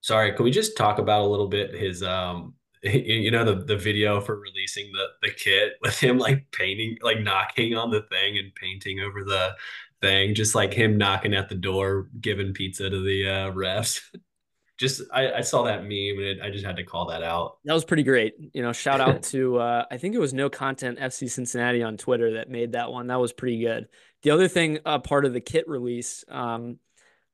Sorry, 0.00 0.32
can 0.32 0.44
we 0.44 0.50
just 0.50 0.76
talk 0.76 0.98
about 0.98 1.22
a 1.22 1.26
little 1.26 1.48
bit 1.48 1.74
his 1.74 2.02
um 2.02 2.54
you 2.84 3.30
know 3.30 3.44
the 3.44 3.64
the 3.64 3.76
video 3.76 4.20
for 4.20 4.38
releasing 4.38 4.92
the 4.92 5.06
the 5.22 5.32
kit 5.32 5.72
with 5.80 5.98
him 5.98 6.18
like 6.18 6.44
painting 6.52 6.98
like 7.00 7.20
knocking 7.20 7.74
on 7.74 7.90
the 7.90 8.02
thing 8.02 8.36
and 8.36 8.54
painting 8.54 9.00
over 9.00 9.24
the 9.24 9.54
thing 10.00 10.34
just 10.34 10.54
like 10.54 10.72
him 10.72 10.98
knocking 10.98 11.34
at 11.34 11.48
the 11.48 11.54
door 11.54 12.08
giving 12.20 12.52
pizza 12.52 12.90
to 12.90 13.00
the 13.00 13.28
uh, 13.28 13.50
refs 13.52 14.00
just 14.76 15.02
I, 15.12 15.32
I 15.32 15.40
saw 15.40 15.62
that 15.64 15.82
meme 15.82 16.18
and 16.18 16.20
it, 16.20 16.38
I 16.42 16.50
just 16.50 16.64
had 16.64 16.76
to 16.76 16.84
call 16.84 17.06
that 17.06 17.22
out. 17.22 17.58
That 17.64 17.74
was 17.74 17.84
pretty 17.84 18.02
great. 18.02 18.34
You 18.52 18.62
know, 18.62 18.72
shout 18.72 19.00
out 19.00 19.22
to 19.34 19.58
uh, 19.58 19.84
I 19.90 19.96
think 19.98 20.14
it 20.14 20.18
was 20.18 20.34
No 20.34 20.50
Content 20.50 20.98
FC 20.98 21.30
Cincinnati 21.30 21.82
on 21.82 21.96
Twitter 21.96 22.34
that 22.34 22.50
made 22.50 22.72
that 22.72 22.90
one. 22.90 23.06
That 23.06 23.20
was 23.20 23.32
pretty 23.32 23.60
good. 23.60 23.88
The 24.22 24.30
other 24.30 24.48
thing, 24.48 24.78
uh, 24.84 24.98
part 24.98 25.24
of 25.24 25.32
the 25.32 25.40
kit 25.40 25.68
release, 25.68 26.24
um, 26.28 26.78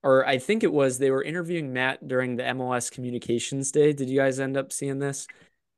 or 0.02 0.26
I 0.26 0.38
think 0.38 0.64
it 0.64 0.72
was 0.72 0.98
they 0.98 1.10
were 1.10 1.22
interviewing 1.22 1.72
Matt 1.72 2.06
during 2.06 2.36
the 2.36 2.42
MLS 2.44 2.90
Communications 2.90 3.70
Day. 3.70 3.92
Did 3.92 4.10
you 4.10 4.18
guys 4.18 4.40
end 4.40 4.56
up 4.56 4.72
seeing 4.72 4.98
this? 4.98 5.26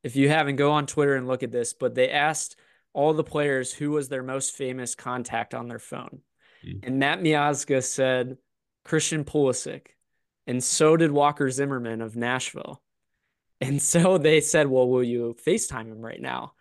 If 0.03 0.15
you 0.15 0.27
haven't, 0.29 0.57
go 0.57 0.71
on 0.71 0.85
Twitter 0.85 1.15
and 1.15 1.27
look 1.27 1.43
at 1.43 1.51
this. 1.51 1.73
But 1.73 1.95
they 1.95 2.09
asked 2.09 2.57
all 2.93 3.13
the 3.13 3.23
players 3.23 3.73
who 3.73 3.91
was 3.91 4.09
their 4.09 4.23
most 4.23 4.55
famous 4.55 4.95
contact 4.95 5.53
on 5.53 5.67
their 5.67 5.79
phone. 5.79 6.21
Mm. 6.65 6.85
And 6.87 6.99
Matt 6.99 7.21
Miazga 7.21 7.83
said 7.83 8.37
Christian 8.85 9.23
Pulisic, 9.23 9.87
and 10.47 10.63
so 10.63 10.97
did 10.97 11.11
Walker 11.11 11.49
Zimmerman 11.49 12.01
of 12.01 12.15
Nashville. 12.15 12.81
And 13.61 13.81
so 13.81 14.17
they 14.17 14.41
said, 14.41 14.67
Well, 14.67 14.87
will 14.89 15.03
you 15.03 15.35
FaceTime 15.45 15.87
him 15.87 16.01
right 16.01 16.21
now? 16.21 16.53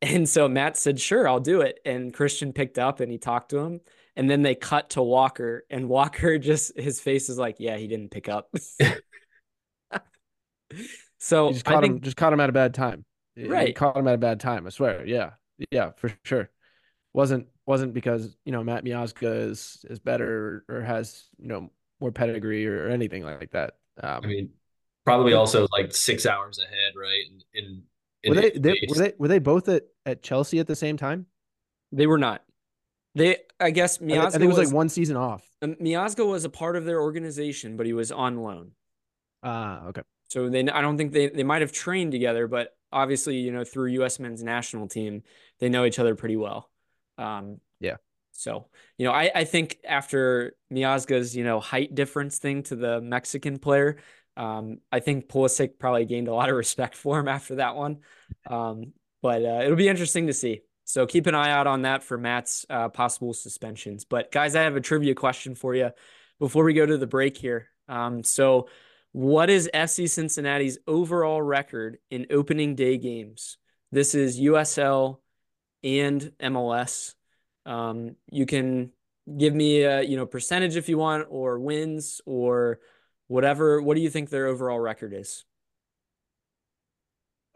And 0.00 0.28
so 0.28 0.48
Matt 0.48 0.76
said, 0.76 0.98
Sure, 0.98 1.28
I'll 1.28 1.40
do 1.40 1.60
it. 1.60 1.78
And 1.84 2.14
Christian 2.14 2.52
picked 2.52 2.78
up 2.78 3.00
and 3.00 3.12
he 3.12 3.18
talked 3.18 3.50
to 3.50 3.58
him. 3.58 3.80
And 4.16 4.30
then 4.30 4.42
they 4.42 4.54
cut 4.54 4.90
to 4.90 5.02
Walker, 5.02 5.64
and 5.70 5.88
Walker 5.90 6.38
just 6.38 6.78
his 6.78 7.00
face 7.00 7.28
is 7.28 7.38
like, 7.38 7.56
Yeah, 7.58 7.76
he 7.76 7.86
didn't 7.86 8.10
pick 8.10 8.28
up. 8.28 8.50
so 11.18 11.48
You 11.48 11.52
just 11.52 11.64
caught 11.64 11.78
I 11.78 11.80
think 11.82 11.96
him 11.96 12.00
just 12.00 12.16
caught 12.16 12.32
him 12.32 12.40
at 12.40 12.48
a 12.48 12.52
bad 12.52 12.74
time. 12.74 13.04
Right. 13.36 13.76
caught 13.76 13.96
him 13.96 14.08
at 14.08 14.14
a 14.14 14.18
bad 14.18 14.40
time, 14.40 14.66
I 14.66 14.70
swear. 14.70 15.06
Yeah. 15.06 15.32
Yeah, 15.70 15.90
for 15.96 16.12
sure. 16.24 16.50
Wasn't 17.18 17.48
wasn't 17.66 17.94
because, 17.94 18.36
you 18.44 18.52
know, 18.52 18.62
Matt 18.62 18.84
Miazga 18.84 19.50
is 19.50 19.84
is 19.90 19.98
better 19.98 20.64
or, 20.68 20.76
or 20.76 20.82
has, 20.82 21.24
you 21.36 21.48
know, 21.48 21.68
more 21.98 22.12
pedigree 22.12 22.64
or, 22.64 22.84
or 22.84 22.90
anything 22.90 23.24
like 23.24 23.50
that. 23.50 23.74
Um, 24.00 24.20
I 24.22 24.26
mean, 24.28 24.50
probably 25.04 25.32
also 25.32 25.66
like 25.72 25.92
six 25.92 26.26
hours 26.26 26.60
ahead, 26.60 26.92
right? 26.94 27.24
In, 27.52 27.64
in, 27.64 27.82
in 28.22 28.36
were 28.36 28.40
they, 28.40 28.50
they 28.50 28.86
were 28.88 28.94
they 28.94 29.12
were 29.18 29.26
they 29.26 29.40
both 29.40 29.68
at, 29.68 29.82
at 30.06 30.22
Chelsea 30.22 30.60
at 30.60 30.68
the 30.68 30.76
same 30.76 30.96
time? 30.96 31.26
they 31.90 32.06
were 32.06 32.18
not. 32.18 32.44
They, 33.16 33.38
I 33.58 33.70
guess, 33.70 34.00
I, 34.00 34.04
Miazga 34.04 34.18
I 34.18 34.30
think 34.30 34.42
it 34.44 34.46
was, 34.46 34.58
was 34.58 34.68
like 34.68 34.74
one 34.76 34.88
season 34.88 35.16
off. 35.16 35.42
Miazga 35.60 36.24
was 36.24 36.44
a 36.44 36.50
part 36.50 36.76
of 36.76 36.84
their 36.84 37.00
organization, 37.00 37.76
but 37.76 37.84
he 37.84 37.94
was 37.94 38.12
on 38.12 38.36
loan. 38.44 38.72
Ah, 39.42 39.86
okay. 39.86 40.02
So 40.28 40.48
they, 40.48 40.60
I 40.68 40.82
don't 40.82 40.96
think 40.96 41.12
they, 41.12 41.30
they 41.30 41.42
might 41.42 41.62
have 41.62 41.72
trained 41.72 42.12
together, 42.12 42.46
but 42.46 42.76
obviously, 42.92 43.38
you 43.38 43.50
know, 43.50 43.64
through 43.64 43.90
U.S. 43.92 44.20
men's 44.20 44.44
national 44.44 44.86
team, 44.86 45.24
they 45.58 45.68
know 45.68 45.84
each 45.84 45.98
other 45.98 46.14
pretty 46.14 46.36
well. 46.36 46.70
Um, 47.18 47.60
Yeah. 47.80 47.96
So, 48.32 48.68
you 48.96 49.04
know, 49.04 49.12
I, 49.12 49.30
I 49.34 49.44
think 49.44 49.78
after 49.84 50.54
Miazga's, 50.72 51.36
you 51.36 51.42
know, 51.42 51.58
height 51.58 51.94
difference 51.94 52.38
thing 52.38 52.62
to 52.64 52.76
the 52.76 53.00
Mexican 53.00 53.58
player, 53.58 53.98
um, 54.36 54.78
I 54.92 55.00
think 55.00 55.28
Pulisic 55.28 55.80
probably 55.80 56.04
gained 56.04 56.28
a 56.28 56.34
lot 56.34 56.48
of 56.48 56.56
respect 56.56 56.94
for 56.94 57.18
him 57.18 57.26
after 57.28 57.56
that 57.56 57.74
one. 57.74 57.98
Um, 58.48 58.92
but 59.20 59.44
uh, 59.44 59.62
it'll 59.64 59.76
be 59.76 59.88
interesting 59.88 60.28
to 60.28 60.32
see. 60.32 60.60
So 60.84 61.06
keep 61.06 61.26
an 61.26 61.34
eye 61.34 61.50
out 61.50 61.66
on 61.66 61.82
that 61.82 62.02
for 62.02 62.16
Matt's 62.16 62.64
uh, 62.70 62.88
possible 62.88 63.34
suspensions. 63.34 64.04
But 64.04 64.30
guys, 64.32 64.54
I 64.54 64.62
have 64.62 64.76
a 64.76 64.80
trivia 64.80 65.14
question 65.14 65.54
for 65.54 65.74
you 65.74 65.90
before 66.38 66.64
we 66.64 66.72
go 66.72 66.86
to 66.86 66.96
the 66.96 67.06
break 67.06 67.36
here. 67.36 67.68
Um, 67.88 68.22
so 68.22 68.68
what 69.12 69.50
is 69.50 69.68
FC 69.74 70.08
Cincinnati's 70.08 70.78
overall 70.86 71.42
record 71.42 71.98
in 72.10 72.26
opening 72.30 72.74
day 72.74 72.96
games? 72.98 73.58
This 73.90 74.14
is 74.14 74.40
USL 74.40 75.18
and 75.82 76.32
MLS. 76.40 77.14
Um, 77.66 78.16
you 78.30 78.46
can 78.46 78.92
give 79.36 79.54
me 79.54 79.82
a 79.82 80.02
you 80.02 80.16
know 80.16 80.26
percentage 80.26 80.76
if 80.76 80.88
you 80.88 80.98
want, 80.98 81.26
or 81.30 81.58
wins, 81.58 82.20
or 82.26 82.80
whatever. 83.26 83.82
What 83.82 83.94
do 83.94 84.00
you 84.00 84.10
think 84.10 84.30
their 84.30 84.46
overall 84.46 84.80
record 84.80 85.12
is? 85.14 85.44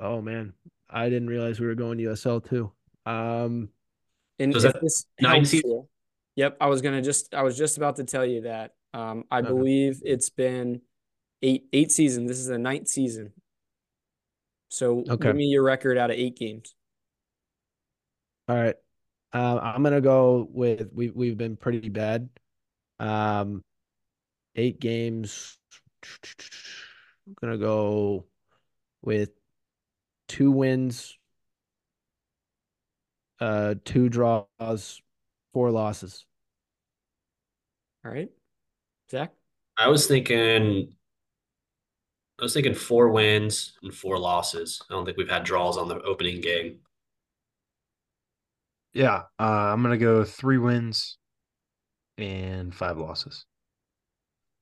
Oh 0.01 0.21
man. 0.21 0.53
I 0.91 1.09
didn't 1.09 1.29
realize 1.29 1.59
we 1.59 1.67
were 1.67 1.75
going 1.75 1.99
USL 1.99 2.41
too. 2.47 2.73
Um 3.07 3.71
And 4.39 4.53
So 4.53 4.69
if 4.69 4.81
this 4.81 5.07
nine 5.21 5.37
helps 5.37 5.51
seasons? 5.51 5.87
Yep, 6.37 6.57
I 6.61 6.67
was 6.67 6.83
gonna 6.83 7.03
just 7.03 7.35
I 7.35 7.43
was 7.43 7.57
just 7.57 7.77
about 7.77 7.97
to 7.97 8.05
tell 8.05 8.25
you 8.27 8.43
that. 8.43 8.75
Um, 8.95 9.25
I 9.31 9.41
Okay. 9.41 9.49
believe 9.49 10.03
it's 10.05 10.29
been 10.31 10.83
eight 11.41 11.65
eight 11.73 11.91
seasons. 11.93 12.29
This 12.29 12.39
is 12.39 12.47
the 12.47 12.59
ninth 12.59 12.89
season. 12.89 13.33
So 14.69 15.05
Okay. 15.09 15.29
give 15.29 15.37
me 15.37 15.45
your 15.47 15.63
record 15.63 15.99
out 15.99 16.11
of 16.11 16.17
eight 16.17 16.37
games. 16.37 16.75
All 18.53 18.63
right. 18.63 18.75
Um 19.33 19.59
I'm 19.63 19.83
gonna 19.83 20.03
go 20.03 20.47
with 20.51 20.91
we 20.93 21.09
we've 21.09 21.39
been 21.39 21.57
pretty 21.57 21.89
bad. 21.89 22.29
Um 22.99 23.65
eight 24.55 24.79
games. 24.79 25.57
I'm 27.27 27.35
gonna 27.41 27.57
go 27.57 28.27
with 29.01 29.31
two 30.29 30.51
wins, 30.51 31.17
uh 33.41 33.77
two 33.87 34.11
draws, 34.11 35.01
four 35.55 35.71
losses. 35.71 36.27
All 38.05 38.11
right, 38.11 38.29
Zach. 39.11 39.33
I 39.79 39.89
was 39.89 40.07
thinking, 40.07 40.95
I 42.39 42.43
was 42.43 42.53
thinking 42.53 42.75
four 42.75 43.09
wins 43.09 43.79
and 43.83 43.95
four 43.95 44.19
losses. 44.19 44.83
I 44.91 44.93
don't 44.93 45.07
think 45.07 45.17
we've 45.17 45.31
had 45.31 45.45
draws 45.45 45.79
on 45.79 45.89
the 45.89 46.03
opening 46.03 46.43
game. 46.43 46.81
Yeah, 48.95 49.23
uh, 49.39 49.73
I'm 49.73 49.83
gonna 49.83 49.97
go 49.97 50.25
three 50.25 50.59
wins 50.59 51.19
and 52.19 52.75
five 52.75 52.99
losses. 52.99 53.47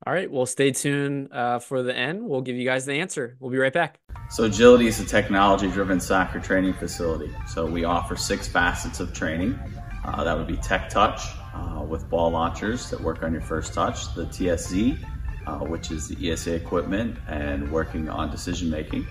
All 0.07 0.13
right, 0.13 0.31
well, 0.31 0.47
stay 0.47 0.71
tuned 0.71 1.31
uh, 1.31 1.59
for 1.59 1.83
the 1.83 1.95
end. 1.95 2.27
We'll 2.27 2.41
give 2.41 2.55
you 2.55 2.65
guys 2.65 2.85
the 2.85 2.93
answer. 2.93 3.37
We'll 3.39 3.51
be 3.51 3.59
right 3.59 3.73
back. 3.73 3.99
So 4.31 4.45
Agility 4.45 4.87
is 4.87 4.99
a 4.99 5.05
technology-driven 5.05 5.99
soccer 5.99 6.39
training 6.39 6.73
facility. 6.73 7.31
So 7.47 7.67
we 7.67 7.83
offer 7.83 8.15
six 8.15 8.47
facets 8.47 8.99
of 8.99 9.13
training. 9.13 9.59
Uh, 10.03 10.23
that 10.23 10.35
would 10.35 10.47
be 10.47 10.57
Tech 10.57 10.89
Touch 10.89 11.21
uh, 11.53 11.83
with 11.87 12.09
ball 12.09 12.31
launchers 12.31 12.89
that 12.89 12.99
work 12.99 13.21
on 13.21 13.31
your 13.31 13.43
first 13.43 13.75
touch, 13.75 14.15
the 14.15 14.25
TSZ, 14.25 14.97
uh, 15.45 15.59
which 15.59 15.91
is 15.91 16.07
the 16.07 16.31
ESA 16.31 16.55
equipment 16.55 17.17
and 17.27 17.71
working 17.71 18.09
on 18.09 18.31
decision 18.31 18.71
making. 18.71 19.05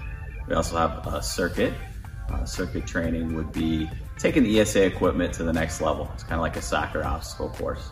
We 0.48 0.54
also 0.54 0.76
have 0.76 1.06
a 1.06 1.22
circuit. 1.22 1.72
Uh, 2.28 2.44
circuit 2.44 2.85
training 2.85 3.35
would 3.37 3.52
be 3.52 3.88
taking 4.20 4.42
the 4.42 4.61
ESA 4.61 4.85
equipment 4.85 5.33
to 5.35 5.44
the 5.44 5.52
next 5.52 5.80
level. 5.80 6.11
It's 6.12 6.22
kind 6.22 6.35
of 6.35 6.42
like 6.42 6.56
a 6.56 6.62
soccer 6.62 7.02
obstacle 7.02 7.48
course. 7.50 7.88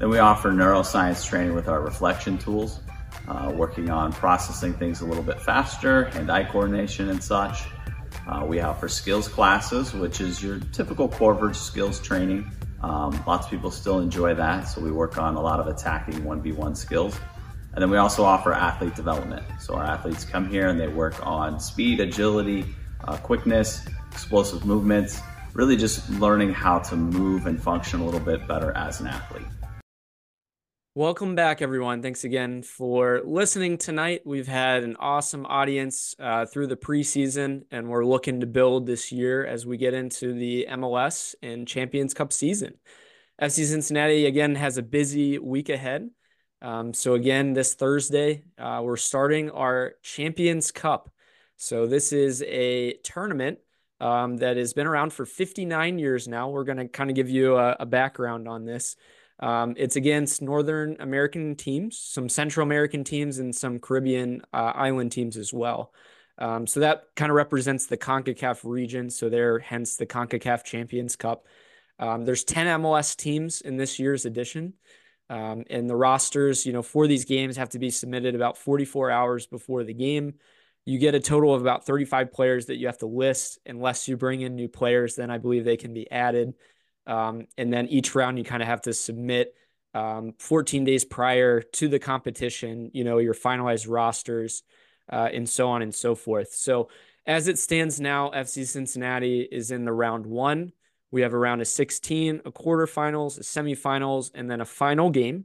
Then 0.00 0.10
we 0.10 0.18
offer 0.18 0.50
neuroscience 0.50 1.24
training 1.24 1.54
with 1.54 1.68
our 1.68 1.80
reflection 1.80 2.36
tools, 2.36 2.80
uh, 3.28 3.52
working 3.54 3.88
on 3.88 4.12
processing 4.12 4.74
things 4.74 5.00
a 5.00 5.04
little 5.04 5.22
bit 5.22 5.40
faster, 5.40 6.06
hand-eye 6.06 6.44
coordination 6.44 7.10
and 7.10 7.22
such. 7.22 7.62
Uh, 8.26 8.44
we 8.44 8.60
offer 8.60 8.88
skills 8.88 9.28
classes, 9.28 9.94
which 9.94 10.20
is 10.20 10.42
your 10.42 10.58
typical 10.72 11.08
Coerver 11.08 11.54
skills 11.54 12.00
training. 12.00 12.50
Um, 12.82 13.22
lots 13.26 13.46
of 13.46 13.50
people 13.50 13.70
still 13.70 14.00
enjoy 14.00 14.34
that, 14.34 14.62
so 14.62 14.80
we 14.80 14.90
work 14.90 15.16
on 15.16 15.36
a 15.36 15.40
lot 15.40 15.60
of 15.60 15.66
attacking 15.66 16.22
1v1 16.22 16.76
skills. 16.76 17.18
And 17.72 17.82
then 17.82 17.90
we 17.90 17.96
also 17.96 18.24
offer 18.24 18.52
athlete 18.52 18.96
development. 18.96 19.44
So 19.60 19.74
our 19.74 19.84
athletes 19.84 20.24
come 20.24 20.48
here 20.48 20.68
and 20.68 20.78
they 20.78 20.88
work 20.88 21.24
on 21.24 21.60
speed, 21.60 22.00
agility, 22.00 22.64
uh, 23.04 23.16
quickness, 23.18 23.86
explosive 24.10 24.64
movements, 24.64 25.20
really 25.58 25.76
just 25.76 26.08
learning 26.08 26.52
how 26.52 26.78
to 26.78 26.94
move 26.94 27.46
and 27.46 27.60
function 27.60 27.98
a 27.98 28.04
little 28.04 28.20
bit 28.20 28.46
better 28.46 28.70
as 28.76 29.00
an 29.00 29.08
athlete. 29.08 29.42
Welcome 30.94 31.34
back, 31.34 31.60
everyone. 31.60 32.00
Thanks 32.00 32.22
again 32.22 32.62
for 32.62 33.22
listening 33.24 33.76
tonight. 33.76 34.22
We've 34.24 34.46
had 34.46 34.84
an 34.84 34.94
awesome 35.00 35.44
audience 35.46 36.14
uh, 36.20 36.46
through 36.46 36.68
the 36.68 36.76
preseason, 36.76 37.64
and 37.72 37.88
we're 37.88 38.04
looking 38.04 38.38
to 38.38 38.46
build 38.46 38.86
this 38.86 39.10
year 39.10 39.44
as 39.44 39.66
we 39.66 39.76
get 39.76 39.94
into 39.94 40.32
the 40.32 40.68
MLS 40.70 41.34
and 41.42 41.66
Champions 41.66 42.14
Cup 42.14 42.32
season. 42.32 42.74
FC 43.42 43.64
Cincinnati, 43.64 44.26
again, 44.26 44.54
has 44.54 44.78
a 44.78 44.82
busy 44.82 45.40
week 45.40 45.70
ahead. 45.70 46.08
Um, 46.62 46.94
so, 46.94 47.14
again, 47.14 47.52
this 47.52 47.74
Thursday, 47.74 48.44
uh, 48.58 48.80
we're 48.84 48.96
starting 48.96 49.50
our 49.50 49.94
Champions 50.02 50.70
Cup. 50.70 51.10
So, 51.56 51.88
this 51.88 52.12
is 52.12 52.42
a 52.42 52.94
tournament 53.02 53.58
um, 54.00 54.36
that 54.38 54.56
has 54.56 54.72
been 54.72 54.86
around 54.86 55.12
for 55.12 55.26
59 55.26 55.98
years 55.98 56.28
now. 56.28 56.48
We're 56.48 56.64
going 56.64 56.78
to 56.78 56.88
kind 56.88 57.10
of 57.10 57.16
give 57.16 57.28
you 57.28 57.56
a, 57.56 57.76
a 57.80 57.86
background 57.86 58.48
on 58.48 58.64
this. 58.64 58.96
Um, 59.40 59.74
it's 59.76 59.96
against 59.96 60.42
Northern 60.42 60.96
American 61.00 61.54
teams, 61.54 61.96
some 61.96 62.28
Central 62.28 62.64
American 62.64 63.04
teams, 63.04 63.38
and 63.38 63.54
some 63.54 63.78
Caribbean 63.78 64.42
uh, 64.52 64.72
island 64.74 65.12
teams 65.12 65.36
as 65.36 65.52
well. 65.52 65.92
Um, 66.38 66.66
so 66.66 66.80
that 66.80 67.04
kind 67.16 67.30
of 67.30 67.36
represents 67.36 67.86
the 67.86 67.96
CONCACAF 67.96 68.60
region. 68.62 69.10
So 69.10 69.28
they're 69.28 69.58
hence 69.58 69.96
the 69.96 70.06
CONCACAF 70.06 70.64
Champions 70.64 71.16
Cup. 71.16 71.46
Um, 71.98 72.24
there's 72.24 72.44
10 72.44 72.80
MLS 72.80 73.16
teams 73.16 73.60
in 73.60 73.76
this 73.76 73.98
year's 73.98 74.24
edition. 74.24 74.74
Um, 75.30 75.64
and 75.68 75.90
the 75.90 75.96
rosters, 75.96 76.64
you 76.64 76.72
know, 76.72 76.82
for 76.82 77.06
these 77.06 77.24
games 77.24 77.56
have 77.56 77.70
to 77.70 77.78
be 77.78 77.90
submitted 77.90 78.34
about 78.34 78.56
44 78.56 79.10
hours 79.10 79.46
before 79.46 79.84
the 79.84 79.94
game. 79.94 80.34
You 80.88 80.98
get 80.98 81.14
a 81.14 81.20
total 81.20 81.54
of 81.54 81.60
about 81.60 81.84
35 81.84 82.32
players 82.32 82.64
that 82.66 82.76
you 82.76 82.86
have 82.86 82.96
to 82.98 83.06
list. 83.06 83.58
Unless 83.66 84.08
you 84.08 84.16
bring 84.16 84.40
in 84.40 84.56
new 84.56 84.68
players, 84.68 85.16
then 85.16 85.30
I 85.30 85.36
believe 85.36 85.66
they 85.66 85.76
can 85.76 85.92
be 85.92 86.10
added. 86.10 86.54
Um, 87.06 87.46
and 87.58 87.70
then 87.70 87.88
each 87.88 88.14
round 88.14 88.38
you 88.38 88.44
kind 88.44 88.62
of 88.62 88.68
have 88.68 88.80
to 88.82 88.94
submit 88.94 89.54
um, 89.92 90.32
14 90.38 90.84
days 90.84 91.04
prior 91.04 91.60
to 91.60 91.88
the 91.88 91.98
competition, 91.98 92.90
you 92.94 93.04
know, 93.04 93.18
your 93.18 93.34
finalized 93.34 93.84
rosters 93.86 94.62
uh, 95.12 95.28
and 95.30 95.46
so 95.46 95.68
on 95.68 95.82
and 95.82 95.94
so 95.94 96.14
forth. 96.14 96.54
So 96.54 96.88
as 97.26 97.48
it 97.48 97.58
stands 97.58 98.00
now, 98.00 98.30
FC 98.30 98.66
Cincinnati 98.66 99.42
is 99.42 99.70
in 99.70 99.84
the 99.84 99.92
round 99.92 100.24
one. 100.24 100.72
We 101.10 101.20
have 101.20 101.34
a 101.34 101.38
round 101.38 101.60
of 101.60 101.68
16, 101.68 102.40
a 102.46 102.50
quarterfinals, 102.50 103.38
a 103.38 103.42
semifinals, 103.42 104.30
and 104.34 104.50
then 104.50 104.62
a 104.62 104.64
final 104.64 105.10
game. 105.10 105.44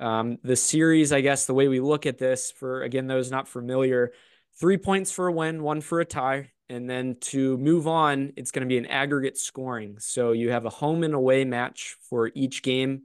Um, 0.00 0.36
the 0.44 0.56
series, 0.56 1.14
I 1.14 1.22
guess, 1.22 1.46
the 1.46 1.54
way 1.54 1.68
we 1.68 1.80
look 1.80 2.04
at 2.04 2.18
this, 2.18 2.50
for 2.50 2.82
again, 2.82 3.06
those 3.06 3.30
not 3.30 3.48
familiar, 3.48 4.12
three 4.58 4.76
points 4.76 5.12
for 5.12 5.28
a 5.28 5.32
win, 5.32 5.62
one 5.62 5.80
for 5.80 6.00
a 6.00 6.04
tie. 6.04 6.50
And 6.68 6.88
then 6.88 7.16
to 7.20 7.58
move 7.58 7.86
on, 7.86 8.32
it's 8.36 8.50
going 8.50 8.66
to 8.66 8.72
be 8.72 8.78
an 8.78 8.86
aggregate 8.86 9.36
scoring. 9.36 9.96
So 9.98 10.32
you 10.32 10.50
have 10.50 10.64
a 10.64 10.70
home 10.70 11.04
and 11.04 11.14
away 11.14 11.44
match 11.44 11.96
for 12.08 12.30
each 12.34 12.62
game. 12.62 13.02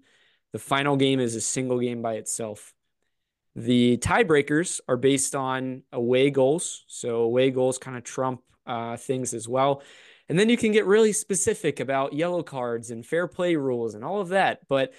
The 0.53 0.59
final 0.59 0.95
game 0.95 1.19
is 1.19 1.35
a 1.35 1.41
single 1.41 1.79
game 1.79 2.01
by 2.01 2.13
itself. 2.13 2.73
The 3.55 3.97
tiebreakers 3.97 4.79
are 4.87 4.97
based 4.97 5.35
on 5.35 5.83
away 5.91 6.29
goals. 6.29 6.85
So 6.87 7.17
away 7.17 7.51
goals 7.51 7.77
kind 7.77 7.97
of 7.97 8.03
trump 8.03 8.41
uh, 8.65 8.95
things 8.97 9.33
as 9.33 9.47
well. 9.47 9.81
And 10.29 10.37
then 10.37 10.49
you 10.49 10.57
can 10.57 10.71
get 10.71 10.85
really 10.85 11.13
specific 11.13 11.79
about 11.79 12.13
yellow 12.13 12.43
cards 12.43 12.91
and 12.91 13.05
fair 13.05 13.27
play 13.27 13.55
rules 13.55 13.95
and 13.95 14.03
all 14.03 14.21
of 14.21 14.29
that. 14.29 14.59
But 14.67 14.93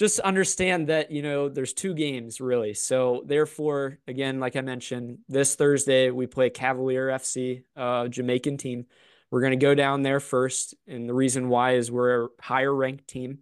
just 0.00 0.18
understand 0.20 0.86
that, 0.86 1.10
you 1.10 1.20
know, 1.20 1.50
there's 1.50 1.74
two 1.74 1.92
games 1.92 2.40
really. 2.40 2.72
So 2.72 3.22
therefore, 3.26 3.98
again, 4.08 4.40
like 4.40 4.56
I 4.56 4.62
mentioned, 4.62 5.18
this 5.28 5.56
Thursday 5.56 6.10
we 6.10 6.26
play 6.26 6.48
Cavalier 6.48 7.08
FC, 7.08 7.64
uh, 7.76 8.08
Jamaican 8.08 8.56
team. 8.56 8.86
We're 9.30 9.42
going 9.42 9.50
to 9.50 9.58
go 9.58 9.74
down 9.74 10.02
there 10.02 10.18
first. 10.18 10.74
And 10.88 11.06
the 11.06 11.12
reason 11.12 11.50
why 11.50 11.72
is 11.72 11.90
we're 11.90 12.24
a 12.24 12.28
higher 12.40 12.74
ranked 12.74 13.08
team. 13.08 13.40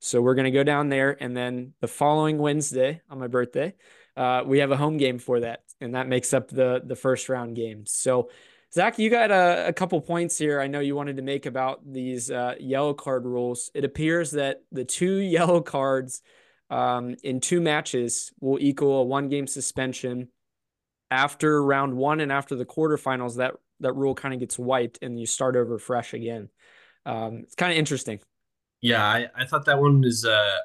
So 0.00 0.20
we're 0.20 0.34
going 0.34 0.46
to 0.46 0.50
go 0.50 0.64
down 0.64 0.88
there. 0.88 1.16
And 1.20 1.36
then 1.36 1.74
the 1.80 1.86
following 1.86 2.38
Wednesday 2.38 3.02
on 3.08 3.20
my 3.20 3.28
birthday, 3.28 3.74
uh, 4.16 4.42
we 4.44 4.58
have 4.58 4.72
a 4.72 4.76
home 4.76 4.96
game 4.96 5.20
for 5.20 5.38
that. 5.38 5.62
And 5.80 5.94
that 5.94 6.08
makes 6.08 6.34
up 6.34 6.48
the, 6.48 6.82
the 6.84 6.96
first 6.96 7.28
round 7.28 7.54
games. 7.54 7.92
So, 7.92 8.30
Zach, 8.72 8.98
you 8.98 9.10
got 9.10 9.30
a, 9.32 9.68
a 9.68 9.72
couple 9.72 10.00
points 10.00 10.38
here. 10.38 10.60
I 10.60 10.68
know 10.68 10.80
you 10.80 10.94
wanted 10.94 11.16
to 11.16 11.22
make 11.22 11.46
about 11.46 11.80
these 11.84 12.30
uh, 12.30 12.54
yellow 12.60 12.94
card 12.94 13.24
rules. 13.24 13.70
It 13.74 13.84
appears 13.84 14.30
that 14.32 14.62
the 14.70 14.84
two 14.84 15.16
yellow 15.16 15.60
cards 15.60 16.22
um, 16.70 17.16
in 17.24 17.40
two 17.40 17.60
matches 17.60 18.32
will 18.40 18.58
equal 18.60 19.00
a 19.00 19.04
one 19.04 19.28
game 19.28 19.46
suspension. 19.46 20.28
After 21.12 21.64
round 21.64 21.96
one 21.96 22.20
and 22.20 22.30
after 22.30 22.54
the 22.54 22.64
quarterfinals, 22.64 23.38
that 23.38 23.54
that 23.80 23.94
rule 23.94 24.14
kind 24.14 24.32
of 24.32 24.38
gets 24.38 24.58
wiped 24.58 25.00
and 25.02 25.18
you 25.18 25.26
start 25.26 25.56
over 25.56 25.76
fresh 25.78 26.14
again. 26.14 26.48
Um, 27.04 27.40
it's 27.42 27.56
kind 27.56 27.72
of 27.72 27.78
interesting. 27.78 28.20
Yeah, 28.80 29.04
I, 29.04 29.28
I 29.34 29.44
thought 29.44 29.64
that 29.64 29.80
one 29.80 30.04
is 30.04 30.24
uh, 30.24 30.58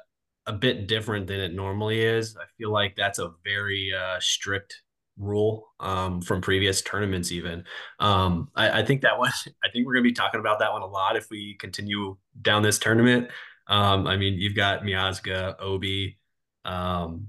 a 0.46 0.52
bit 0.52 0.86
different 0.86 1.26
than 1.26 1.40
it 1.40 1.52
normally 1.52 2.00
is. 2.00 2.36
I 2.36 2.44
feel 2.56 2.70
like 2.70 2.94
that's 2.94 3.18
a 3.18 3.32
very 3.42 3.92
uh, 3.92 4.20
strict 4.20 4.82
rule 5.18 5.68
um, 5.80 6.20
from 6.20 6.40
previous 6.40 6.82
tournaments. 6.82 7.32
Even 7.32 7.64
um, 8.00 8.48
I, 8.54 8.80
I, 8.80 8.84
think 8.84 9.02
that 9.02 9.18
one. 9.18 9.30
I 9.64 9.70
think 9.70 9.86
we're 9.86 9.94
going 9.94 10.04
to 10.04 10.10
be 10.10 10.14
talking 10.14 10.40
about 10.40 10.58
that 10.60 10.72
one 10.72 10.82
a 10.82 10.86
lot 10.86 11.16
if 11.16 11.28
we 11.30 11.54
continue 11.58 12.16
down 12.40 12.62
this 12.62 12.78
tournament. 12.78 13.30
Um, 13.68 14.06
I 14.06 14.16
mean, 14.16 14.34
you've 14.34 14.54
got 14.54 14.82
Miazga, 14.82 15.56
Obi, 15.60 16.18
um, 16.64 17.26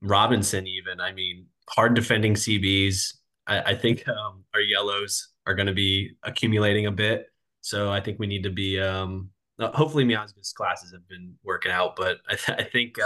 Robinson. 0.00 0.66
Even 0.66 1.00
I 1.00 1.12
mean, 1.12 1.46
hard 1.68 1.94
defending 1.94 2.34
CBs. 2.34 3.14
I, 3.46 3.60
I 3.60 3.74
think 3.74 4.06
um, 4.08 4.44
our 4.54 4.60
yellows 4.60 5.28
are 5.46 5.54
going 5.54 5.66
to 5.66 5.74
be 5.74 6.12
accumulating 6.22 6.86
a 6.86 6.92
bit. 6.92 7.26
So 7.60 7.90
I 7.90 8.00
think 8.00 8.18
we 8.18 8.26
need 8.26 8.44
to 8.44 8.50
be. 8.50 8.80
Um, 8.80 9.30
hopefully, 9.58 10.04
Miazga's 10.04 10.52
classes 10.52 10.92
have 10.92 11.06
been 11.08 11.34
working 11.42 11.72
out, 11.72 11.96
but 11.96 12.18
I, 12.28 12.36
th- 12.36 12.58
I 12.58 12.64
think 12.64 13.00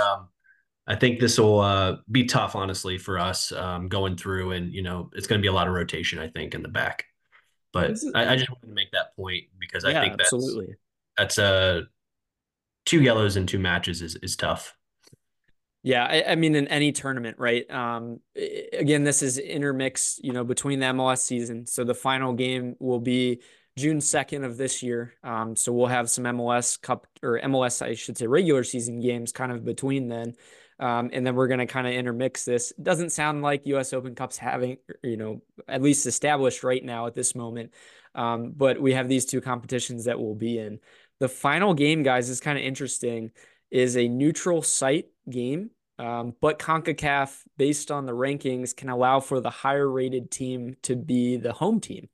I 0.86 0.96
think 0.96 1.18
this 1.18 1.38
will 1.38 1.60
uh, 1.60 1.96
be 2.10 2.24
tough, 2.24 2.54
honestly, 2.54 2.98
for 2.98 3.18
us 3.18 3.52
um, 3.52 3.88
going 3.88 4.16
through, 4.16 4.52
and 4.52 4.72
you 4.72 4.82
know, 4.82 5.10
it's 5.14 5.26
going 5.26 5.40
to 5.40 5.42
be 5.42 5.48
a 5.48 5.52
lot 5.52 5.66
of 5.66 5.74
rotation. 5.74 6.18
I 6.18 6.28
think 6.28 6.54
in 6.54 6.62
the 6.62 6.68
back, 6.68 7.06
but 7.72 7.92
is- 7.92 8.10
I, 8.14 8.32
I, 8.32 8.36
just 8.36 8.50
wanted 8.50 8.68
to 8.68 8.74
make 8.74 8.90
that 8.92 9.16
point 9.16 9.44
because 9.58 9.84
I 9.84 9.94
think 9.94 10.18
that's 10.18 10.32
absolutely 10.32 10.74
that's 11.16 11.38
uh, 11.38 11.82
two 12.84 13.00
yellows 13.00 13.36
in 13.36 13.46
two 13.46 13.58
matches 13.58 14.02
is 14.02 14.16
is 14.16 14.36
tough. 14.36 14.76
Yeah, 15.82 16.06
I, 16.06 16.32
I, 16.32 16.34
mean, 16.34 16.54
in 16.54 16.66
any 16.68 16.92
tournament, 16.92 17.38
right? 17.38 17.70
Um, 17.70 18.20
again, 18.72 19.04
this 19.04 19.22
is 19.22 19.36
intermixed, 19.36 20.24
you 20.24 20.32
know, 20.32 20.42
between 20.42 20.80
the 20.80 20.86
MLS 20.86 21.18
season. 21.18 21.66
So 21.66 21.84
the 21.84 21.94
final 21.94 22.32
game 22.32 22.74
will 22.78 23.00
be 23.00 23.42
June 23.76 23.98
2nd 23.98 24.46
of 24.46 24.56
this 24.56 24.82
year. 24.82 25.12
Um, 25.22 25.54
so 25.56 25.74
we'll 25.74 25.88
have 25.88 26.08
some 26.08 26.24
MLS 26.24 26.80
Cup 26.80 27.06
or 27.22 27.38
MLS, 27.40 27.82
I 27.82 27.92
should 27.96 28.16
say, 28.16 28.26
regular 28.26 28.64
season 28.64 28.98
games 28.98 29.30
kind 29.30 29.52
of 29.52 29.62
between 29.62 30.08
then. 30.08 30.34
Um, 30.80 31.10
and 31.12 31.26
then 31.26 31.34
we're 31.36 31.46
going 31.46 31.60
to 31.60 31.66
kind 31.66 31.86
of 31.86 31.92
intermix 31.92 32.44
this. 32.44 32.72
It 32.72 32.82
doesn't 32.82 33.10
sound 33.10 33.42
like 33.42 33.66
U.S. 33.66 33.92
Open 33.92 34.14
Cup's 34.14 34.36
having, 34.36 34.78
you 35.02 35.16
know, 35.16 35.42
at 35.68 35.82
least 35.82 36.06
established 36.06 36.64
right 36.64 36.84
now 36.84 37.06
at 37.06 37.14
this 37.14 37.34
moment. 37.34 37.72
Um, 38.14 38.52
but 38.56 38.80
we 38.80 38.94
have 38.94 39.08
these 39.08 39.24
two 39.24 39.40
competitions 39.40 40.04
that 40.04 40.18
we'll 40.18 40.34
be 40.34 40.58
in. 40.58 40.80
The 41.20 41.28
final 41.28 41.74
game, 41.74 42.02
guys, 42.02 42.28
is 42.28 42.40
kind 42.40 42.58
of 42.58 42.64
interesting. 42.64 43.30
Is 43.70 43.96
a 43.96 44.08
neutral 44.08 44.62
site 44.62 45.06
game, 45.28 45.70
um, 45.98 46.34
but 46.40 46.58
CONCACAF, 46.58 47.40
based 47.56 47.90
on 47.90 48.06
the 48.06 48.12
rankings, 48.12 48.76
can 48.76 48.88
allow 48.88 49.20
for 49.20 49.40
the 49.40 49.50
higher 49.50 49.88
rated 49.88 50.30
team 50.30 50.76
to 50.82 50.94
be 50.94 51.36
the 51.36 51.52
home 51.52 51.80
team. 51.80 52.08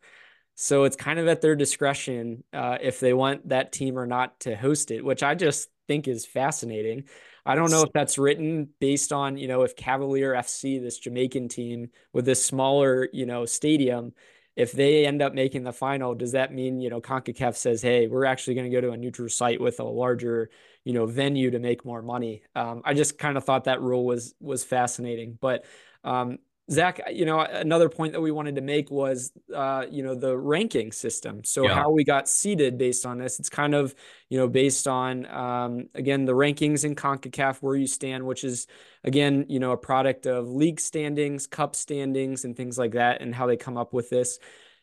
So 0.55 0.85
it's 0.85 0.97
kind 0.97 1.19
of 1.19 1.27
at 1.29 1.41
their 1.41 1.57
discretion 1.57 2.45
uh, 2.53 2.79
if 2.81 3.01
they 3.01 3.15
want 3.15 3.49
that 3.49 3.73
team 3.73 3.99
or 3.99 4.07
not 4.07 4.41
to 4.41 4.55
host 4.55 4.91
it, 4.91 5.05
which 5.05 5.23
I 5.23 5.35
just 5.35 5.69
think 5.89 6.07
is 6.07 6.27
fascinating. 6.27 7.05
I 7.45 7.55
don't 7.55 7.70
know 7.70 7.82
if 7.82 7.93
that's 7.93 8.18
written 8.18 8.68
based 8.80 9.12
on, 9.12 9.36
you 9.36 9.49
know, 9.49 9.62
if 9.62 9.76
Cavalier 9.76 10.34
FC, 10.34 10.80
this 10.80 10.99
Jamaican 10.99 11.49
team 11.49 11.91
with 12.12 12.24
this 12.24 12.45
smaller, 12.45 13.09
you 13.12 13.26
know, 13.26 13.45
stadium, 13.45 14.12
if 14.57 14.72
they 14.72 15.07
end 15.07 15.22
up 15.22 15.32
making 15.32 15.62
the 15.62 15.72
final, 15.72 16.14
does 16.14 16.32
that 16.32 16.53
mean, 16.53 16.80
you 16.80 16.91
know, 16.91 17.01
CONCACAF 17.01 17.57
says, 17.57 17.80
hey, 17.80 18.09
we're 18.09 18.24
actually 18.24 18.55
going 18.55 18.70
to 18.70 18.74
go 18.74 18.80
to 18.80 18.91
a 18.91 18.97
neutral 18.97 19.28
site 19.28 19.61
with 19.61 19.80
a 19.80 19.84
larger, 19.84 20.51
you 20.84 20.93
know, 20.93 21.07
venue 21.07 21.51
to 21.51 21.59
make 21.59 21.84
more 21.84 22.03
money? 22.03 22.43
Um, 22.55 22.82
I 22.84 22.95
just 22.95 23.16
kind 23.16 23.36
of 23.36 23.45
thought 23.45 23.64
that 23.64 23.80
rule 23.80 24.05
was 24.05 24.34
was 24.41 24.64
fascinating. 24.64 25.38
But 25.41 25.64
um, 26.05 26.38
Zach, 26.71 27.01
you 27.12 27.25
know, 27.25 27.41
another 27.41 27.89
point 27.89 28.12
that 28.12 28.21
we 28.21 28.31
wanted 28.31 28.55
to 28.55 28.61
make 28.61 28.91
was, 28.91 29.33
uh, 29.55 29.87
you 29.91 30.05
know, 30.05 30.14
the 30.14 30.37
ranking 30.37 30.93
system. 30.93 31.43
So 31.43 31.64
yeah. 31.64 31.75
how 31.75 31.91
we 31.91 32.05
got 32.05 32.29
seated 32.29 32.79
based 32.79 33.05
on 33.05 33.18
this, 33.18 33.41
it's 33.41 33.49
kind 33.49 33.75
of, 33.75 33.93
you 34.29 34.39
know, 34.39 34.47
based 34.47 34.87
on, 34.87 35.27
um, 35.27 35.89
again, 35.97 36.27
the 36.27 36.33
rankings 36.33 36.85
in 36.85 36.95
CONCACAF, 36.95 37.59
where 37.59 37.75
you 37.75 37.89
stand, 37.89 38.25
which 38.25 38.45
is, 38.45 38.68
again, 39.03 39.47
you 39.49 39.59
know, 39.59 39.73
a 39.73 39.77
product 39.77 40.27
of 40.27 40.49
league 40.49 40.79
standings, 40.79 41.49
cup 41.49 41.75
standings, 41.75 42.45
and 42.45 42.57
things 42.57 42.79
like 42.79 42.93
that, 42.93 43.21
and 43.21 43.35
how 43.35 43.47
they 43.47 43.57
come 43.57 43.77
up 43.77 43.93
with 43.93 44.09
this. 44.09 44.39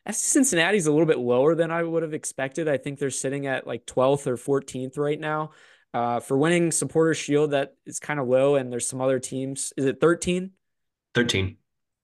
FC 0.08 0.16
Cincinnati 0.16 0.78
is 0.78 0.88
a 0.88 0.92
little 0.92 1.06
bit 1.06 1.20
lower 1.20 1.56
than 1.56 1.72
I 1.72 1.84
would 1.84 2.04
have 2.04 2.14
expected. 2.14 2.68
I 2.68 2.78
think 2.78 3.00
they're 3.00 3.10
sitting 3.10 3.48
at 3.48 3.66
like 3.66 3.86
12th 3.86 4.28
or 4.28 4.36
14th 4.36 4.98
right 4.98 5.20
now. 5.20 5.52
Uh, 5.94 6.20
for 6.20 6.38
winning 6.38 6.72
Supporter 6.72 7.14
Shield, 7.14 7.52
that 7.52 7.76
is 7.86 8.00
kind 8.00 8.20
of 8.20 8.28
low, 8.28 8.56
and 8.56 8.72
there's 8.72 8.88
some 8.88 9.02
other 9.02 9.20
teams. 9.20 9.72
Is 9.78 9.86
it 9.86 10.02
13? 10.02 10.52
13. 11.16 11.58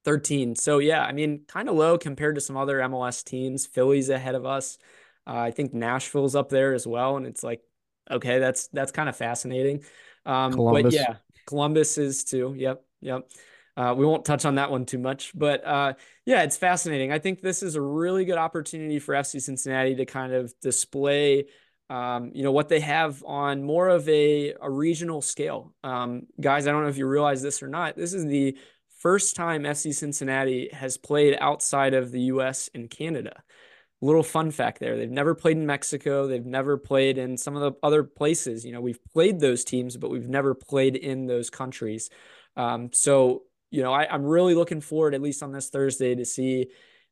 13. 0.03 0.55
So 0.55 0.79
yeah, 0.79 1.03
I 1.03 1.11
mean, 1.11 1.41
kind 1.47 1.69
of 1.69 1.75
low 1.75 1.97
compared 1.97 2.35
to 2.35 2.41
some 2.41 2.57
other 2.57 2.79
MLS 2.79 3.23
teams. 3.23 3.65
Philly's 3.65 4.09
ahead 4.09 4.35
of 4.35 4.45
us. 4.45 4.77
Uh, 5.25 5.37
I 5.37 5.51
think 5.51 5.73
Nashville's 5.73 6.35
up 6.35 6.49
there 6.49 6.73
as 6.73 6.85
well, 6.85 7.17
and 7.17 7.25
it's 7.25 7.43
like, 7.43 7.61
okay, 8.11 8.39
that's 8.39 8.67
that's 8.67 8.91
kind 8.91 9.07
of 9.07 9.15
fascinating. 9.15 9.83
Um, 10.25 10.53
Columbus. 10.53 10.83
But 10.83 10.93
yeah, 10.93 11.15
Columbus 11.45 11.97
is 11.97 12.23
too. 12.23 12.53
Yep, 12.57 12.83
yep. 13.01 13.29
Uh, 13.75 13.95
we 13.97 14.05
won't 14.05 14.23
touch 14.23 14.45
on 14.45 14.55
that 14.55 14.69
one 14.69 14.85
too 14.85 14.99
much, 14.99 15.31
but 15.33 15.65
uh, 15.65 15.93
yeah, 16.25 16.43
it's 16.43 16.57
fascinating. 16.57 17.11
I 17.11 17.17
think 17.17 17.41
this 17.41 17.63
is 17.63 17.75
a 17.75 17.81
really 17.81 18.23
good 18.23 18.37
opportunity 18.37 18.99
for 18.99 19.15
FC 19.15 19.41
Cincinnati 19.41 19.95
to 19.95 20.05
kind 20.05 20.31
of 20.31 20.53
display, 20.61 21.45
um, 21.89 22.31
you 22.35 22.43
know, 22.43 22.51
what 22.51 22.69
they 22.69 22.81
have 22.81 23.23
on 23.25 23.63
more 23.63 23.89
of 23.89 24.07
a, 24.07 24.53
a 24.61 24.69
regional 24.69 25.23
scale. 25.23 25.73
Um, 25.83 26.27
guys, 26.39 26.67
I 26.67 26.71
don't 26.71 26.83
know 26.83 26.89
if 26.89 26.97
you 26.97 27.07
realize 27.07 27.41
this 27.41 27.63
or 27.63 27.67
not. 27.67 27.95
This 27.97 28.13
is 28.13 28.25
the 28.25 28.55
first 29.03 29.35
time 29.35 29.63
FC 29.63 29.93
Cincinnati 29.93 30.69
has 30.71 30.97
played 30.97 31.37
outside 31.39 31.93
of 31.93 32.11
the 32.11 32.21
US 32.21 32.69
and 32.73 32.89
Canada. 32.89 33.43
Little 34.01 34.23
fun 34.23 34.49
fact 34.49 34.79
there. 34.79 34.97
They've 34.97 35.11
never 35.11 35.35
played 35.35 35.57
in 35.57 35.65
Mexico. 35.65 36.25
They've 36.25 36.45
never 36.45 36.77
played 36.77 37.17
in 37.17 37.37
some 37.37 37.55
of 37.55 37.61
the 37.61 37.77
other 37.83 38.03
places. 38.03 38.65
You 38.65 38.71
know, 38.71 38.81
we've 38.81 39.03
played 39.13 39.41
those 39.41 39.65
teams, 39.65 39.97
but 39.97 40.09
we've 40.09 40.29
never 40.29 40.55
played 40.55 40.95
in 40.95 41.27
those 41.27 41.49
countries. 41.49 42.09
Um, 42.55 42.91
so, 42.93 43.43
you 43.71 43.83
know, 43.83 43.93
I, 43.93 44.07
I'm 44.09 44.23
really 44.23 44.55
looking 44.55 44.81
forward, 44.81 45.13
at 45.13 45.21
least 45.21 45.43
on 45.43 45.51
this 45.51 45.69
Thursday, 45.69 46.15
to 46.15 46.25
see 46.25 46.67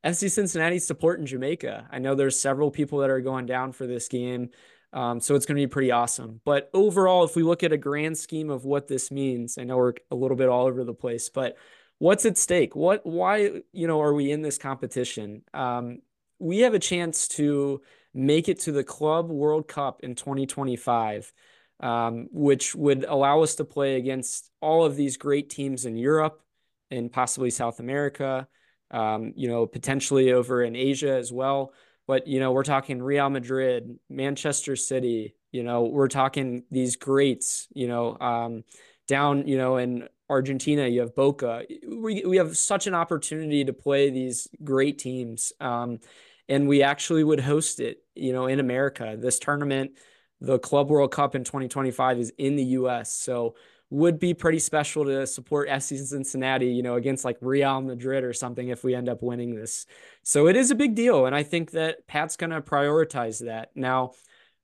FC 0.06 0.32
Cincinnati 0.32 0.80
support 0.80 1.20
in 1.20 1.26
Jamaica. 1.26 1.90
I 1.92 2.00
know 2.00 2.16
there's 2.16 2.40
several 2.40 2.72
people 2.72 3.00
that 3.00 3.10
are 3.10 3.22
going 3.22 3.46
down 3.46 3.74
for 3.74 3.86
this 3.86 4.08
game. 4.08 4.50
Um, 4.94 5.20
so 5.22 5.36
it's 5.36 5.46
going 5.46 5.56
to 5.56 5.62
be 5.62 5.72
pretty 5.72 5.92
awesome. 5.92 6.42
But 6.44 6.70
overall, 6.74 7.24
if 7.24 7.36
we 7.36 7.44
look 7.44 7.64
at 7.64 7.72
a 7.72 7.78
grand 7.78 8.18
scheme 8.18 8.50
of 8.50 8.66
what 8.66 8.88
this 8.88 9.12
means, 9.12 9.58
I 9.58 9.64
know 9.64 9.78
we're 9.78 9.94
a 10.10 10.16
little 10.16 10.36
bit 10.36 10.50
all 10.50 10.68
over 10.68 10.84
the 10.84 10.94
place, 10.94 11.30
but 11.30 11.56
what's 12.02 12.26
at 12.26 12.36
stake? 12.36 12.76
What, 12.76 13.06
why, 13.06 13.62
you 13.74 13.86
know, 13.86 14.02
are 14.02 14.12
we 14.12 14.32
in 14.32 14.42
this 14.42 14.58
competition? 14.58 15.44
Um, 15.54 16.00
we 16.40 16.62
have 16.62 16.74
a 16.74 16.80
chance 16.80 17.28
to 17.28 17.82
make 18.12 18.50
it 18.50 18.62
to 18.62 18.72
the 18.72 18.84
Club 18.84 19.30
World 19.30 19.68
Cup 19.68 20.00
in 20.02 20.16
2025, 20.16 21.32
um, 21.80 22.28
which 22.32 22.74
would 22.74 23.04
allow 23.04 23.44
us 23.44 23.54
to 23.56 23.66
play 23.66 23.98
against 23.98 24.50
all 24.62 24.84
of 24.84 24.96
these 24.96 25.18
great 25.18 25.52
teams 25.52 25.86
in 25.86 25.96
Europe 25.96 26.42
and 26.90 27.14
possibly 27.14 27.52
South 27.52 27.80
America, 27.80 28.48
um, 28.90 29.34
you 29.36 29.48
know, 29.48 29.68
potentially 29.68 30.32
over 30.32 30.64
in 30.64 30.76
Asia 30.76 31.16
as 31.16 31.32
well. 31.32 31.72
But, 32.08 32.26
you 32.26 32.40
know, 32.40 32.52
we're 32.52 32.64
talking 32.64 33.00
Real 33.00 33.30
Madrid, 33.30 34.00
Manchester 34.10 34.76
City, 34.76 35.36
you 35.52 35.62
know, 35.62 35.84
we're 35.84 36.08
talking 36.08 36.64
these 36.72 36.96
greats, 36.96 37.68
you 37.76 37.88
know, 37.88 38.18
um, 38.20 38.64
down, 39.08 39.48
you 39.48 39.60
know, 39.60 39.78
in 39.78 40.08
Argentina, 40.32 40.88
you 40.88 41.02
have 41.02 41.14
Boca. 41.14 41.64
We, 41.88 42.24
we 42.26 42.38
have 42.38 42.58
such 42.58 42.88
an 42.88 42.96
opportunity 42.96 43.66
to 43.66 43.74
play 43.74 44.10
these 44.10 44.48
great 44.64 44.98
teams. 44.98 45.52
Um, 45.60 46.00
and 46.48 46.68
we 46.68 46.82
actually 46.84 47.24
would 47.24 47.42
host 47.42 47.80
it, 47.80 47.98
you 48.16 48.32
know, 48.32 48.48
in 48.48 48.60
America. 48.60 49.18
This 49.20 49.40
tournament, 49.40 49.92
the 50.40 50.58
Club 50.58 50.90
World 50.90 51.12
Cup 51.12 51.36
in 51.36 51.44
2025 51.44 52.18
is 52.18 52.34
in 52.38 52.56
the 52.56 52.64
US. 52.64 53.14
So 53.14 53.56
would 53.90 54.20
be 54.20 54.34
pretty 54.34 54.60
special 54.60 55.04
to 55.04 55.28
support 55.28 55.68
FC 55.68 55.98
Cincinnati, 56.00 56.68
you 56.68 56.82
know, 56.82 56.96
against 56.96 57.26
like 57.26 57.38
Real 57.42 57.82
Madrid 57.82 58.24
or 58.24 58.32
something 58.32 58.70
if 58.70 58.86
we 58.86 58.96
end 58.96 59.10
up 59.10 59.22
winning 59.22 59.54
this. 59.54 59.86
So 60.24 60.48
it 60.48 60.56
is 60.56 60.72
a 60.72 60.76
big 60.76 60.96
deal. 60.96 61.26
And 61.26 61.36
I 61.36 61.44
think 61.44 61.72
that 61.72 62.08
Pat's 62.08 62.38
going 62.38 62.52
to 62.52 62.62
prioritize 62.62 63.46
that. 63.46 63.72
Now, 63.76 64.14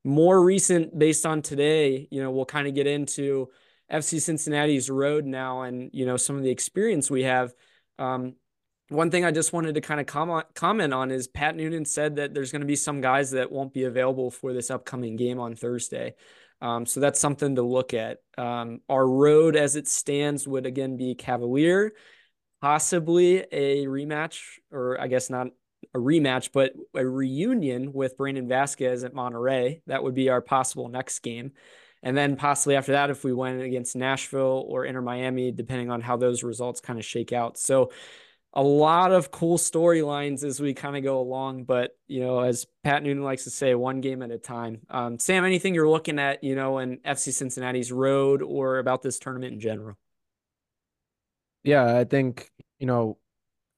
more 0.05 0.41
recent 0.41 0.97
based 0.97 1.25
on 1.25 1.41
today, 1.41 2.07
you 2.09 2.23
know, 2.23 2.31
we'll 2.31 2.45
kind 2.45 2.69
of 2.69 2.73
get 2.73 2.87
into 2.87 3.49
FC 3.91 4.21
Cincinnati's 4.21 4.89
road 4.89 5.25
now 5.25 5.61
and, 5.61 5.89
you 5.93 6.05
know, 6.05 6.17
some 6.17 6.37
of 6.37 6.43
the 6.43 6.49
experience 6.49 7.09
we 7.09 7.23
have. 7.23 7.53
Um, 7.99 8.35
one 8.89 9.11
thing 9.11 9.25
I 9.25 9.31
just 9.31 9.53
wanted 9.53 9.75
to 9.75 9.81
kind 9.81 9.99
of 9.99 10.05
comment 10.05 10.45
comment 10.55 10.93
on 10.93 11.11
is 11.11 11.27
Pat 11.27 11.55
Noonan 11.55 11.85
said 11.85 12.15
that 12.17 12.33
there's 12.33 12.51
going 12.51 12.61
to 12.61 12.67
be 12.67 12.75
some 12.75 13.01
guys 13.01 13.31
that 13.31 13.51
won't 13.51 13.73
be 13.73 13.83
available 13.83 14.31
for 14.31 14.53
this 14.53 14.71
upcoming 14.71 15.15
game 15.17 15.39
on 15.39 15.55
Thursday. 15.55 16.15
Um, 16.61 16.85
so 16.85 16.99
that's 16.99 17.19
something 17.19 17.55
to 17.55 17.61
look 17.61 17.93
at. 17.93 18.19
Um, 18.37 18.79
our 18.89 19.05
road 19.05 19.55
as 19.55 19.75
it 19.75 19.87
stands 19.87 20.47
would 20.47 20.65
again 20.65 20.97
be 20.97 21.15
Cavalier, 21.15 21.93
possibly 22.61 23.39
a 23.51 23.85
rematch, 23.85 24.41
or 24.71 24.99
I 24.99 25.07
guess 25.07 25.29
not 25.29 25.47
a 25.93 25.99
rematch, 25.99 26.49
but 26.53 26.73
a 26.95 27.05
reunion 27.05 27.93
with 27.93 28.17
Brandon 28.17 28.47
Vazquez 28.47 29.05
at 29.05 29.13
Monterrey. 29.13 29.81
That 29.87 30.03
would 30.03 30.15
be 30.15 30.29
our 30.29 30.41
possible 30.41 30.87
next 30.87 31.19
game. 31.19 31.51
And 32.07 32.15
then 32.15 32.37
possibly 32.37 32.77
after 32.77 32.93
that, 32.93 33.09
if 33.09 33.25
we 33.25 33.33
went 33.33 33.61
against 33.61 33.93
Nashville 33.93 34.63
or 34.69 34.85
Inter 34.85 35.01
Miami, 35.01 35.51
depending 35.51 35.91
on 35.91 35.99
how 35.99 36.15
those 36.15 36.41
results 36.41 36.79
kind 36.79 36.97
of 36.97 37.03
shake 37.03 37.33
out. 37.33 37.57
So 37.57 37.91
a 38.53 38.63
lot 38.63 39.11
of 39.11 39.29
cool 39.29 39.57
storylines 39.57 40.41
as 40.45 40.61
we 40.61 40.73
kind 40.73 40.95
of 40.95 41.03
go 41.03 41.19
along. 41.19 41.65
But 41.65 41.97
you 42.07 42.21
know, 42.21 42.39
as 42.39 42.65
Pat 42.81 43.03
Noonan 43.03 43.25
likes 43.25 43.43
to 43.43 43.49
say, 43.49 43.75
one 43.75 43.99
game 43.99 44.21
at 44.21 44.31
a 44.31 44.37
time. 44.37 44.79
Um, 44.89 45.19
Sam, 45.19 45.43
anything 45.43 45.75
you're 45.75 45.89
looking 45.89 46.17
at, 46.17 46.45
you 46.45 46.55
know, 46.55 46.77
in 46.77 46.99
FC 46.99 47.33
Cincinnati's 47.33 47.91
road 47.91 48.41
or 48.41 48.79
about 48.79 49.01
this 49.01 49.19
tournament 49.19 49.55
in 49.55 49.59
general? 49.59 49.97
Yeah, 51.65 51.97
I 51.97 52.05
think 52.05 52.49
you 52.79 52.87
know, 52.87 53.17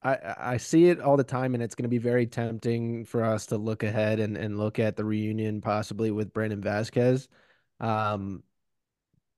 I 0.04 0.18
I 0.38 0.58
see 0.58 0.90
it 0.90 1.02
all 1.02 1.18
the 1.18 1.24
time, 1.24 1.56
and 1.56 1.64
it's 1.64 1.74
going 1.74 1.86
to 1.86 1.90
be 1.90 1.98
very 1.98 2.28
tempting 2.28 3.06
for 3.06 3.24
us 3.24 3.48
to 3.48 3.58
look 3.58 3.82
ahead 3.82 4.20
and 4.20 4.38
and 4.38 4.60
look 4.60 4.78
at 4.78 4.98
the 4.98 5.04
reunion 5.04 5.62
possibly 5.62 6.12
with 6.12 6.32
Brandon 6.32 6.62
Vazquez. 6.62 7.28
Um, 7.80 8.44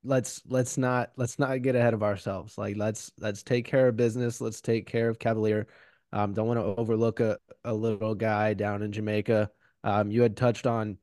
let's 0.04 0.42
let's 0.48 0.76
not 0.76 1.12
let's 1.16 1.38
not 1.38 1.62
get 1.62 1.76
ahead 1.76 1.94
of 1.94 2.02
ourselves. 2.02 2.58
Like 2.58 2.76
let's 2.76 3.12
let's 3.18 3.42
take 3.42 3.66
care 3.66 3.88
of 3.88 3.96
business. 3.96 4.40
Let's 4.40 4.60
take 4.60 4.86
care 4.86 5.08
of 5.08 5.18
Cavalier. 5.18 5.66
Um, 6.12 6.34
don't 6.34 6.48
want 6.48 6.60
to 6.60 6.80
overlook 6.80 7.20
a, 7.20 7.38
a 7.64 7.72
little 7.72 8.14
guy 8.14 8.54
down 8.54 8.82
in 8.82 8.92
Jamaica. 8.92 9.50
Um, 9.82 10.10
you 10.10 10.22
had 10.22 10.36
touched 10.36 10.66
on, 10.66 10.98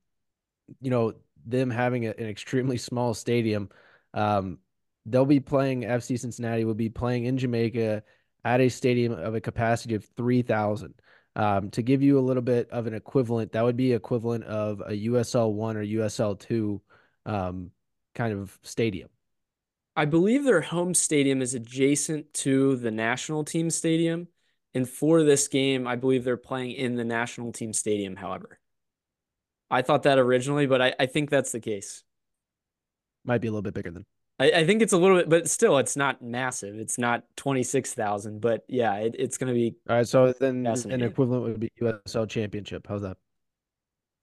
you 0.81 0.91
know, 0.91 1.13
them 1.45 1.71
having 1.71 2.05
a, 2.05 2.11
an 2.11 2.27
extremely 2.27 2.77
small 2.77 3.13
stadium. 3.13 3.69
Um, 4.13 4.59
they'll 5.05 5.25
be 5.25 5.39
playing 5.39 5.81
FC 5.81 6.19
Cincinnati 6.19 6.63
will 6.63 6.75
be 6.75 6.89
playing 6.89 7.25
in 7.25 7.37
Jamaica 7.37 8.03
at 8.45 8.61
a 8.61 8.69
stadium 8.69 9.13
of 9.13 9.33
a 9.35 9.41
capacity 9.41 9.95
of 9.95 10.05
3,000. 10.15 10.93
Um, 11.35 11.71
to 11.71 11.81
give 11.81 12.01
you 12.03 12.19
a 12.19 12.21
little 12.21 12.41
bit 12.43 12.69
of 12.69 12.85
an 12.85 12.93
equivalent, 12.93 13.53
that 13.53 13.63
would 13.63 13.77
be 13.77 13.93
equivalent 13.93 14.43
of 14.43 14.81
a 14.81 14.91
USL 14.91 15.53
one 15.53 15.77
or 15.77 15.83
USL 15.83 16.39
two 16.39 16.81
um, 17.25 17.71
kind 18.15 18.33
of 18.33 18.57
stadium. 18.63 19.09
I 19.95 20.05
believe 20.05 20.43
their 20.43 20.61
home 20.61 20.93
stadium 20.93 21.41
is 21.41 21.53
adjacent 21.53 22.33
to 22.35 22.77
the 22.77 22.91
national 22.91 23.43
team 23.43 23.69
stadium. 23.69 24.27
And 24.73 24.87
for 24.87 25.23
this 25.23 25.47
game, 25.47 25.87
I 25.87 25.95
believe 25.95 26.23
they're 26.23 26.37
playing 26.37 26.71
in 26.71 26.95
the 26.95 27.03
national 27.03 27.51
team 27.51 27.73
stadium, 27.73 28.15
however. 28.15 28.59
I 29.71 29.81
thought 29.81 30.03
that 30.03 30.17
originally, 30.17 30.67
but 30.67 30.81
I, 30.81 30.93
I 30.99 31.05
think 31.05 31.29
that's 31.29 31.51
the 31.51 31.59
case. 31.59 32.03
Might 33.25 33.41
be 33.41 33.47
a 33.47 33.51
little 33.51 33.61
bit 33.61 33.73
bigger 33.73 33.91
than. 33.91 34.05
I, 34.39 34.51
I 34.51 34.65
think 34.65 34.81
it's 34.81 34.93
a 34.93 34.97
little 34.97 35.17
bit, 35.17 35.29
but 35.29 35.49
still, 35.49 35.77
it's 35.79 35.97
not 35.97 36.21
massive. 36.21 36.75
It's 36.75 36.97
not 36.97 37.23
26,000, 37.35 38.39
but 38.39 38.63
yeah, 38.67 38.95
it, 38.95 39.15
it's 39.17 39.37
going 39.37 39.49
to 39.49 39.53
be. 39.53 39.75
All 39.89 39.97
right. 39.97 40.07
So 40.07 40.33
then 40.39 40.65
an 40.65 41.01
equivalent 41.01 41.43
would 41.43 41.59
be 41.59 41.71
USL 41.81 42.29
Championship. 42.29 42.85
How's 42.87 43.01
that? 43.01 43.17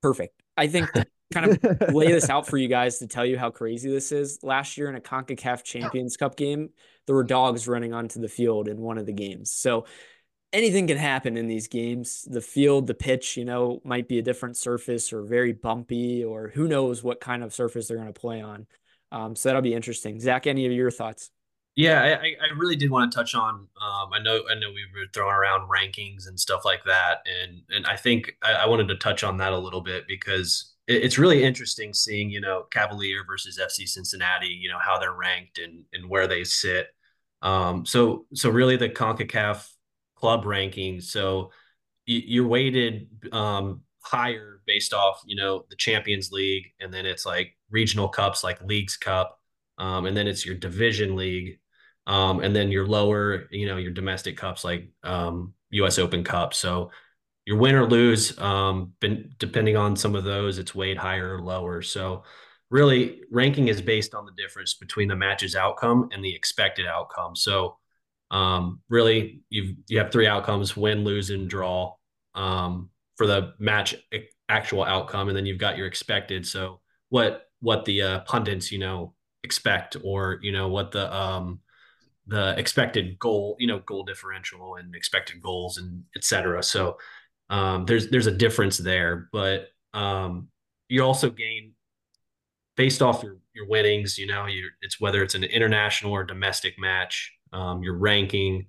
Perfect. 0.00 0.40
I 0.56 0.68
think 0.68 0.88
kind 1.32 1.50
of 1.50 1.94
lay 1.94 2.12
this 2.12 2.30
out 2.30 2.46
for 2.46 2.56
you 2.56 2.68
guys 2.68 2.98
to 2.98 3.06
tell 3.06 3.24
you 3.24 3.38
how 3.38 3.50
crazy 3.50 3.90
this 3.90 4.12
is. 4.12 4.38
Last 4.42 4.76
year 4.78 4.88
in 4.88 4.96
a 4.96 5.00
CONCACAF 5.00 5.62
Champions 5.64 6.16
Cup 6.16 6.36
game, 6.36 6.70
there 7.06 7.16
were 7.16 7.24
dogs 7.24 7.68
running 7.68 7.92
onto 7.92 8.20
the 8.20 8.28
field 8.28 8.68
in 8.68 8.80
one 8.80 8.98
of 8.98 9.06
the 9.06 9.12
games. 9.12 9.50
So 9.52 9.86
anything 10.52 10.86
can 10.86 10.98
happen 10.98 11.36
in 11.36 11.46
these 11.46 11.68
games. 11.68 12.26
The 12.28 12.40
field, 12.40 12.86
the 12.86 12.94
pitch, 12.94 13.36
you 13.36 13.44
know, 13.44 13.80
might 13.84 14.08
be 14.08 14.18
a 14.18 14.22
different 14.22 14.56
surface 14.56 15.12
or 15.12 15.22
very 15.22 15.52
bumpy, 15.52 16.24
or 16.24 16.48
who 16.48 16.68
knows 16.68 17.02
what 17.02 17.20
kind 17.20 17.42
of 17.42 17.52
surface 17.52 17.88
they're 17.88 17.96
going 17.98 18.12
to 18.12 18.20
play 18.20 18.40
on. 18.40 18.66
Um, 19.12 19.36
so 19.36 19.48
that'll 19.48 19.62
be 19.62 19.74
interesting. 19.74 20.20
Zach, 20.20 20.46
any 20.46 20.66
of 20.66 20.72
your 20.72 20.90
thoughts? 20.90 21.30
Yeah, 21.76 22.18
I, 22.22 22.28
I 22.42 22.56
really 22.56 22.74
did 22.74 22.90
want 22.90 23.12
to 23.12 23.16
touch 23.16 23.34
on. 23.34 23.54
Um, 23.54 24.12
I 24.12 24.18
know 24.22 24.42
I 24.50 24.54
know 24.54 24.70
we 24.70 24.86
were 24.94 25.06
throwing 25.12 25.34
around 25.34 25.68
rankings 25.68 26.26
and 26.26 26.40
stuff 26.40 26.64
like 26.64 26.82
that, 26.86 27.18
and 27.26 27.60
and 27.68 27.86
I 27.86 27.96
think 27.96 28.34
I, 28.42 28.52
I 28.52 28.66
wanted 28.66 28.88
to 28.88 28.96
touch 28.96 29.22
on 29.22 29.36
that 29.38 29.52
a 29.52 29.58
little 29.58 29.82
bit 29.82 30.08
because 30.08 30.72
it, 30.72 30.75
it's 30.88 31.18
really 31.18 31.42
interesting 31.42 31.92
seeing 31.92 32.30
you 32.30 32.40
know 32.40 32.64
Cavalier 32.70 33.24
versus 33.26 33.58
FC 33.58 33.88
Cincinnati, 33.88 34.48
you 34.48 34.68
know 34.68 34.78
how 34.80 34.98
they're 34.98 35.14
ranked 35.14 35.58
and 35.58 35.84
and 35.92 36.08
where 36.08 36.26
they 36.26 36.44
sit. 36.44 36.88
Um, 37.42 37.86
so 37.86 38.26
so 38.34 38.50
really 38.50 38.76
the 38.76 38.88
Concacaf 38.88 39.68
club 40.16 40.44
rankings. 40.44 41.04
So 41.04 41.50
you, 42.06 42.22
you're 42.24 42.46
weighted 42.46 43.08
um, 43.32 43.82
higher 44.02 44.60
based 44.66 44.92
off 44.94 45.22
you 45.26 45.36
know 45.36 45.64
the 45.70 45.76
Champions 45.76 46.30
League, 46.32 46.72
and 46.80 46.92
then 46.92 47.06
it's 47.06 47.26
like 47.26 47.56
regional 47.70 48.08
cups 48.08 48.44
like 48.44 48.62
Leagues 48.62 48.96
Cup, 48.96 49.40
um, 49.78 50.06
and 50.06 50.16
then 50.16 50.26
it's 50.28 50.46
your 50.46 50.54
division 50.54 51.16
league 51.16 51.58
um, 52.06 52.40
and 52.40 52.54
then 52.54 52.70
your 52.70 52.86
lower, 52.86 53.48
you 53.50 53.66
know, 53.66 53.76
your 53.76 53.90
domestic 53.90 54.36
cups 54.36 54.64
like 54.64 54.88
um, 55.02 55.54
U.S. 55.70 55.98
Open 55.98 56.22
Cup. 56.22 56.54
So 56.54 56.90
your 57.46 57.56
win 57.56 57.76
or 57.76 57.88
lose, 57.88 58.36
um, 58.38 58.92
been, 59.00 59.32
depending 59.38 59.76
on 59.76 59.96
some 59.96 60.14
of 60.16 60.24
those, 60.24 60.58
it's 60.58 60.74
weighed 60.74 60.98
higher 60.98 61.36
or 61.36 61.40
lower. 61.40 61.80
So 61.80 62.24
really, 62.70 63.20
ranking 63.30 63.68
is 63.68 63.80
based 63.80 64.14
on 64.14 64.26
the 64.26 64.32
difference 64.32 64.74
between 64.74 65.08
the 65.08 65.16
match's 65.16 65.54
outcome 65.54 66.08
and 66.12 66.24
the 66.24 66.34
expected 66.34 66.86
outcome. 66.86 67.36
So 67.36 67.76
um, 68.32 68.80
really, 68.88 69.42
you 69.48 69.76
you 69.86 69.98
have 69.98 70.10
three 70.10 70.26
outcomes: 70.26 70.76
win, 70.76 71.04
lose, 71.04 71.30
and 71.30 71.48
draw 71.48 71.94
um, 72.34 72.90
for 73.16 73.28
the 73.28 73.54
match 73.60 73.94
actual 74.48 74.82
outcome, 74.82 75.28
and 75.28 75.36
then 75.36 75.46
you've 75.46 75.58
got 75.58 75.78
your 75.78 75.86
expected. 75.86 76.46
So 76.46 76.80
what 77.10 77.44
what 77.60 77.84
the 77.84 78.02
uh, 78.02 78.20
pundits, 78.20 78.72
you 78.72 78.80
know, 78.80 79.14
expect, 79.44 79.96
or 80.02 80.40
you 80.42 80.50
know 80.50 80.66
what 80.66 80.90
the 80.90 81.14
um, 81.14 81.60
the 82.26 82.58
expected 82.58 83.18
goal, 83.20 83.54
you 83.60 83.68
know, 83.68 83.78
goal 83.78 84.02
differential 84.02 84.74
and 84.74 84.96
expected 84.96 85.40
goals 85.40 85.78
and 85.78 86.02
etc. 86.16 86.64
So 86.64 86.96
um, 87.50 87.86
there's 87.86 88.08
there's 88.10 88.26
a 88.26 88.32
difference 88.32 88.78
there, 88.78 89.28
but 89.32 89.68
um, 89.94 90.48
you 90.88 91.02
also 91.02 91.30
gain 91.30 91.72
based 92.76 93.02
off 93.02 93.22
your 93.22 93.38
your 93.54 93.68
winnings. 93.68 94.18
You 94.18 94.26
know, 94.26 94.46
it's 94.82 95.00
whether 95.00 95.22
it's 95.22 95.34
an 95.34 95.44
international 95.44 96.12
or 96.12 96.24
domestic 96.24 96.78
match, 96.78 97.32
um, 97.52 97.82
your 97.82 97.94
ranking, 97.94 98.66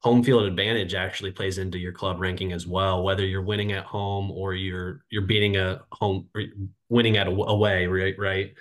home 0.00 0.22
field 0.22 0.44
advantage 0.44 0.94
actually 0.94 1.32
plays 1.32 1.58
into 1.58 1.78
your 1.78 1.92
club 1.92 2.20
ranking 2.20 2.52
as 2.52 2.66
well. 2.66 3.02
Whether 3.02 3.24
you're 3.24 3.42
winning 3.42 3.72
at 3.72 3.84
home 3.84 4.30
or 4.30 4.54
you're 4.54 5.02
you're 5.10 5.22
beating 5.22 5.56
a 5.56 5.82
home, 5.92 6.28
winning 6.88 7.16
at 7.16 7.26
a, 7.26 7.30
away, 7.30 7.86
right, 7.86 8.14
right. 8.18 8.54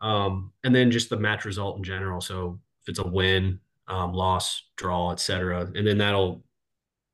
Um, 0.00 0.52
and 0.62 0.74
then 0.74 0.90
just 0.90 1.10
the 1.10 1.16
match 1.16 1.44
result 1.44 1.78
in 1.78 1.84
general. 1.84 2.20
So 2.20 2.60
if 2.82 2.90
it's 2.90 2.98
a 2.98 3.06
win, 3.06 3.60
um, 3.88 4.12
loss, 4.12 4.64
draw, 4.76 5.12
etc. 5.12 5.70
And 5.74 5.86
then 5.86 5.98
that'll 5.98 6.44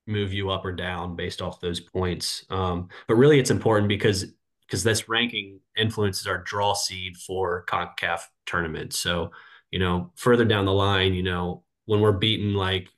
move 0.07 0.32
you 0.32 0.50
up 0.50 0.64
or 0.64 0.72
down 0.72 1.16
based 1.16 1.40
off 1.40 1.61
those 1.61 1.80
points. 1.80 2.44
Um, 2.50 2.88
but 3.09 3.14
really, 3.14 3.38
it's 3.38 3.50
important 3.50 3.88
because 3.88 4.26
because 4.66 4.82
this 4.82 5.09
ranking 5.09 5.61
influences 5.76 6.26
our 6.26 6.38
draw 6.38 6.74
seed 6.74 7.16
for 7.16 7.64
CONCACAF 7.68 8.20
tournaments. 8.46 8.98
So, 8.98 9.30
you 9.70 9.78
know, 9.78 10.12
further 10.16 10.46
down 10.46 10.64
the 10.64 10.72
line, 10.72 11.12
you 11.12 11.22
know, 11.22 11.62
when 11.84 12.00
we're 12.00 12.12
beating 12.12 12.55
like 12.55 12.88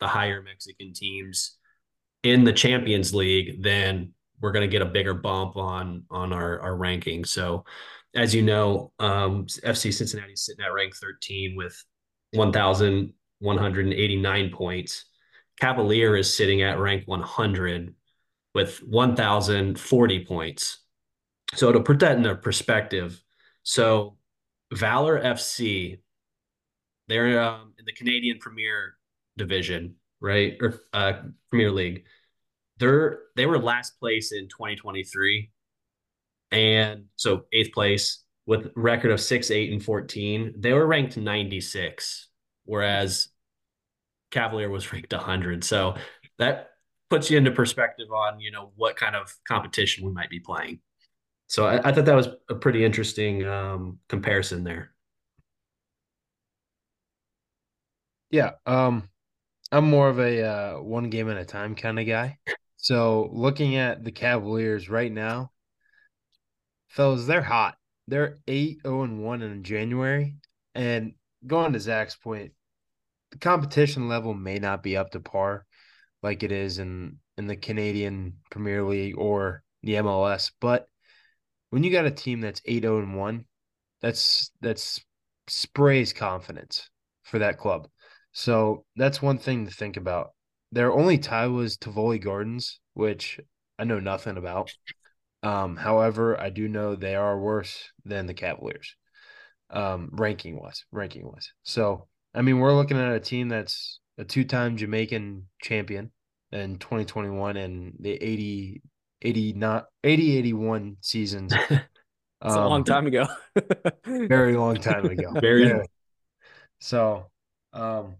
the 0.00 0.08
higher 0.08 0.42
Mexican 0.42 0.92
teams 0.92 1.56
in 2.24 2.42
the 2.44 2.52
Champions 2.52 3.14
League, 3.14 3.62
then 3.62 4.12
we're 4.40 4.52
going 4.52 4.68
to 4.68 4.72
get 4.72 4.82
a 4.82 4.86
bigger 4.86 5.14
bump 5.14 5.56
on 5.56 6.04
on 6.10 6.32
our 6.32 6.60
our 6.60 6.76
ranking. 6.76 7.24
So, 7.24 7.64
as 8.14 8.34
you 8.34 8.42
know, 8.42 8.92
um, 8.98 9.46
FC 9.46 9.94
Cincinnati 9.94 10.32
is 10.32 10.44
sitting 10.44 10.64
at 10.64 10.72
rank 10.72 10.96
13 10.96 11.54
with 11.56 11.80
1,189 12.32 14.50
points. 14.50 15.04
Cavalier 15.60 16.16
is 16.16 16.34
sitting 16.34 16.62
at 16.62 16.78
rank 16.78 17.04
100 17.06 17.94
with 18.54 18.78
1,040 18.78 20.24
points. 20.24 20.78
So 21.54 21.72
to 21.72 21.80
put 21.80 21.98
that 22.00 22.12
in 22.12 22.18
into 22.18 22.34
perspective, 22.36 23.22
so 23.62 24.16
Valour 24.72 25.20
FC, 25.20 25.98
they're 27.08 27.42
um, 27.42 27.74
in 27.78 27.84
the 27.84 27.92
Canadian 27.92 28.38
Premier 28.38 28.94
Division, 29.36 29.96
right, 30.20 30.56
or 30.60 30.80
uh, 30.92 31.14
Premier 31.50 31.72
League. 31.72 32.04
They're 32.78 33.18
they 33.36 33.46
were 33.46 33.58
last 33.58 33.98
place 33.98 34.32
in 34.32 34.48
2023, 34.48 35.50
and 36.52 37.04
so 37.16 37.46
eighth 37.52 37.72
place, 37.72 38.24
with 38.46 38.70
record 38.76 39.10
of 39.10 39.20
six, 39.20 39.50
eight, 39.50 39.72
and 39.72 39.82
14, 39.82 40.54
they 40.56 40.72
were 40.72 40.86
ranked 40.86 41.16
96, 41.16 42.28
whereas 42.64 43.28
Cavalier 44.30 44.70
was 44.70 44.92
ranked 44.92 45.12
100. 45.12 45.64
So 45.64 45.94
that 46.38 46.70
puts 47.08 47.30
you 47.30 47.38
into 47.38 47.50
perspective 47.50 48.10
on, 48.12 48.40
you 48.40 48.50
know, 48.50 48.72
what 48.76 48.96
kind 48.96 49.16
of 49.16 49.34
competition 49.46 50.06
we 50.06 50.12
might 50.12 50.30
be 50.30 50.40
playing. 50.40 50.80
So 51.48 51.66
I, 51.66 51.88
I 51.88 51.92
thought 51.92 52.04
that 52.04 52.14
was 52.14 52.28
a 52.48 52.54
pretty 52.54 52.84
interesting 52.84 53.44
um, 53.46 53.98
comparison 54.08 54.62
there. 54.62 54.92
Yeah. 58.30 58.52
Um, 58.66 59.08
I'm 59.72 59.90
more 59.90 60.08
of 60.08 60.20
a 60.20 60.42
uh, 60.42 60.80
one 60.80 61.10
game 61.10 61.28
at 61.28 61.36
a 61.36 61.44
time 61.44 61.74
kind 61.74 61.98
of 61.98 62.06
guy. 62.06 62.38
So 62.76 63.28
looking 63.32 63.76
at 63.76 64.04
the 64.04 64.12
Cavaliers 64.12 64.88
right 64.88 65.12
now, 65.12 65.50
fellas, 66.88 67.26
they're 67.26 67.42
hot. 67.42 67.76
They're 68.08 68.38
8 68.48 68.80
0 68.82 69.02
and 69.02 69.22
1 69.24 69.42
in 69.42 69.62
January. 69.62 70.36
And 70.74 71.14
going 71.46 71.72
to 71.72 71.80
Zach's 71.80 72.16
point, 72.16 72.52
the 73.30 73.38
competition 73.38 74.08
level 74.08 74.34
may 74.34 74.58
not 74.58 74.82
be 74.82 74.96
up 74.96 75.10
to 75.10 75.20
par 75.20 75.66
like 76.22 76.42
it 76.42 76.52
is 76.52 76.78
in 76.78 77.18
in 77.36 77.46
the 77.46 77.56
Canadian 77.56 78.34
Premier 78.50 78.82
League 78.82 79.16
or 79.16 79.62
the 79.82 79.94
MLS, 79.94 80.50
but 80.60 80.86
when 81.70 81.84
you 81.84 81.90
got 81.90 82.04
a 82.04 82.10
team 82.10 82.40
that's 82.40 82.60
8 82.66 82.82
0 82.82 82.98
and 82.98 83.16
1, 83.16 83.44
that's 84.02 84.50
that's 84.60 85.00
sprays 85.48 86.12
confidence 86.12 86.90
for 87.22 87.38
that 87.38 87.58
club. 87.58 87.88
So 88.32 88.84
that's 88.96 89.22
one 89.22 89.38
thing 89.38 89.66
to 89.66 89.72
think 89.72 89.96
about. 89.96 90.30
Their 90.72 90.92
only 90.92 91.18
tie 91.18 91.48
was 91.48 91.76
Tivoli 91.76 92.18
Gardens, 92.18 92.78
which 92.94 93.40
I 93.78 93.84
know 93.84 93.98
nothing 93.98 94.36
about. 94.36 94.72
Um, 95.42 95.76
however, 95.76 96.38
I 96.38 96.50
do 96.50 96.68
know 96.68 96.94
they 96.94 97.14
are 97.14 97.40
worse 97.40 97.90
than 98.04 98.26
the 98.26 98.34
Cavaliers, 98.34 98.94
um, 99.70 100.10
ranking 100.12 100.60
wise, 100.60 100.84
ranking 100.92 101.26
wise. 101.26 101.52
So, 101.62 102.08
I 102.34 102.42
mean, 102.42 102.58
we're 102.58 102.74
looking 102.74 102.98
at 102.98 103.12
a 103.12 103.20
team 103.20 103.48
that's 103.48 103.98
a 104.18 104.24
two 104.24 104.44
time 104.44 104.76
Jamaican 104.76 105.46
champion 105.62 106.10
in 106.52 106.78
2021 106.78 107.56
and 107.56 107.94
the 107.98 108.12
80, 108.12 108.82
80, 109.22 109.52
not 109.54 109.86
80, 110.04 110.36
81 110.38 110.96
seasons. 111.00 111.54
It's 112.42 112.54
um, 112.54 112.62
a 112.62 112.68
long 112.68 112.84
time 112.84 113.06
ago. 113.06 113.26
very 114.06 114.56
long 114.56 114.76
time 114.76 115.04
ago. 115.04 115.32
Very. 115.40 115.68
Yeah. 115.68 115.82
So, 116.80 117.26
um, 117.74 118.16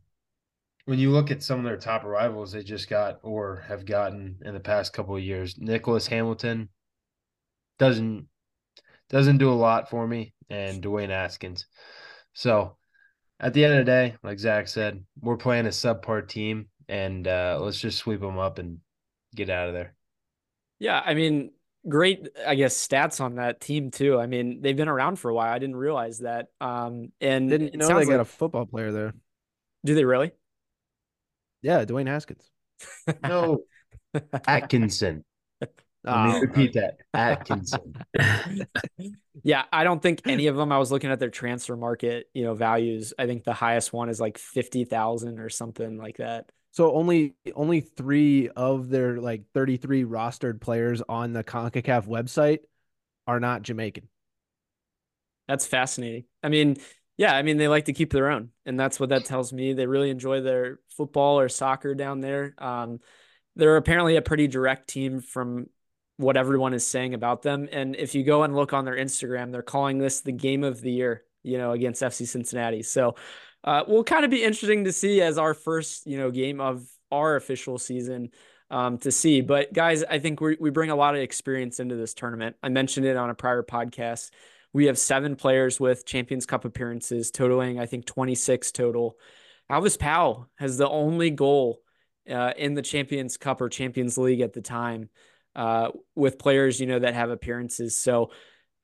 when 0.84 0.98
you 0.98 1.11
look 1.11 1.30
at 1.30 1.42
some 1.42 1.58
of 1.58 1.64
their 1.64 1.78
top 1.78 2.04
arrivals 2.04 2.52
they 2.52 2.62
just 2.62 2.90
got 2.90 3.20
or 3.22 3.64
have 3.68 3.86
gotten 3.86 4.36
in 4.44 4.52
the 4.52 4.61
past 4.61 4.92
couple 4.92 5.16
of 5.16 5.22
years, 5.22 5.56
Nicholas 5.58 6.06
Hamilton 6.06 6.68
doesn't 7.78 8.26
doesn't 9.08 9.38
do 9.38 9.50
a 9.50 9.54
lot 9.54 9.88
for 9.88 10.06
me, 10.06 10.34
and 10.50 10.82
Dwayne 10.82 11.08
Askins. 11.08 11.64
So 12.34 12.76
at 13.41 13.55
the 13.55 13.64
end 13.64 13.72
of 13.74 13.78
the 13.78 13.91
day, 13.91 14.16
like 14.22 14.38
Zach 14.38 14.68
said, 14.68 15.03
we're 15.20 15.36
playing 15.36 15.66
a 15.66 15.70
subpar 15.70 16.28
team, 16.28 16.66
and 16.88 17.26
uh, 17.26 17.59
let's 17.61 17.80
just 17.80 17.99
sweep 17.99 18.20
them 18.20 18.38
up 18.38 18.59
and 18.59 18.78
get 19.34 19.49
out 19.49 19.68
of 19.68 19.74
there. 19.74 19.95
Yeah, 20.78 21.03
I 21.05 21.14
mean, 21.14 21.53
great, 21.88 22.28
I 22.47 22.55
guess, 22.55 22.76
stats 22.76 23.20
on 23.20 23.36
that 23.36 23.61
team 23.61 23.91
too. 23.91 24.18
I 24.18 24.26
mean, 24.26 24.61
they've 24.61 24.76
been 24.76 24.88
around 24.88 25.16
for 25.16 25.30
a 25.30 25.34
while. 25.34 25.53
I 25.53 25.59
didn't 25.59 25.76
realize 25.76 26.18
that. 26.18 26.49
Um, 26.61 27.12
and 27.20 27.49
didn't 27.49 27.74
know 27.74 27.86
they 27.86 28.05
got 28.05 28.12
like... 28.12 28.20
a 28.20 28.24
football 28.24 28.66
player 28.66 28.93
there. 28.93 29.14
Do 29.84 29.95
they 29.95 30.05
really? 30.05 30.32
Yeah, 31.62 31.84
Dwayne 31.84 32.07
Haskins. 32.07 32.51
No, 33.22 33.61
Atkinson. 34.47 35.24
Let 36.05 36.24
me 36.26 36.32
oh, 36.34 36.40
repeat 36.40 36.72
that. 36.74 36.98
Atkinson. 37.12 37.94
yeah, 39.42 39.64
I 39.70 39.84
don't 39.84 40.01
think 40.01 40.22
any 40.26 40.46
of 40.46 40.57
them. 40.57 40.72
I 40.72 40.78
was 40.78 40.90
looking 40.90 41.11
at 41.11 41.18
their 41.18 41.30
transfer 41.30 41.76
market, 41.76 42.26
you 42.32 42.42
know, 42.42 42.55
values. 42.55 43.12
I 43.18 43.26
think 43.26 43.44
the 43.44 43.53
highest 43.53 43.92
one 43.92 44.09
is 44.09 44.18
like 44.18 44.38
fifty 44.38 44.84
thousand 44.84 45.38
or 45.38 45.51
something 45.51 45.98
like 45.98 46.16
that. 46.16 46.51
So 46.72 46.94
only 46.94 47.34
only 47.55 47.80
three 47.80 48.48
of 48.48 48.88
their 48.88 49.20
like 49.20 49.42
thirty 49.53 49.76
three 49.76 50.05
rostered 50.05 50.61
players 50.61 51.03
on 51.07 51.32
the 51.32 51.44
Concacaf 51.44 52.07
website 52.07 52.61
are 53.26 53.40
not 53.40 53.62
Jamaican. 53.62 54.09
That's 55.48 55.66
fascinating. 55.66 56.24
I 56.42 56.48
mean, 56.48 56.78
yeah, 57.18 57.34
I 57.34 57.42
mean 57.42 57.59
they 57.59 57.68
like 57.68 57.86
to 57.86 57.92
keep 57.92 58.11
their 58.11 58.30
own, 58.30 58.51
and 58.64 58.80
that's 58.80 58.98
what 58.98 59.11
that 59.11 59.26
tells 59.26 59.53
me. 59.53 59.74
They 59.74 59.86
really 59.86 60.09
enjoy 60.09 60.40
their 60.40 60.78
football 60.96 61.40
or 61.40 61.51
soccer 61.51 61.94
down 61.94 62.20
there. 62.20 62.55
Um, 62.57 63.01
they're 63.57 63.76
apparently 63.76 64.16
a 64.16 64.22
pretty 64.22 64.46
direct 64.46 64.88
team 64.88 65.20
from 65.20 65.66
what 66.20 66.36
everyone 66.36 66.74
is 66.74 66.86
saying 66.86 67.14
about 67.14 67.42
them. 67.42 67.68
And 67.72 67.96
if 67.96 68.14
you 68.14 68.22
go 68.22 68.42
and 68.42 68.54
look 68.54 68.72
on 68.72 68.84
their 68.84 68.96
Instagram, 68.96 69.52
they're 69.52 69.62
calling 69.62 69.98
this 69.98 70.20
the 70.20 70.32
game 70.32 70.64
of 70.64 70.80
the 70.80 70.92
year, 70.92 71.24
you 71.42 71.56
know, 71.56 71.72
against 71.72 72.02
FC 72.02 72.26
Cincinnati. 72.26 72.82
So 72.82 73.14
uh, 73.64 73.84
will 73.88 74.04
kind 74.04 74.24
of 74.24 74.30
be 74.30 74.42
interesting 74.42 74.84
to 74.84 74.92
see 74.92 75.22
as 75.22 75.38
our 75.38 75.54
first, 75.54 76.06
you 76.06 76.18
know, 76.18 76.30
game 76.30 76.60
of 76.60 76.86
our 77.10 77.36
official 77.36 77.78
season 77.78 78.30
um, 78.70 78.98
to 78.98 79.10
see. 79.10 79.40
But 79.40 79.72
guys, 79.72 80.04
I 80.04 80.18
think 80.18 80.40
we 80.40 80.58
we 80.60 80.70
bring 80.70 80.90
a 80.90 80.96
lot 80.96 81.14
of 81.14 81.22
experience 81.22 81.80
into 81.80 81.96
this 81.96 82.12
tournament. 82.12 82.56
I 82.62 82.68
mentioned 82.68 83.06
it 83.06 83.16
on 83.16 83.30
a 83.30 83.34
prior 83.34 83.62
podcast. 83.62 84.30
We 84.72 84.86
have 84.86 84.98
seven 84.98 85.36
players 85.36 85.80
with 85.80 86.06
Champions 86.06 86.46
Cup 86.46 86.64
appearances, 86.64 87.30
totaling, 87.30 87.80
I 87.80 87.86
think, 87.86 88.06
26 88.06 88.70
total. 88.72 89.16
Alvas 89.70 89.98
Powell 89.98 90.48
has 90.56 90.76
the 90.76 90.88
only 90.88 91.30
goal 91.30 91.80
uh, 92.30 92.52
in 92.56 92.74
the 92.74 92.82
Champions 92.82 93.36
Cup 93.36 93.60
or 93.60 93.68
Champions 93.68 94.16
League 94.16 94.40
at 94.42 94.52
the 94.52 94.60
time 94.60 95.08
uh, 95.57 95.90
with 96.14 96.38
players, 96.38 96.80
you 96.80 96.86
know, 96.86 96.98
that 96.98 97.14
have 97.14 97.30
appearances. 97.30 97.98
So 97.98 98.30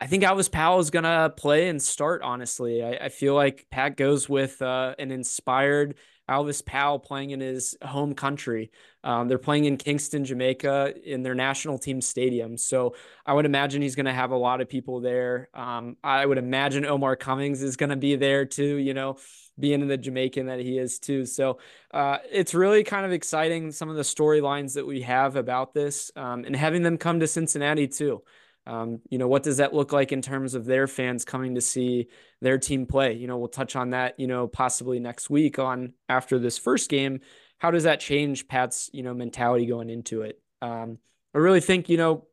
I 0.01 0.07
think 0.07 0.25
Alvas 0.25 0.51
Powell 0.51 0.81
is 0.81 0.91
going 0.91 1.05
to 1.05 1.33
play 1.37 1.69
and 1.69 1.81
start, 1.81 2.23
honestly. 2.23 2.83
I, 2.83 3.07
I, 3.07 3.09
feel 3.09 3.35
like 3.35 3.67
Pat 3.71 3.97
goes 3.97 4.29
with 4.29 4.61
uh, 4.61 4.95
an 4.99 5.11
inspired 5.11 5.95
Alvas 6.29 6.65
Powell 6.65 6.99
playing 6.99 7.31
in 7.31 7.41
his 7.41 7.77
home 7.83 8.15
country. 8.15 8.71
Um, 9.05 9.29
they're 9.29 9.39
playing 9.39 9.65
in 9.65 9.77
Kingston, 9.77 10.25
Jamaica, 10.25 10.95
in 11.05 11.23
their 11.23 11.35
national 11.35 11.79
team 11.79 12.01
stadium. 12.01 12.59
So 12.59 12.95
I 13.25 13.33
would 13.33 13.47
imagine 13.47 13.81
he's 13.81 13.95
going 13.95 14.07
to 14.07 14.13
have 14.13 14.33
a 14.33 14.37
lot 14.37 14.61
of 14.61 14.69
people 14.69 15.01
there. 15.01 15.49
Um, 15.55 15.97
I 16.03 16.27
would 16.27 16.39
imagine 16.39 16.85
Omar 16.85 17.17
Cummings 17.17 17.63
is 17.63 17.77
going 17.77 17.91
to 17.91 17.97
be 17.97 18.17
there 18.17 18.45
too, 18.45 18.77
you 18.77 18.93
know, 18.93 19.17
being 19.59 19.87
the 19.87 19.97
Jamaican 19.97 20.47
that 20.47 20.61
he 20.61 20.79
is 20.79 20.99
too. 20.99 21.25
So 21.25 21.59
uh, 21.93 22.19
it's 22.31 22.55
really 22.55 22.85
kind 22.85 23.07
of 23.07 23.13
exciting 23.13 23.73
some 23.73 23.89
of 23.89 23.97
the 23.97 24.03
storylines 24.03 24.75
that 24.75 24.87
we 24.87 25.03
have 25.03 25.37
about 25.37 25.75
this 25.75 26.11
um, 26.17 26.45
and 26.45 26.55
having 26.55 26.83
them 26.83 26.99
come 26.99 27.21
to 27.21 27.27
Cincinnati 27.27 27.89
too. 27.89 28.23
Um, 28.67 29.01
you 29.09 29.19
know, 29.19 29.29
what 29.29 29.45
does 29.45 29.59
that 29.59 29.75
look 29.75 29.93
like 29.93 30.11
in 30.11 30.23
terms 30.23 30.55
of 30.55 30.65
their 30.65 30.89
fans 30.89 31.25
coming 31.25 31.55
to 31.55 31.61
see 31.61 32.09
their 32.41 32.59
team 32.59 32.87
play? 32.87 33.15
You 33.15 33.29
know, 33.29 33.39
we'll 33.39 33.49
touch 33.49 33.77
on 33.77 33.91
that, 33.91 34.19
you 34.19 34.27
know, 34.27 34.49
possibly 34.49 34.99
next 34.99 35.31
week 35.31 35.59
on 35.59 35.93
after 36.09 36.39
this 36.39 36.59
first 36.59 36.91
game. 36.91 37.21
How 37.59 37.71
does 37.71 37.85
that 37.85 38.01
change 38.01 38.49
Pat's, 38.49 38.91
you 38.93 39.03
know, 39.03 39.15
mentality 39.15 39.67
going 39.67 39.89
into 39.89 40.23
it? 40.23 40.41
Um, 40.61 40.99
I 41.33 41.39
really 41.39 41.61
think, 41.61 41.89
you 41.89 41.97
know, 41.97 42.27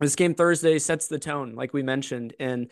this 0.00 0.14
game 0.14 0.34
Thursday 0.34 0.78
sets 0.78 1.08
the 1.08 1.18
tone, 1.18 1.54
like 1.54 1.72
we 1.72 1.82
mentioned. 1.82 2.34
And 2.38 2.70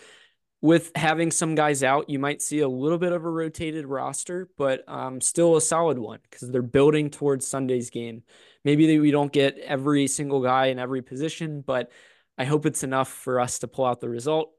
with 0.62 0.92
having 0.94 1.30
some 1.30 1.54
guys 1.54 1.82
out, 1.82 2.10
you 2.10 2.18
might 2.18 2.42
see 2.42 2.60
a 2.60 2.68
little 2.68 2.98
bit 2.98 3.12
of 3.12 3.24
a 3.24 3.30
rotated 3.30 3.86
roster, 3.86 4.48
but 4.58 4.84
um, 4.88 5.20
still 5.20 5.56
a 5.56 5.60
solid 5.60 5.98
one 5.98 6.20
because 6.30 6.50
they're 6.50 6.60
building 6.60 7.08
towards 7.08 7.46
Sunday's 7.46 7.88
game. 7.88 8.22
Maybe 8.64 8.98
we 8.98 9.10
don't 9.10 9.32
get 9.32 9.56
every 9.58 10.06
single 10.06 10.42
guy 10.42 10.66
in 10.66 10.78
every 10.78 11.00
position, 11.00 11.62
but 11.62 11.90
I 12.36 12.44
hope 12.44 12.66
it's 12.66 12.82
enough 12.82 13.08
for 13.08 13.40
us 13.40 13.60
to 13.60 13.68
pull 13.68 13.86
out 13.86 14.00
the 14.00 14.10
result. 14.10 14.52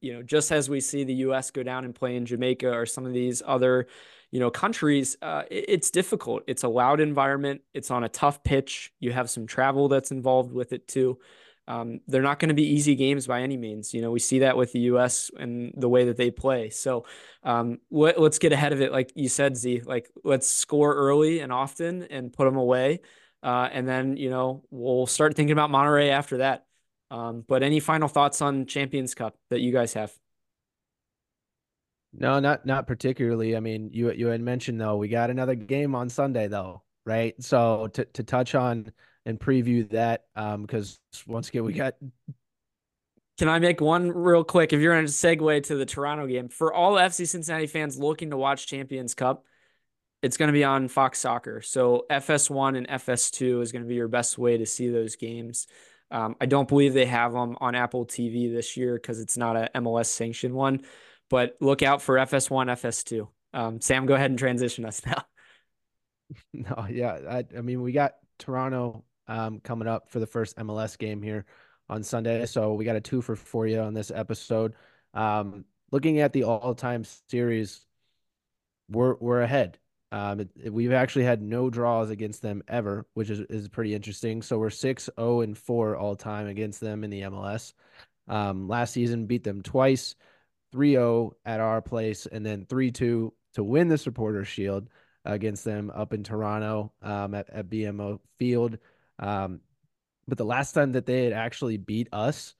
You 0.00 0.14
know, 0.14 0.22
just 0.22 0.52
as 0.52 0.70
we 0.70 0.80
see 0.80 1.02
the 1.02 1.14
U.S. 1.14 1.50
go 1.50 1.64
down 1.64 1.84
and 1.84 1.92
play 1.92 2.14
in 2.14 2.24
Jamaica 2.24 2.70
or 2.70 2.86
some 2.86 3.04
of 3.04 3.12
these 3.12 3.42
other, 3.44 3.88
you 4.30 4.38
know, 4.38 4.50
countries, 4.52 5.16
uh, 5.22 5.42
it, 5.50 5.64
it's 5.66 5.90
difficult. 5.90 6.44
It's 6.46 6.62
a 6.62 6.68
loud 6.68 7.00
environment. 7.00 7.62
It's 7.74 7.90
on 7.90 8.04
a 8.04 8.08
tough 8.08 8.44
pitch. 8.44 8.92
You 9.00 9.10
have 9.10 9.28
some 9.28 9.48
travel 9.48 9.88
that's 9.88 10.12
involved 10.12 10.52
with 10.52 10.72
it 10.72 10.86
too. 10.86 11.18
Um, 11.68 12.00
they're 12.08 12.22
not 12.22 12.38
going 12.38 12.48
to 12.48 12.54
be 12.54 12.66
easy 12.66 12.94
games 12.94 13.26
by 13.26 13.42
any 13.42 13.58
means. 13.58 13.92
You 13.92 14.00
know, 14.00 14.10
we 14.10 14.20
see 14.20 14.38
that 14.38 14.56
with 14.56 14.72
the 14.72 14.80
U.S. 14.80 15.30
and 15.38 15.70
the 15.76 15.88
way 15.88 16.06
that 16.06 16.16
they 16.16 16.30
play. 16.30 16.70
So 16.70 17.04
um, 17.42 17.78
let, 17.90 18.16
us 18.16 18.38
get 18.38 18.52
ahead 18.52 18.72
of 18.72 18.80
it, 18.80 18.90
like 18.90 19.12
you 19.14 19.28
said, 19.28 19.54
Z. 19.54 19.82
Like 19.84 20.10
let's 20.24 20.48
score 20.48 20.94
early 20.94 21.40
and 21.40 21.52
often 21.52 22.04
and 22.04 22.32
put 22.32 22.46
them 22.46 22.56
away, 22.56 23.00
uh, 23.42 23.68
and 23.70 23.86
then 23.86 24.16
you 24.16 24.30
know 24.30 24.64
we'll 24.70 25.06
start 25.06 25.36
thinking 25.36 25.52
about 25.52 25.68
Monterrey 25.68 26.08
after 26.08 26.38
that. 26.38 26.64
Um, 27.10 27.44
but 27.46 27.62
any 27.62 27.80
final 27.80 28.08
thoughts 28.08 28.40
on 28.40 28.64
Champions 28.64 29.14
Cup 29.14 29.36
that 29.50 29.60
you 29.60 29.70
guys 29.70 29.92
have? 29.92 30.12
No, 32.14 32.40
not 32.40 32.64
not 32.64 32.86
particularly. 32.86 33.54
I 33.54 33.60
mean, 33.60 33.90
you 33.92 34.10
you 34.12 34.28
had 34.28 34.40
mentioned 34.40 34.80
though 34.80 34.96
we 34.96 35.08
got 35.08 35.28
another 35.28 35.54
game 35.54 35.94
on 35.94 36.08
Sunday 36.08 36.48
though, 36.48 36.82
right? 37.04 37.34
So 37.42 37.88
to 37.88 38.06
to 38.06 38.22
touch 38.22 38.54
on 38.54 38.90
and 39.26 39.38
preview 39.38 39.88
that, 39.90 40.24
um, 40.36 40.62
because 40.62 40.98
once 41.26 41.48
again 41.48 41.64
we 41.64 41.72
got. 41.72 41.94
Can 43.38 43.48
I 43.48 43.60
make 43.60 43.80
one 43.80 44.10
real 44.10 44.42
quick? 44.42 44.72
If 44.72 44.80
you're 44.80 44.94
going 44.94 45.06
to 45.06 45.12
segue 45.12 45.62
to 45.64 45.76
the 45.76 45.86
Toronto 45.86 46.26
game, 46.26 46.48
for 46.48 46.72
all 46.72 46.94
FC 46.94 47.26
Cincinnati 47.26 47.68
fans 47.68 47.96
looking 47.96 48.30
to 48.30 48.36
watch 48.36 48.66
Champions 48.66 49.14
Cup, 49.14 49.44
it's 50.22 50.36
going 50.36 50.48
to 50.48 50.52
be 50.52 50.64
on 50.64 50.88
Fox 50.88 51.20
Soccer. 51.20 51.62
So 51.62 52.04
FS1 52.10 52.76
and 52.76 52.88
FS2 52.88 53.62
is 53.62 53.70
going 53.70 53.84
to 53.84 53.88
be 53.88 53.94
your 53.94 54.08
best 54.08 54.38
way 54.38 54.58
to 54.58 54.66
see 54.66 54.88
those 54.88 55.14
games. 55.14 55.68
Um, 56.10 56.34
I 56.40 56.46
don't 56.46 56.68
believe 56.68 56.94
they 56.94 57.06
have 57.06 57.32
them 57.32 57.56
on 57.60 57.74
Apple 57.74 58.06
TV 58.06 58.52
this 58.52 58.76
year 58.76 58.94
because 58.94 59.20
it's 59.20 59.36
not 59.36 59.56
a 59.56 59.70
MLS 59.76 60.06
sanctioned 60.06 60.54
one. 60.54 60.80
But 61.30 61.56
look 61.60 61.82
out 61.82 62.02
for 62.02 62.16
FS1, 62.16 62.66
FS2. 62.66 63.28
Um, 63.52 63.80
Sam, 63.80 64.06
go 64.06 64.14
ahead 64.14 64.30
and 64.30 64.38
transition 64.38 64.84
us 64.84 65.02
now. 65.06 65.24
No, 66.52 66.86
yeah, 66.90 67.18
I, 67.26 67.44
I 67.56 67.62
mean 67.62 67.80
we 67.80 67.92
got 67.92 68.12
Toronto 68.38 69.02
um, 69.28 69.60
coming 69.60 69.88
up 69.88 70.10
for 70.10 70.18
the 70.18 70.26
first 70.26 70.56
MLS 70.56 70.98
game 70.98 71.22
here 71.22 71.44
on 71.88 72.02
Sunday, 72.02 72.44
so 72.46 72.74
we 72.74 72.84
got 72.84 72.96
a 72.96 73.00
two 73.00 73.22
for 73.22 73.36
for 73.36 73.66
you 73.66 73.80
on 73.80 73.94
this 73.94 74.10
episode. 74.10 74.74
Um, 75.14 75.64
looking 75.90 76.20
at 76.20 76.32
the 76.32 76.44
all-time 76.44 77.04
series, 77.28 77.86
we're 78.90 79.14
we're 79.20 79.42
ahead. 79.42 79.78
Um, 80.10 80.40
it, 80.40 80.48
it, 80.64 80.72
we've 80.72 80.92
actually 80.92 81.24
had 81.24 81.42
no 81.42 81.68
draws 81.68 82.10
against 82.10 82.40
them 82.40 82.62
ever, 82.66 83.06
which 83.14 83.30
is, 83.30 83.40
is 83.40 83.68
pretty 83.68 83.94
interesting. 83.94 84.40
So 84.40 84.58
we're 84.58 84.70
6 84.70 85.10
0 85.18 85.40
and 85.42 85.56
4 85.56 85.96
all 85.96 86.16
time 86.16 86.46
against 86.46 86.80
them 86.80 87.04
in 87.04 87.10
the 87.10 87.22
MLS. 87.22 87.74
Um, 88.26 88.68
last 88.68 88.92
season, 88.92 89.26
beat 89.26 89.44
them 89.44 89.62
twice 89.62 90.14
3 90.72 90.92
0 90.92 91.36
at 91.44 91.60
our 91.60 91.82
place, 91.82 92.26
and 92.26 92.44
then 92.44 92.64
3 92.66 92.90
2 92.90 93.32
to 93.54 93.64
win 93.64 93.88
the 93.88 93.98
Supporter 93.98 94.44
Shield 94.44 94.88
against 95.24 95.64
them 95.64 95.90
up 95.94 96.12
in 96.12 96.24
Toronto 96.24 96.92
um, 97.02 97.34
at, 97.34 97.50
at 97.50 97.68
BMO 97.68 98.20
Field. 98.38 98.78
Um, 99.18 99.60
but 100.26 100.38
the 100.38 100.44
last 100.44 100.72
time 100.72 100.92
that 100.92 101.06
they 101.06 101.24
had 101.24 101.32
actually 101.32 101.78
beat 101.78 102.08
us 102.12 102.54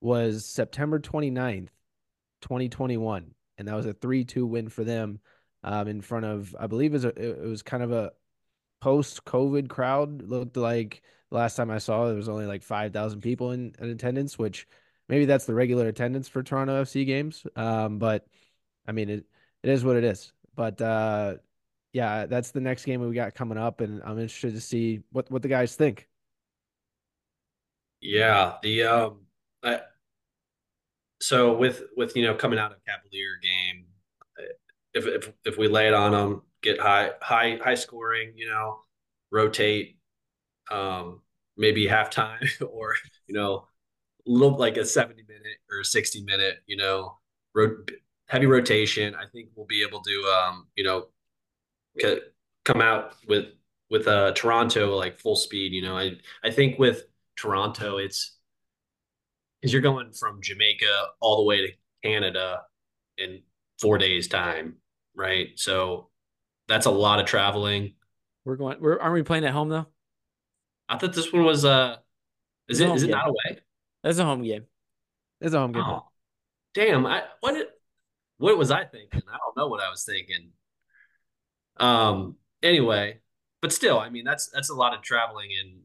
was 0.00 0.44
September 0.44 1.00
29th, 1.00 1.68
2021. 2.42 3.34
And 3.58 3.68
that 3.68 3.74
was 3.74 3.86
a 3.86 3.94
3 3.94 4.24
2 4.24 4.46
win 4.46 4.68
for 4.68 4.84
them 4.84 5.20
um, 5.64 5.88
in 5.88 6.00
front 6.00 6.26
of, 6.26 6.54
I 6.60 6.66
believe 6.66 6.92
it 6.92 6.94
was, 6.94 7.04
a, 7.06 7.08
it 7.08 7.48
was 7.48 7.62
kind 7.62 7.82
of 7.82 7.92
a 7.92 8.12
post 8.80 9.24
COVID 9.24 9.68
crowd. 9.68 10.22
Looked 10.22 10.56
like 10.56 11.02
last 11.30 11.56
time 11.56 11.70
I 11.70 11.78
saw 11.78 12.06
there 12.06 12.14
was 12.14 12.28
only 12.28 12.46
like 12.46 12.62
5,000 12.62 13.20
people 13.20 13.52
in, 13.52 13.74
in, 13.80 13.88
attendance, 13.88 14.38
which 14.38 14.68
maybe 15.08 15.24
that's 15.24 15.46
the 15.46 15.54
regular 15.54 15.88
attendance 15.88 16.28
for 16.28 16.42
Toronto 16.42 16.82
FC 16.82 17.06
games. 17.06 17.46
Um, 17.56 17.98
but 17.98 18.26
I 18.86 18.92
mean, 18.92 19.08
it, 19.08 19.24
it 19.62 19.70
is 19.70 19.84
what 19.84 19.96
it 19.96 20.04
is. 20.04 20.32
But 20.54 20.80
uh, 20.80 21.36
yeah, 21.96 22.26
that's 22.26 22.50
the 22.50 22.60
next 22.60 22.84
game 22.84 23.00
we 23.00 23.14
got 23.14 23.34
coming 23.34 23.56
up, 23.56 23.80
and 23.80 24.02
I'm 24.04 24.18
interested 24.18 24.52
to 24.52 24.60
see 24.60 25.00
what 25.12 25.30
what 25.30 25.40
the 25.40 25.48
guys 25.48 25.76
think. 25.76 26.06
Yeah, 28.02 28.58
the 28.62 28.82
um, 28.82 29.20
I, 29.62 29.80
so 31.22 31.56
with 31.56 31.84
with 31.96 32.14
you 32.14 32.22
know 32.22 32.34
coming 32.34 32.58
out 32.58 32.70
of 32.70 32.84
Cavalier 32.86 33.38
game, 33.42 33.86
if 34.92 35.06
if 35.06 35.32
if 35.46 35.56
we 35.56 35.68
lay 35.68 35.88
it 35.88 35.94
on 35.94 36.12
them, 36.12 36.42
get 36.62 36.78
high 36.78 37.12
high 37.22 37.58
high 37.64 37.74
scoring, 37.76 38.34
you 38.36 38.46
know, 38.46 38.80
rotate, 39.30 39.96
um, 40.70 41.22
maybe 41.56 41.86
halftime 41.86 42.46
or 42.70 42.94
you 43.26 43.34
know, 43.34 43.68
little 44.26 44.58
like 44.58 44.76
a 44.76 44.84
seventy 44.84 45.22
minute 45.26 45.60
or 45.70 45.82
sixty 45.82 46.22
minute, 46.22 46.58
you 46.66 46.76
know, 46.76 47.16
ro- 47.54 47.84
heavy 48.28 48.44
rotation. 48.44 49.14
I 49.14 49.24
think 49.32 49.48
we'll 49.54 49.64
be 49.64 49.82
able 49.82 50.02
to 50.02 50.42
um, 50.44 50.66
you 50.76 50.84
know 50.84 51.06
come 52.64 52.80
out 52.80 53.14
with 53.26 53.46
with 53.90 54.08
uh 54.08 54.32
Toronto 54.32 54.96
like 54.96 55.18
full 55.18 55.36
speed. 55.36 55.72
You 55.72 55.82
know, 55.82 55.96
I 55.96 56.12
I 56.44 56.50
think 56.50 56.78
with 56.78 57.04
Toronto, 57.36 57.98
it's 57.98 58.36
because 59.60 59.72
you're 59.72 59.82
going 59.82 60.12
from 60.12 60.40
Jamaica 60.42 61.08
all 61.20 61.38
the 61.38 61.44
way 61.44 61.66
to 61.66 61.72
Canada 62.02 62.62
in 63.18 63.42
four 63.80 63.98
days 63.98 64.28
time, 64.28 64.76
right? 65.14 65.48
So 65.56 66.08
that's 66.68 66.86
a 66.86 66.90
lot 66.90 67.20
of 67.20 67.26
traveling. 67.26 67.94
We're 68.44 68.56
going. 68.56 68.80
We're 68.80 68.98
aren't 68.98 69.14
we 69.14 69.22
playing 69.22 69.44
at 69.44 69.52
home 69.52 69.68
though? 69.68 69.86
I 70.88 70.98
thought 70.98 71.14
this 71.14 71.32
one 71.32 71.44
was 71.44 71.64
uh, 71.64 71.96
is 72.68 72.80
it 72.80 72.88
is 72.94 73.02
it 73.02 73.10
not 73.10 73.28
away? 73.28 73.58
That's 74.02 74.18
a 74.18 74.24
home 74.24 74.42
game. 74.42 74.64
That's 75.40 75.54
a 75.54 75.58
home 75.58 75.72
game. 75.72 75.82
Oh, 75.84 76.06
damn! 76.74 77.06
I 77.06 77.24
what 77.40 77.52
did 77.52 77.66
what 78.38 78.56
was 78.56 78.70
I 78.70 78.84
thinking? 78.84 79.22
I 79.28 79.36
don't 79.36 79.56
know 79.56 79.68
what 79.68 79.80
I 79.80 79.90
was 79.90 80.04
thinking. 80.04 80.50
Um. 81.78 82.36
Anyway, 82.62 83.20
but 83.62 83.72
still, 83.72 83.98
I 83.98 84.08
mean, 84.10 84.24
that's 84.24 84.48
that's 84.48 84.70
a 84.70 84.74
lot 84.74 84.94
of 84.94 85.02
traveling 85.02 85.50
in 85.50 85.82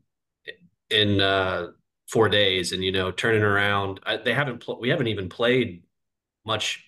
in 0.90 1.22
uh, 1.22 1.72
four 2.10 2.30
days, 2.30 2.72
and 2.72 2.84
you 2.84 2.92
know, 2.92 3.12
turning 3.12 3.44
around. 3.44 4.00
I, 4.06 4.18
they 4.18 4.34
haven't. 4.34 4.64
Pl- 4.64 4.80
we 4.80 4.90
haven't 4.90 5.08
even 5.08 5.30
played 5.30 5.84
much 6.46 6.86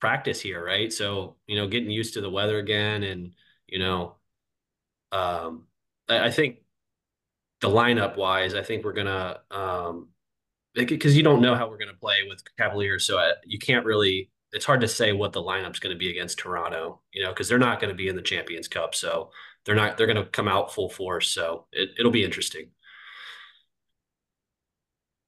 practice 0.00 0.40
here, 0.40 0.64
right? 0.64 0.92
So 0.92 1.36
you 1.46 1.56
know, 1.56 1.68
getting 1.68 1.90
used 1.90 2.14
to 2.14 2.20
the 2.20 2.30
weather 2.30 2.58
again, 2.58 3.02
and 3.02 3.34
you 3.66 3.78
know, 3.78 4.16
um, 5.12 5.66
I, 6.08 6.26
I 6.26 6.30
think 6.30 6.58
the 7.60 7.68
lineup 7.68 8.16
wise, 8.16 8.54
I 8.54 8.62
think 8.62 8.84
we're 8.84 8.92
gonna 8.92 9.40
um, 9.50 10.08
because 10.74 11.16
you 11.16 11.22
don't 11.22 11.40
know 11.42 11.54
how 11.54 11.68
we're 11.68 11.78
gonna 11.78 11.94
play 11.94 12.18
with 12.28 12.42
Cavaliers, 12.58 13.06
so 13.06 13.18
I, 13.18 13.32
you 13.44 13.58
can't 13.58 13.86
really 13.86 14.30
it's 14.54 14.64
hard 14.64 14.80
to 14.82 14.88
say 14.88 15.12
what 15.12 15.32
the 15.32 15.42
lineup's 15.42 15.80
going 15.80 15.94
to 15.94 15.98
be 15.98 16.10
against 16.10 16.38
Toronto, 16.38 17.00
you 17.12 17.22
know, 17.22 17.30
because 17.30 17.48
they're 17.48 17.58
not 17.58 17.80
going 17.80 17.88
to 17.88 17.96
be 17.96 18.08
in 18.08 18.14
the 18.14 18.22
Champions 18.22 18.68
Cup, 18.68 18.94
so 18.94 19.30
they're 19.64 19.74
not 19.74 19.98
they're 19.98 20.06
going 20.06 20.16
to 20.16 20.30
come 20.30 20.46
out 20.46 20.72
full 20.72 20.88
force. 20.88 21.28
So 21.28 21.66
it, 21.72 21.90
it'll 21.98 22.12
be 22.12 22.24
interesting. 22.24 22.70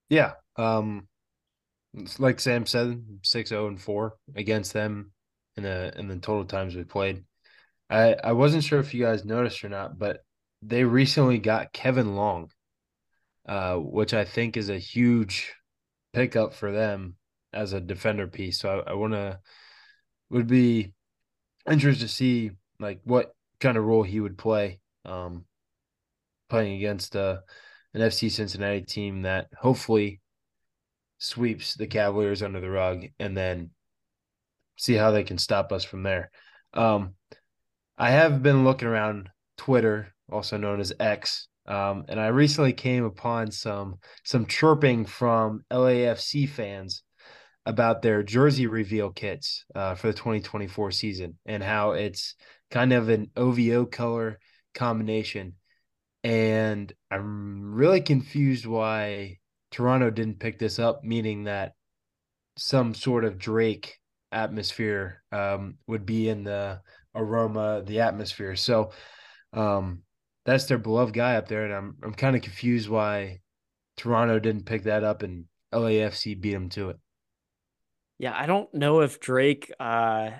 Yeah, 0.08 0.34
um, 0.54 1.08
like 2.18 2.38
Sam 2.38 2.66
said, 2.66 3.02
six 3.22 3.48
zero 3.48 3.64
oh 3.64 3.68
and 3.68 3.80
four 3.80 4.14
against 4.36 4.72
them 4.72 5.10
in 5.56 5.64
the 5.64 5.92
in 5.98 6.06
the 6.06 6.18
total 6.18 6.44
times 6.44 6.76
we 6.76 6.84
played. 6.84 7.24
I 7.90 8.14
I 8.22 8.32
wasn't 8.32 8.62
sure 8.62 8.78
if 8.78 8.94
you 8.94 9.04
guys 9.04 9.24
noticed 9.24 9.64
or 9.64 9.68
not, 9.68 9.98
but 9.98 10.20
they 10.62 10.84
recently 10.84 11.38
got 11.38 11.72
Kevin 11.72 12.14
Long, 12.14 12.50
uh, 13.48 13.74
which 13.74 14.14
I 14.14 14.24
think 14.24 14.56
is 14.56 14.70
a 14.70 14.78
huge 14.78 15.52
pickup 16.12 16.54
for 16.54 16.70
them 16.70 17.16
as 17.56 17.72
a 17.72 17.80
defender 17.80 18.26
piece. 18.26 18.60
So 18.60 18.84
I, 18.86 18.90
I 18.90 18.94
want 18.94 19.14
to 19.14 19.40
would 20.30 20.46
be 20.46 20.92
interested 21.70 22.06
to 22.06 22.12
see 22.12 22.50
like 22.78 23.00
what 23.04 23.34
kind 23.60 23.76
of 23.76 23.84
role 23.84 24.02
he 24.02 24.20
would 24.20 24.36
play 24.36 24.80
um, 25.04 25.44
playing 26.48 26.76
against 26.76 27.16
uh, 27.16 27.38
an 27.94 28.00
FC 28.00 28.30
Cincinnati 28.30 28.82
team 28.82 29.22
that 29.22 29.48
hopefully 29.56 30.20
sweeps 31.18 31.74
the 31.74 31.86
Cavaliers 31.86 32.42
under 32.42 32.60
the 32.60 32.70
rug 32.70 33.04
and 33.18 33.36
then 33.36 33.70
see 34.76 34.94
how 34.94 35.10
they 35.10 35.24
can 35.24 35.38
stop 35.38 35.72
us 35.72 35.84
from 35.84 36.02
there. 36.02 36.30
Um, 36.74 37.14
I 37.96 38.10
have 38.10 38.42
been 38.42 38.64
looking 38.64 38.88
around 38.88 39.30
Twitter, 39.56 40.14
also 40.30 40.58
known 40.58 40.80
as 40.80 40.92
X, 41.00 41.48
um, 41.66 42.04
and 42.08 42.20
I 42.20 42.26
recently 42.26 42.74
came 42.74 43.04
upon 43.04 43.50
some 43.50 43.96
some 44.24 44.46
chirping 44.46 45.06
from 45.06 45.64
LAFC 45.72 46.48
fans 46.48 47.02
about 47.66 48.00
their 48.00 48.22
jersey 48.22 48.66
reveal 48.66 49.10
kits 49.10 49.64
uh, 49.74 49.96
for 49.96 50.06
the 50.06 50.12
2024 50.12 50.92
season 50.92 51.36
and 51.44 51.62
how 51.62 51.90
it's 51.92 52.36
kind 52.70 52.92
of 52.92 53.08
an 53.08 53.30
OVO 53.36 53.84
color 53.84 54.38
combination. 54.72 55.54
And 56.22 56.92
I'm 57.10 57.74
really 57.74 58.00
confused 58.00 58.66
why 58.66 59.38
Toronto 59.72 60.10
didn't 60.10 60.38
pick 60.38 60.58
this 60.58 60.78
up, 60.78 61.02
meaning 61.02 61.44
that 61.44 61.72
some 62.56 62.94
sort 62.94 63.24
of 63.24 63.38
Drake 63.38 63.98
atmosphere 64.30 65.22
um, 65.32 65.76
would 65.88 66.06
be 66.06 66.28
in 66.28 66.44
the 66.44 66.80
aroma, 67.14 67.82
the 67.84 68.00
atmosphere. 68.00 68.54
So 68.54 68.92
um, 69.52 70.02
that's 70.44 70.66
their 70.66 70.78
beloved 70.78 71.14
guy 71.14 71.36
up 71.36 71.48
there, 71.48 71.64
and 71.64 71.74
I'm 71.74 71.96
I'm 72.02 72.14
kind 72.14 72.36
of 72.36 72.42
confused 72.42 72.88
why 72.88 73.40
Toronto 73.96 74.38
didn't 74.38 74.66
pick 74.66 74.84
that 74.84 75.04
up 75.04 75.22
and 75.22 75.46
LAFC 75.72 76.40
beat 76.40 76.52
them 76.52 76.68
to 76.70 76.90
it. 76.90 76.96
Yeah, 78.18 78.34
I 78.34 78.46
don't 78.46 78.72
know 78.72 79.00
if 79.00 79.20
Drake 79.20 79.72
uh, 79.78 80.30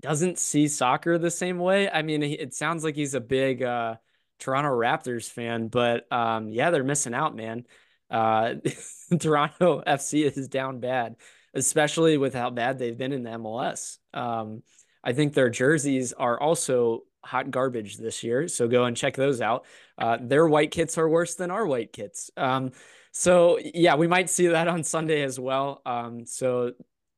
doesn't 0.00 0.38
see 0.38 0.68
soccer 0.68 1.18
the 1.18 1.30
same 1.30 1.58
way. 1.58 1.88
I 1.90 2.02
mean, 2.02 2.22
it 2.22 2.54
sounds 2.54 2.84
like 2.84 2.96
he's 2.96 3.14
a 3.14 3.20
big 3.20 3.62
uh, 3.62 3.96
Toronto 4.38 4.70
Raptors 4.70 5.30
fan, 5.30 5.68
but 5.68 6.10
um, 6.12 6.48
yeah, 6.50 6.70
they're 6.70 6.84
missing 6.84 7.14
out, 7.14 7.36
man. 7.36 7.64
Uh, 8.10 8.54
Toronto 9.20 9.82
FC 9.86 10.24
is 10.24 10.48
down 10.48 10.80
bad, 10.80 11.16
especially 11.54 12.16
with 12.16 12.34
how 12.34 12.50
bad 12.50 12.78
they've 12.78 12.96
been 12.98 13.12
in 13.12 13.22
the 13.22 13.30
MLS. 13.30 13.98
Um, 14.14 14.62
I 15.04 15.12
think 15.12 15.34
their 15.34 15.50
jerseys 15.50 16.12
are 16.12 16.40
also 16.40 17.02
hot 17.24 17.50
garbage 17.50 17.96
this 17.96 18.22
year, 18.24 18.48
so 18.48 18.68
go 18.68 18.84
and 18.84 18.96
check 18.96 19.14
those 19.14 19.40
out. 19.40 19.66
Uh, 19.96 20.18
their 20.20 20.46
white 20.46 20.70
kits 20.70 20.98
are 20.98 21.08
worse 21.08 21.34
than 21.34 21.50
our 21.50 21.66
white 21.66 21.92
kits. 21.92 22.30
Um, 22.36 22.72
so 23.18 23.58
yeah, 23.74 23.96
we 23.96 24.06
might 24.06 24.30
see 24.30 24.46
that 24.46 24.68
on 24.68 24.84
Sunday 24.84 25.22
as 25.22 25.40
well. 25.40 25.82
Um, 25.84 26.24
so 26.24 26.70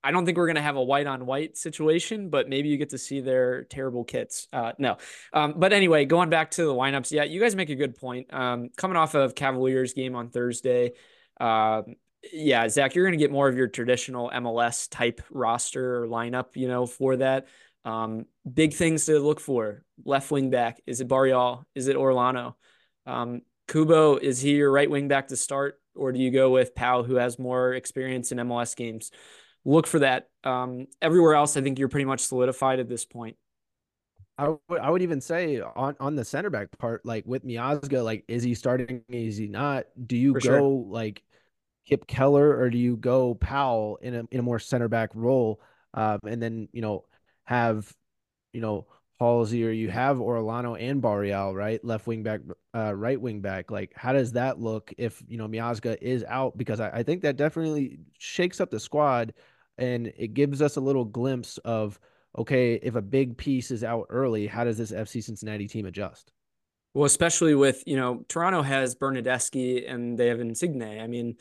I 0.03 0.13
don't 0.13 0.25
think 0.25 0.39
we're 0.39 0.47
gonna 0.47 0.63
have 0.63 0.77
a 0.77 0.83
white 0.83 1.07
on 1.07 1.27
white 1.27 1.59
situation, 1.59 2.31
but 2.31 2.49
maybe 2.49 2.71
you 2.71 2.79
get 2.79 2.89
to 2.91 2.99
see 2.99 3.21
their 3.21 3.65
terrible 3.65 4.05
kits. 4.05 4.49
Uh, 4.51 4.73
no, 4.79 4.97
um, 5.35 5.57
but 5.59 5.75
anyway, 5.75 6.07
going 6.07 6.31
back 6.31 6.53
to 6.53 6.65
the 6.65 6.73
lineups, 6.73 7.13
yeah, 7.13 7.25
you 7.25 7.39
guys 7.39 7.55
make 7.55 7.69
a 7.69 7.75
good 7.75 7.97
point. 7.97 8.33
Um, 8.33 8.71
coming 8.79 8.97
off 8.97 9.15
of 9.15 9.35
Cavaliers 9.35 9.93
game 9.93 10.17
on 10.17 10.31
Thursday, 10.31 10.93
uh, 11.39 11.83
yeah, 12.33 12.67
Zach, 12.71 12.95
you're 12.95 13.05
gonna 13.05 13.19
get 13.19 13.31
more 13.31 13.51
of 13.51 13.59
your 13.59 13.69
traditional 13.69 14.31
MLS 14.31 14.89
type 14.89 15.21
roster 15.29 16.03
or 16.03 16.07
lineup, 16.07 16.57
you 16.57 16.67
know, 16.69 16.87
for 16.87 17.17
that. 17.17 17.47
Um, 17.85 18.25
big 18.51 18.73
things 18.73 19.05
to 19.05 19.19
look 19.19 19.39
for: 19.39 19.85
left 20.03 20.31
wing 20.31 20.49
back. 20.49 20.81
Is 20.87 21.03
it 21.03 21.09
Barreal? 21.09 21.67
Is 21.75 21.89
it 21.89 21.97
Orlando? 21.97 22.57
Um, 23.05 23.43
Kubo, 23.71 24.17
is 24.17 24.41
he 24.41 24.57
your 24.57 24.73
right 24.73 24.91
wing 24.91 25.07
back 25.07 25.29
to 25.29 25.37
start, 25.37 25.80
or 25.95 26.13
do 26.13 26.19
you 26.19 26.31
go 26.31 26.51
with 26.51 26.75
Powell, 26.75 27.05
who 27.05 27.17
has 27.17 27.39
more 27.39 27.75
experience 27.75 28.33
in 28.33 28.39
MLS 28.39 28.77
games? 28.77 29.11
Look 29.65 29.87
for 29.87 29.99
that. 29.99 30.29
Um, 30.45 30.87
everywhere 31.03 31.35
else, 31.35 31.57
I 31.57 31.61
think 31.61 31.79
you're 31.79 31.89
pretty 31.89 32.07
much 32.07 32.21
solidified 32.21 32.81
at 32.81 32.89
this 32.89 33.05
point. 33.05 33.37
I 34.39 34.49
would, 34.69 34.81
I 34.81 34.89
would 34.89 35.03
even 35.03 35.21
say 35.21 35.61
on, 35.61 35.97
on 36.01 36.17
the 36.17 36.25
center 36.25 36.49
back 36.49 36.69
part, 36.79 37.05
like 37.05 37.27
with 37.27 37.45
Miazga, 37.45 38.03
like 38.03 38.25
is 38.27 38.43
he 38.43 38.55
starting? 38.55 39.03
Is 39.11 39.37
he 39.37 39.49
not? 39.49 39.85
Do 40.07 40.17
you 40.17 40.33
For 40.33 40.41
go 40.41 40.49
sure. 40.49 40.87
like 40.89 41.23
Kipp 41.87 42.07
Keller 42.07 42.57
or 42.57 42.71
do 42.71 42.79
you 42.79 42.97
go 42.97 43.35
Powell 43.35 43.99
in 44.01 44.15
a 44.15 44.25
in 44.31 44.41
a 44.41 44.43
more 44.43 44.59
center 44.59 44.89
back 44.89 45.11
role? 45.15 45.61
Um, 45.93 46.21
and 46.27 46.43
then 46.43 46.69
you 46.73 46.81
know 46.81 47.05
have 47.45 47.93
you 48.55 48.63
know 48.63 48.87
Halsey 49.21 49.67
or 49.67 49.71
you 49.71 49.91
have 49.91 50.17
Orellano 50.17 50.81
and 50.81 51.03
Barreal, 51.03 51.55
right? 51.55 51.85
Left 51.85 52.07
wing 52.07 52.23
back, 52.23 52.41
uh, 52.75 52.95
right 52.95 53.21
wing 53.21 53.41
back. 53.41 53.71
Like, 53.71 53.93
how 53.95 54.15
does 54.15 54.33
that 54.33 54.59
look 54.59 54.95
if 54.97 55.23
you 55.29 55.37
know 55.37 55.47
Miazga 55.47 55.99
is 56.01 56.25
out? 56.25 56.57
Because 56.57 56.81
I, 56.81 56.91
I 56.91 57.03
think 57.03 57.23
that 57.23 57.37
definitely 57.37 58.01
shakes 58.19 58.61
up 58.61 58.71
the 58.71 58.81
squad, 58.81 59.35
and 59.77 60.07
it 60.17 60.33
gives 60.33 60.63
us 60.63 60.77
a 60.77 60.81
little 60.81 61.05
glimpse 61.05 61.59
of 61.59 62.01
okay, 62.39 62.75
if 62.75 62.95
a 62.95 63.03
big 63.03 63.37
piece 63.37 63.71
is 63.71 63.85
out 63.85 64.07
early, 64.09 64.47
how 64.47 64.65
does 64.65 64.79
this 64.79 64.93
FC 64.93 65.23
Cincinnati 65.23 65.69
team 65.69 65.85
adjust? 65.85 66.33
Well, 66.95 67.05
especially 67.05 67.55
with 67.55 67.83
you 67.87 67.97
know 67.97 68.25
Toronto 68.27 68.63
has 68.63 68.95
Bernardeschi 68.95 69.91
and 69.91 70.19
they 70.19 70.29
have 70.29 70.41
Insigne. 70.41 70.99
I 70.99 71.07
mean, 71.07 71.37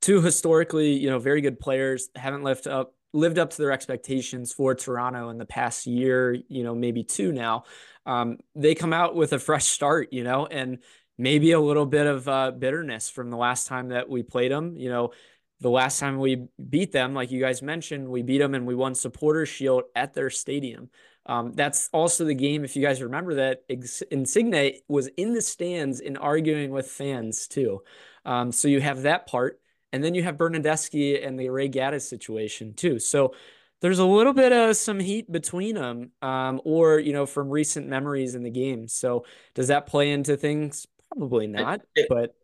two 0.00 0.20
historically 0.20 0.94
you 0.94 1.08
know 1.08 1.20
very 1.20 1.42
good 1.42 1.60
players 1.60 2.08
haven't 2.16 2.42
left 2.42 2.66
up 2.66 2.92
lived 3.12 3.38
up 3.38 3.50
to 3.50 3.58
their 3.58 3.72
expectations 3.72 4.52
for 4.52 4.74
Toronto 4.74 5.30
in 5.30 5.38
the 5.38 5.46
past 5.46 5.86
year, 5.86 6.36
you 6.48 6.62
know, 6.62 6.74
maybe 6.74 7.02
two 7.02 7.32
now. 7.32 7.64
Um, 8.06 8.38
they 8.54 8.74
come 8.74 8.92
out 8.92 9.14
with 9.14 9.32
a 9.32 9.38
fresh 9.38 9.66
start, 9.66 10.12
you 10.12 10.24
know, 10.24 10.46
and 10.46 10.78
maybe 11.18 11.52
a 11.52 11.60
little 11.60 11.86
bit 11.86 12.06
of 12.06 12.28
uh, 12.28 12.50
bitterness 12.50 13.10
from 13.10 13.30
the 13.30 13.36
last 13.36 13.66
time 13.66 13.88
that 13.88 14.08
we 14.08 14.22
played 14.22 14.50
them. 14.50 14.76
You 14.76 14.88
know, 14.88 15.12
the 15.60 15.70
last 15.70 16.00
time 16.00 16.18
we 16.18 16.46
beat 16.68 16.92
them, 16.92 17.14
like 17.14 17.30
you 17.30 17.40
guys 17.40 17.62
mentioned, 17.62 18.08
we 18.08 18.22
beat 18.22 18.38
them 18.38 18.54
and 18.54 18.66
we 18.66 18.74
won 18.74 18.94
Supporter 18.94 19.44
Shield 19.44 19.84
at 19.94 20.14
their 20.14 20.30
stadium. 20.30 20.88
Um, 21.26 21.52
that's 21.52 21.90
also 21.92 22.24
the 22.24 22.34
game, 22.34 22.64
if 22.64 22.74
you 22.74 22.82
guys 22.82 23.02
remember 23.02 23.34
that 23.34 23.64
Insigne 24.10 24.80
was 24.88 25.08
in 25.16 25.34
the 25.34 25.42
stands 25.42 26.00
and 26.00 26.16
arguing 26.16 26.70
with 26.70 26.88
fans 26.88 27.46
too. 27.46 27.82
Um, 28.24 28.52
so 28.52 28.68
you 28.68 28.80
have 28.80 29.02
that 29.02 29.26
part. 29.26 29.60
And 29.92 30.04
then 30.04 30.14
you 30.14 30.22
have 30.22 30.36
Bernardeschi 30.36 31.26
and 31.26 31.38
the 31.38 31.50
Ray 31.50 31.68
Gaddis 31.68 32.02
situation 32.02 32.74
too. 32.74 32.98
So 32.98 33.34
there's 33.80 33.98
a 33.98 34.04
little 34.04 34.32
bit 34.32 34.52
of 34.52 34.76
some 34.76 35.00
heat 35.00 35.30
between 35.30 35.74
them, 35.74 36.12
um, 36.22 36.60
or 36.64 36.98
you 36.98 37.12
know, 37.12 37.26
from 37.26 37.48
recent 37.48 37.88
memories 37.88 38.34
in 38.34 38.42
the 38.42 38.50
game. 38.50 38.88
So 38.88 39.24
does 39.54 39.68
that 39.68 39.86
play 39.86 40.10
into 40.10 40.36
things? 40.36 40.86
Probably 41.08 41.46
not. 41.46 41.80
It, 41.94 42.06
but 42.08 42.34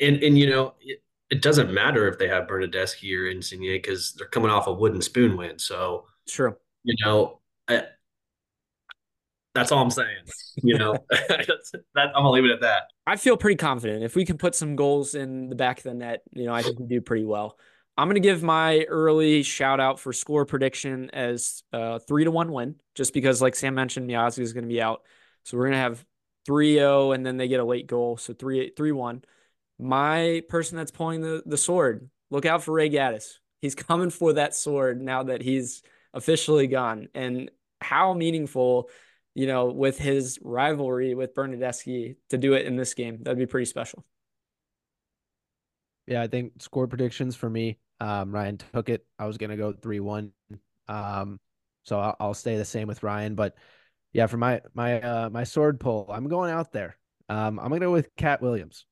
and 0.00 0.22
and 0.22 0.38
you 0.38 0.48
know, 0.50 0.74
it, 0.80 1.02
it, 1.30 1.42
doesn't 1.42 1.72
matter 1.72 2.06
if 2.08 2.18
they 2.18 2.28
have 2.28 2.46
Bernardeschi 2.46 3.18
or 3.18 3.28
Insigne 3.28 3.72
because 3.72 4.12
they're 4.12 4.28
coming 4.28 4.50
off 4.50 4.66
a 4.66 4.72
wooden 4.72 5.02
spoon 5.02 5.36
win. 5.36 5.58
So 5.58 6.04
sure, 6.28 6.58
you 6.84 6.94
know, 7.04 7.40
I, 7.68 7.84
that's 9.56 9.72
all 9.72 9.82
I'm 9.82 9.90
saying. 9.90 10.24
You 10.56 10.78
know, 10.78 10.92
that, 11.10 11.80
I'm 11.96 12.12
gonna 12.12 12.30
leave 12.30 12.44
it 12.44 12.50
at 12.50 12.60
that. 12.60 12.90
I 13.06 13.16
feel 13.16 13.36
pretty 13.36 13.56
confident 13.56 14.04
if 14.04 14.14
we 14.14 14.24
can 14.24 14.38
put 14.38 14.54
some 14.54 14.76
goals 14.76 15.14
in 15.14 15.48
the 15.48 15.56
back 15.56 15.78
of 15.78 15.84
the 15.84 15.94
net. 15.94 16.22
You 16.32 16.44
know, 16.44 16.54
I 16.54 16.62
think 16.62 16.78
we 16.78 16.86
do 16.86 17.00
pretty 17.00 17.24
well. 17.24 17.58
I'm 17.96 18.08
gonna 18.08 18.20
give 18.20 18.42
my 18.42 18.84
early 18.84 19.42
shout 19.42 19.80
out 19.80 19.98
for 19.98 20.12
score 20.12 20.44
prediction 20.44 21.10
as 21.10 21.62
a 21.72 21.98
three 21.98 22.24
to 22.24 22.30
one 22.30 22.52
win, 22.52 22.76
just 22.94 23.14
because, 23.14 23.40
like 23.40 23.56
Sam 23.56 23.74
mentioned, 23.74 24.08
Miazga 24.08 24.40
is 24.40 24.52
gonna 24.52 24.66
be 24.66 24.82
out, 24.82 25.02
so 25.44 25.56
we're 25.56 25.66
gonna 25.66 25.78
have 25.78 26.04
3-0 26.46 27.14
and 27.14 27.26
then 27.26 27.36
they 27.36 27.48
get 27.48 27.60
a 27.60 27.64
late 27.64 27.86
goal, 27.86 28.16
so 28.16 28.32
3 28.32 28.72
3 28.76 28.92
1. 28.92 29.24
My 29.78 30.42
person 30.48 30.76
that's 30.76 30.90
pulling 30.90 31.20
the 31.22 31.42
the 31.46 31.56
sword, 31.56 32.08
look 32.30 32.46
out 32.46 32.62
for 32.62 32.72
Ray 32.72 32.90
Gaddis. 32.90 33.38
He's 33.62 33.74
coming 33.74 34.10
for 34.10 34.34
that 34.34 34.54
sword 34.54 35.00
now 35.00 35.24
that 35.24 35.42
he's 35.42 35.82
officially 36.12 36.66
gone, 36.66 37.08
and 37.14 37.50
how 37.80 38.14
meaningful 38.14 38.90
you 39.36 39.46
know, 39.46 39.66
with 39.66 39.98
his 39.98 40.38
rivalry 40.42 41.14
with 41.14 41.34
Bernardeschi 41.34 42.16
to 42.30 42.38
do 42.38 42.54
it 42.54 42.64
in 42.64 42.74
this 42.74 42.94
game. 42.94 43.18
That'd 43.20 43.38
be 43.38 43.44
pretty 43.44 43.66
special. 43.66 44.02
Yeah, 46.06 46.22
I 46.22 46.26
think 46.26 46.62
score 46.62 46.86
predictions 46.86 47.36
for 47.36 47.50
me. 47.50 47.78
Um, 48.00 48.32
Ryan 48.32 48.56
took 48.56 48.88
it. 48.88 49.04
I 49.18 49.26
was 49.26 49.36
gonna 49.36 49.58
go 49.58 49.74
three 49.74 50.00
one. 50.00 50.32
Um, 50.88 51.38
so 51.82 52.00
I'll, 52.00 52.16
I'll, 52.18 52.34
stay 52.34 52.56
the 52.56 52.64
same 52.64 52.88
with 52.88 53.02
Ryan. 53.02 53.34
But 53.34 53.56
yeah, 54.14 54.26
for 54.26 54.38
my 54.38 54.62
my 54.72 55.02
uh, 55.02 55.28
my 55.28 55.44
sword 55.44 55.80
pull, 55.80 56.06
I'm 56.10 56.28
going 56.28 56.50
out 56.50 56.72
there. 56.72 56.96
Um, 57.28 57.58
I'm 57.58 57.68
gonna 57.68 57.80
go 57.80 57.92
with 57.92 58.08
Katt 58.16 58.40
Williams. 58.40 58.86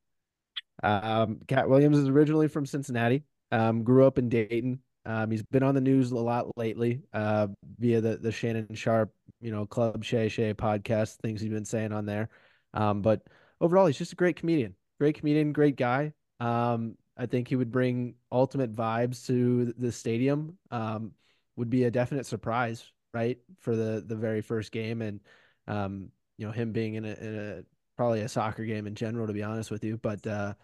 Um, 0.82 1.40
Katt 1.48 1.70
Williams 1.70 1.96
is 1.96 2.08
originally 2.10 2.48
from 2.48 2.66
Cincinnati. 2.66 3.24
Um, 3.50 3.82
grew 3.82 4.06
up 4.06 4.18
in 4.18 4.28
Dayton. 4.28 4.80
Um, 5.06 5.30
he's 5.30 5.42
been 5.42 5.62
on 5.62 5.74
the 5.74 5.80
news 5.80 6.10
a 6.10 6.16
lot 6.16 6.58
lately 6.58 7.00
uh, 7.14 7.46
via 7.78 8.02
the 8.02 8.18
the 8.18 8.32
Shannon 8.32 8.74
Sharpe, 8.74 9.14
you 9.40 9.50
know, 9.50 9.66
Club 9.66 10.04
Shay 10.04 10.28
Shay 10.28 10.54
podcast, 10.54 11.16
things 11.16 11.40
he's 11.40 11.50
been 11.50 11.64
saying 11.64 11.92
on 11.92 12.06
there. 12.06 12.28
Um, 12.72 13.02
but 13.02 13.22
overall, 13.60 13.86
he's 13.86 13.98
just 13.98 14.12
a 14.12 14.16
great 14.16 14.36
comedian, 14.36 14.74
great 14.98 15.16
comedian, 15.16 15.52
great 15.52 15.76
guy. 15.76 16.12
Um, 16.40 16.96
I 17.16 17.26
think 17.26 17.48
he 17.48 17.56
would 17.56 17.70
bring 17.70 18.14
ultimate 18.32 18.72
vibes 18.74 19.26
to 19.26 19.72
the 19.78 19.92
stadium. 19.92 20.58
Um, 20.70 21.12
would 21.56 21.70
be 21.70 21.84
a 21.84 21.90
definite 21.90 22.26
surprise, 22.26 22.84
right, 23.12 23.38
for 23.60 23.76
the 23.76 24.04
the 24.04 24.16
very 24.16 24.40
first 24.40 24.72
game, 24.72 25.02
and 25.02 25.20
um, 25.68 26.10
you 26.36 26.46
know, 26.46 26.52
him 26.52 26.72
being 26.72 26.94
in 26.94 27.04
a, 27.04 27.12
in 27.14 27.38
a 27.38 27.64
probably 27.96 28.22
a 28.22 28.28
soccer 28.28 28.64
game 28.64 28.86
in 28.86 28.94
general, 28.94 29.26
to 29.26 29.32
be 29.32 29.42
honest 29.42 29.70
with 29.70 29.84
you. 29.84 29.96
But 29.96 30.26
uh, 30.26 30.54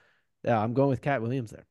yeah, 0.45 0.61
I'm 0.61 0.75
going 0.75 0.89
with 0.89 1.03
Katt 1.03 1.23
Williams 1.23 1.51
there 1.53 1.67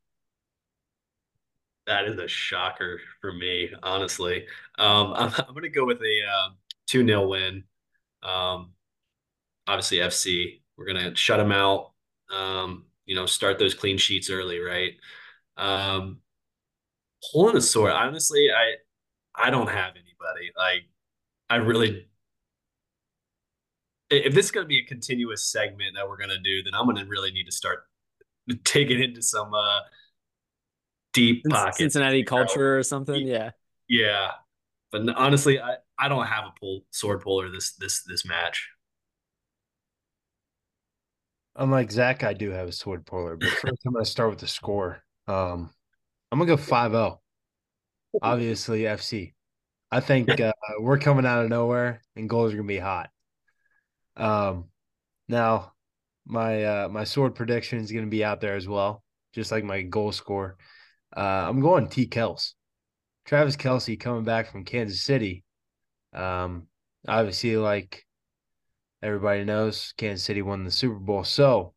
that 1.89 2.05
is 2.05 2.19
a 2.19 2.27
shocker 2.27 3.01
for 3.19 3.33
me, 3.33 3.69
honestly. 3.83 4.45
Um, 4.77 5.13
I'm, 5.17 5.33
I'm 5.37 5.53
going 5.53 5.63
to 5.63 5.69
go 5.69 5.85
with 5.85 5.99
a 6.01 6.19
uh, 6.31 6.49
2 6.89 7.05
0 7.05 7.27
win. 7.27 7.63
Um, 8.23 8.71
obviously, 9.67 9.97
FC, 9.97 10.61
we're 10.77 10.85
going 10.85 11.03
to 11.03 11.15
shut 11.15 11.37
them 11.37 11.51
out, 11.51 11.91
um, 12.31 12.85
you 13.05 13.15
know, 13.15 13.25
start 13.25 13.59
those 13.59 13.73
clean 13.73 13.97
sheets 13.97 14.29
early, 14.29 14.59
right? 14.59 14.93
Um, 15.57 16.19
pulling 17.31 17.57
a 17.57 17.61
sword, 17.61 17.91
honestly, 17.91 18.49
I 18.51 18.73
I 19.35 19.49
don't 19.49 19.69
have 19.69 19.91
anybody. 19.91 20.51
Like, 20.57 20.83
I 21.49 21.55
really 21.57 22.09
if 24.09 24.33
this 24.33 24.45
is 24.45 24.51
going 24.51 24.63
to 24.63 24.67
be 24.67 24.79
a 24.79 24.85
continuous 24.85 25.51
segment 25.51 25.95
that 25.95 26.07
we're 26.07 26.17
going 26.17 26.29
to 26.29 26.39
do, 26.39 26.63
then 26.63 26.73
I'm 26.73 26.85
going 26.85 26.97
to 26.97 27.05
really 27.05 27.31
need 27.31 27.45
to 27.45 27.51
start 27.51 27.83
taking 28.63 29.01
into 29.01 29.21
some 29.21 29.53
uh, 29.53 29.79
deep 31.13 31.43
pocket 31.49 31.75
Cincinnati 31.75 32.23
culture 32.25 32.77
or 32.77 32.83
something. 32.83 33.25
Yeah. 33.25 33.51
Yeah. 33.87 34.31
But 34.91 35.07
honestly, 35.15 35.59
I, 35.59 35.75
I 35.99 36.07
don't 36.07 36.25
have 36.25 36.45
a 36.45 36.53
pull 36.59 36.81
sword 36.91 37.21
puller 37.21 37.49
this 37.49 37.73
this 37.73 38.03
this 38.03 38.25
match. 38.25 38.69
Unlike 41.55 41.91
Zach, 41.91 42.23
I 42.23 42.33
do 42.33 42.51
have 42.51 42.69
a 42.69 42.71
sword 42.71 43.05
puller, 43.05 43.35
but 43.35 43.49
first 43.49 43.81
I'm 43.85 43.93
gonna 43.93 44.05
start 44.05 44.29
with 44.29 44.39
the 44.39 44.47
score. 44.47 45.03
Um 45.27 45.69
I'm 46.31 46.39
gonna 46.39 46.55
go 46.55 46.57
5-0. 46.57 47.17
Obviously 48.21 48.81
FC. 48.81 49.33
I 49.91 49.99
think 49.99 50.39
uh, 50.39 50.53
we're 50.79 50.99
coming 50.99 51.25
out 51.25 51.43
of 51.43 51.49
nowhere 51.49 52.01
and 52.15 52.29
goals 52.29 52.53
are 52.53 52.57
gonna 52.57 52.67
be 52.67 52.77
hot. 52.77 53.09
Um 54.15 54.65
now 55.27 55.73
my 56.25 56.63
uh 56.63 56.89
my 56.89 57.03
sword 57.03 57.35
prediction 57.35 57.79
is 57.79 57.91
gonna 57.91 58.07
be 58.07 58.23
out 58.23 58.39
there 58.39 58.55
as 58.55 58.67
well, 58.67 59.03
just 59.33 59.51
like 59.51 59.63
my 59.63 59.81
goal 59.81 60.11
score. 60.11 60.57
Uh, 61.15 61.45
I'm 61.49 61.59
going 61.59 61.87
T. 61.87 62.07
Kels. 62.07 62.53
Travis 63.25 63.55
Kelce 63.55 63.99
coming 63.99 64.23
back 64.23 64.51
from 64.51 64.63
Kansas 64.63 65.01
City. 65.01 65.43
Um, 66.13 66.67
obviously, 67.07 67.57
like 67.57 68.05
everybody 69.01 69.43
knows, 69.43 69.93
Kansas 69.97 70.25
City 70.25 70.41
won 70.41 70.63
the 70.63 70.71
Super 70.71 70.99
Bowl. 70.99 71.23
So, 71.23 71.73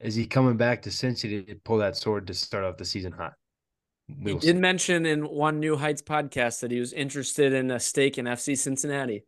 is 0.00 0.14
he 0.14 0.26
coming 0.26 0.56
back 0.56 0.82
to 0.82 0.90
Cincinnati 0.90 1.54
to 1.54 1.60
pull 1.64 1.78
that 1.78 1.96
sword 1.96 2.26
to 2.26 2.34
start 2.34 2.64
off 2.64 2.76
the 2.76 2.84
season 2.84 3.12
hot? 3.12 3.34
We 4.08 4.32
he 4.32 4.38
did 4.38 4.56
see. 4.56 4.60
mention 4.60 5.06
in 5.06 5.22
one 5.22 5.60
New 5.60 5.76
Heights 5.76 6.02
podcast 6.02 6.60
that 6.60 6.70
he 6.70 6.78
was 6.78 6.92
interested 6.92 7.52
in 7.52 7.70
a 7.70 7.80
stake 7.80 8.18
in 8.18 8.26
FC 8.26 8.56
Cincinnati. 8.56 9.24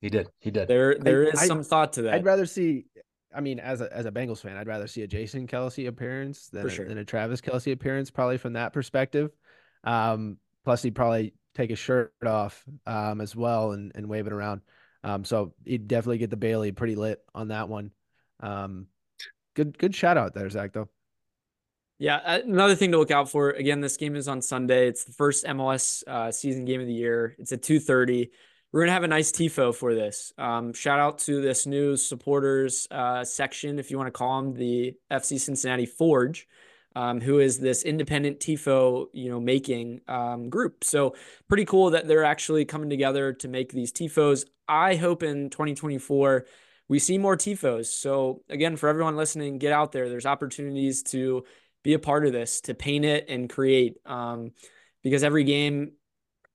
He 0.00 0.08
did. 0.08 0.28
He 0.38 0.50
did. 0.50 0.68
There, 0.68 0.96
there 0.98 1.26
I, 1.26 1.30
is 1.30 1.42
I, 1.42 1.46
some 1.46 1.62
thought 1.62 1.94
to 1.94 2.02
that. 2.02 2.14
I'd 2.14 2.24
rather 2.24 2.46
see 2.46 2.84
I 3.34 3.40
mean, 3.40 3.60
as 3.60 3.80
a 3.80 3.94
as 3.96 4.06
a 4.06 4.10
Bengals 4.10 4.40
fan, 4.40 4.56
I'd 4.56 4.66
rather 4.66 4.86
see 4.86 5.02
a 5.02 5.06
Jason 5.06 5.46
Kelce 5.46 5.86
appearance 5.86 6.48
than, 6.48 6.68
sure. 6.68 6.84
a, 6.84 6.88
than 6.88 6.98
a 6.98 7.04
Travis 7.04 7.40
Kelce 7.40 7.72
appearance, 7.72 8.10
probably 8.10 8.38
from 8.38 8.54
that 8.54 8.72
perspective. 8.72 9.30
Um, 9.84 10.38
plus, 10.64 10.82
he'd 10.82 10.94
probably 10.94 11.34
take 11.54 11.70
his 11.70 11.78
shirt 11.78 12.12
off 12.24 12.64
um, 12.86 13.20
as 13.20 13.34
well 13.34 13.72
and, 13.72 13.92
and 13.94 14.08
wave 14.08 14.26
it 14.26 14.32
around. 14.32 14.60
Um, 15.02 15.24
so 15.24 15.54
he'd 15.64 15.88
definitely 15.88 16.18
get 16.18 16.30
the 16.30 16.36
Bailey 16.36 16.72
pretty 16.72 16.94
lit 16.94 17.20
on 17.34 17.48
that 17.48 17.68
one. 17.68 17.90
Um, 18.40 18.86
good 19.54 19.76
good 19.78 19.94
shout 19.94 20.16
out 20.16 20.34
there, 20.34 20.48
Zach. 20.50 20.72
Though. 20.72 20.88
Yeah, 21.98 22.16
uh, 22.16 22.40
another 22.44 22.74
thing 22.74 22.92
to 22.92 22.98
look 22.98 23.10
out 23.10 23.30
for. 23.30 23.50
Again, 23.50 23.80
this 23.80 23.96
game 23.96 24.16
is 24.16 24.28
on 24.28 24.40
Sunday. 24.40 24.88
It's 24.88 25.04
the 25.04 25.12
first 25.12 25.44
MLS 25.44 26.02
uh, 26.06 26.32
season 26.32 26.64
game 26.64 26.80
of 26.80 26.86
the 26.86 26.94
year. 26.94 27.34
It's 27.38 27.52
at 27.52 27.62
two 27.62 27.80
thirty. 27.80 28.30
we're 28.72 28.82
gonna 28.82 28.92
have 28.92 29.02
a 29.02 29.08
nice 29.08 29.32
tifo 29.32 29.74
for 29.74 29.94
this. 29.94 30.32
Um, 30.38 30.72
shout 30.72 30.98
out 30.98 31.18
to 31.20 31.40
this 31.40 31.66
new 31.66 31.96
supporters 31.96 32.86
uh, 32.90 33.24
section, 33.24 33.78
if 33.78 33.90
you 33.90 33.98
want 33.98 34.06
to 34.08 34.12
call 34.12 34.42
them 34.42 34.54
the 34.54 34.94
FC 35.10 35.40
Cincinnati 35.40 35.86
Forge, 35.86 36.46
um, 36.96 37.20
who 37.20 37.38
is 37.38 37.58
this 37.58 37.82
independent 37.82 38.40
tifo, 38.40 39.06
you 39.12 39.30
know, 39.30 39.40
making 39.40 40.00
um, 40.08 40.48
group. 40.50 40.84
So 40.84 41.14
pretty 41.48 41.64
cool 41.64 41.90
that 41.90 42.08
they're 42.08 42.24
actually 42.24 42.64
coming 42.64 42.90
together 42.90 43.32
to 43.34 43.48
make 43.48 43.72
these 43.72 43.92
tifos. 43.92 44.44
I 44.68 44.96
hope 44.96 45.22
in 45.22 45.50
2024 45.50 46.46
we 46.88 46.98
see 46.98 47.18
more 47.18 47.36
tifos. 47.36 47.86
So 47.86 48.42
again, 48.48 48.76
for 48.76 48.88
everyone 48.88 49.16
listening, 49.16 49.58
get 49.58 49.72
out 49.72 49.92
there. 49.92 50.08
There's 50.08 50.26
opportunities 50.26 51.02
to 51.04 51.44
be 51.82 51.94
a 51.94 51.98
part 51.98 52.26
of 52.26 52.32
this, 52.32 52.60
to 52.62 52.74
paint 52.74 53.04
it 53.04 53.26
and 53.28 53.48
create. 53.48 53.96
Um, 54.04 54.52
because 55.02 55.22
every 55.22 55.44
game 55.44 55.92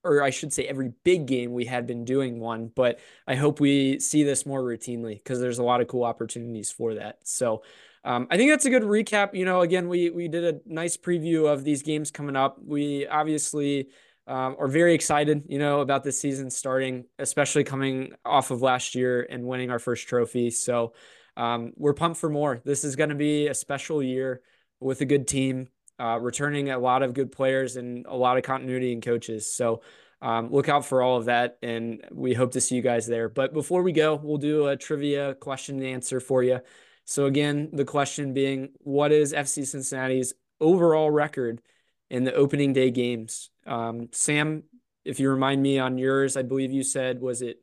or 0.06 0.22
I 0.22 0.30
should 0.30 0.54
say 0.54 0.66
every 0.66 0.94
big 1.04 1.26
game 1.26 1.52
we 1.52 1.66
had 1.66 1.88
been 1.88 2.06
doing 2.06 2.40
one, 2.40 2.72
but 2.74 3.00
I 3.28 3.36
hope 3.36 3.60
we 3.60 4.00
see 4.00 4.24
this 4.24 4.46
more 4.46 4.62
routinely 4.62 5.16
because 5.16 5.42
there's 5.42 5.58
a 5.58 5.64
lot 5.64 5.82
of 5.82 5.88
cool 5.88 6.04
opportunities 6.04 6.72
for 6.72 6.94
that. 6.94 7.18
So 7.24 7.64
um, 8.06 8.28
I 8.30 8.38
think 8.38 8.52
that's 8.52 8.66
a 8.66 8.70
good 8.70 8.84
recap. 8.84 9.34
You 9.34 9.46
know, 9.46 9.62
again, 9.62 9.90
we 9.90 10.12
we 10.12 10.28
did 10.28 10.44
a 10.44 10.60
nice 10.66 10.96
preview 10.96 11.52
of 11.52 11.64
these 11.64 11.82
games 11.82 12.12
coming 12.12 12.36
up. 12.36 12.58
We 12.64 13.08
obviously 13.08 13.90
um, 14.28 14.56
are 14.60 14.68
very 14.68 14.94
excited, 14.94 15.44
you 15.48 15.58
know, 15.58 15.82
about 15.82 16.04
this 16.04 16.22
season 16.22 16.52
starting, 16.52 17.06
especially 17.20 17.64
coming 17.64 18.14
off 18.24 18.52
of 18.52 18.62
last 18.62 18.96
year 18.96 19.28
and 19.30 19.44
winning 19.44 19.72
our 19.72 19.80
first 19.80 20.08
trophy. 20.08 20.52
So 20.52 20.94
um, 21.36 21.74
we're 21.76 21.94
pumped 21.94 22.20
for 22.20 22.30
more. 22.30 22.62
This 22.64 22.84
is 22.84 22.96
going 22.96 23.10
to 23.10 23.16
be 23.16 23.48
a 23.48 23.54
special 23.56 24.02
year 24.02 24.42
with 24.80 25.02
a 25.02 25.06
good 25.06 25.28
team 25.28 25.68
uh, 26.00 26.20
returning 26.22 26.70
a 26.70 26.78
lot 26.78 27.04
of 27.04 27.14
good 27.14 27.32
players 27.32 27.76
and 27.76 28.06
a 28.08 28.16
lot 28.16 28.38
of 28.38 28.44
continuity 28.44 28.94
and 28.94 29.04
coaches. 29.04 29.52
So 29.52 29.82
um, 30.22 30.52
look 30.52 30.70
out 30.70 30.86
for 30.86 31.02
all 31.02 31.18
of 31.18 31.26
that, 31.26 31.58
and 31.62 32.04
we 32.12 32.34
hope 32.34 32.52
to 32.54 32.62
see 32.62 32.76
you 32.76 32.82
guys 32.82 33.06
there. 33.06 33.30
But 33.30 33.54
before 33.54 33.84
we 33.84 33.92
go, 33.92 34.16
we'll 34.16 34.38
do 34.38 34.68
a 34.68 34.78
trivia 34.78 35.36
question 35.36 35.78
and 35.78 35.86
answer 35.86 36.20
for 36.20 36.44
you. 36.44 36.62
So 37.06 37.26
again, 37.26 37.70
the 37.74 37.86
question 37.86 38.34
being, 38.34 38.70
what 38.80 39.12
is 39.12 39.34
FC 39.34 39.66
Cincinnati's 39.66 40.34
overall 40.60 41.10
record 41.10 41.62
in 42.10 42.24
the 42.24 42.34
opening 42.34 42.74
day 42.74 42.92
games? 42.92 43.50
Um, 43.66 44.10
Sam, 44.12 44.64
if 45.04 45.20
you 45.20 45.30
remind 45.30 45.62
me 45.62 45.80
on 45.80 45.98
yours, 45.98 46.36
I 46.36 46.42
believe 46.42 46.72
you 46.72 46.84
said 46.84 47.22
was 47.22 47.42
it 47.42 47.62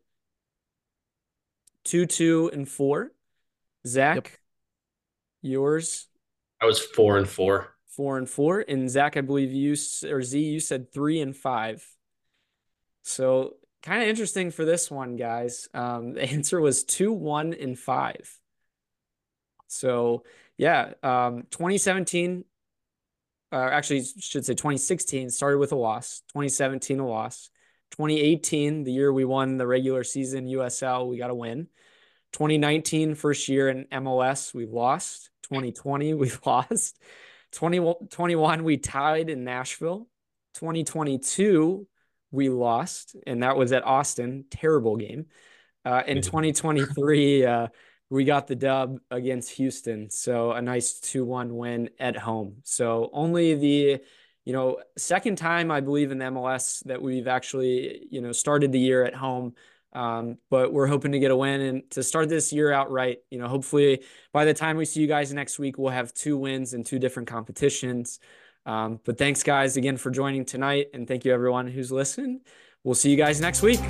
two, 1.84 2.06
two, 2.06 2.50
and 2.52 2.68
four. 2.68 3.12
Zach, 3.86 4.14
yep. 4.16 4.28
yours? 5.42 6.06
I 6.60 6.66
was 6.66 6.78
four 6.80 7.18
and 7.18 7.28
four 7.28 7.72
four 7.92 8.18
and 8.18 8.28
four. 8.28 8.64
And 8.66 8.90
Zach, 8.90 9.16
I 9.16 9.20
believe 9.20 9.52
you 9.52 9.76
or 10.08 10.22
Z, 10.22 10.40
you 10.40 10.60
said 10.60 10.92
three 10.92 11.20
and 11.20 11.36
five. 11.36 11.86
So 13.02 13.54
kind 13.82 14.02
of 14.02 14.08
interesting 14.08 14.50
for 14.50 14.64
this 14.64 14.90
one, 14.90 15.16
guys. 15.16 15.68
Um, 15.74 16.12
the 16.14 16.22
answer 16.24 16.60
was 16.60 16.84
two, 16.84 17.12
one, 17.12 17.54
and 17.54 17.78
five. 17.78 18.38
So 19.72 20.24
yeah, 20.56 20.92
um, 21.02 21.44
2017, 21.50 22.44
uh, 23.52 23.56
actually 23.56 24.04
should 24.18 24.44
say 24.44 24.54
2016 24.54 25.30
started 25.30 25.58
with 25.58 25.72
a 25.72 25.76
loss. 25.76 26.22
2017 26.28 27.00
a 27.00 27.06
loss. 27.06 27.50
2018, 27.92 28.84
the 28.84 28.92
year 28.92 29.12
we 29.12 29.24
won 29.24 29.58
the 29.58 29.66
regular 29.66 30.02
season 30.02 30.46
USL, 30.46 31.08
we 31.08 31.18
got 31.18 31.30
a 31.30 31.34
win. 31.34 31.68
2019, 32.32 33.14
first 33.14 33.48
year 33.48 33.68
in 33.68 33.84
MLS, 33.92 34.54
we've 34.54 34.72
lost. 34.72 35.30
2020, 35.42 36.14
we've 36.14 36.40
lost. 36.46 36.98
2021, 37.52 38.64
we 38.64 38.78
tied 38.78 39.28
in 39.28 39.44
Nashville. 39.44 40.08
2022, 40.54 41.86
we 42.30 42.48
lost, 42.48 43.14
and 43.26 43.42
that 43.42 43.56
was 43.56 43.72
at 43.72 43.84
Austin. 43.84 44.46
Terrible 44.50 44.96
game. 44.96 45.26
Uh, 45.84 46.02
in 46.06 46.22
2023, 46.22 47.44
uh, 47.44 47.68
we 48.12 48.24
got 48.24 48.46
the 48.46 48.54
dub 48.54 48.98
against 49.10 49.52
Houston. 49.52 50.10
So 50.10 50.52
a 50.52 50.60
nice 50.60 51.00
2 51.00 51.24
1 51.24 51.56
win 51.56 51.88
at 51.98 52.14
home. 52.14 52.56
So 52.62 53.08
only 53.12 53.54
the 53.54 54.00
you 54.44 54.52
know 54.52 54.78
second 54.98 55.38
time 55.38 55.70
i 55.70 55.78
believe 55.78 56.10
in 56.10 56.18
the 56.18 56.24
mls 56.24 56.82
that 56.82 57.00
we've 57.00 57.28
actually 57.28 58.08
you 58.10 58.20
know 58.20 58.32
started 58.32 58.72
the 58.72 58.80
year 58.80 59.04
at 59.04 59.14
home 59.14 59.54
um, 59.92 60.38
but 60.50 60.72
we're 60.72 60.88
hoping 60.88 61.12
to 61.12 61.20
get 61.20 61.30
a 61.30 61.36
win 61.36 61.60
and 61.60 61.90
to 61.90 62.02
start 62.02 62.28
this 62.28 62.52
year 62.52 62.72
out 62.72 62.90
right. 62.90 63.18
You 63.30 63.38
know, 63.38 63.46
hopefully 63.46 64.02
by 64.32 64.46
the 64.46 64.54
time 64.54 64.78
we 64.78 64.86
see 64.86 65.02
you 65.02 65.06
guys 65.06 65.34
next 65.34 65.58
week, 65.58 65.76
we'll 65.76 65.92
have 65.92 66.14
two 66.14 66.38
wins 66.38 66.72
in 66.72 66.82
two 66.82 66.98
different 66.98 67.28
competitions. 67.28 68.18
Um, 68.64 69.00
but 69.04 69.18
thanks, 69.18 69.42
guys, 69.42 69.76
again 69.76 69.98
for 69.98 70.10
joining 70.10 70.46
tonight. 70.46 70.86
And 70.94 71.06
thank 71.06 71.26
you, 71.26 71.32
everyone 71.34 71.68
who's 71.68 71.92
listened. 71.92 72.40
We'll 72.84 72.94
see 72.94 73.10
you 73.10 73.18
guys 73.18 73.38
next 73.38 73.60
week. 73.60 73.80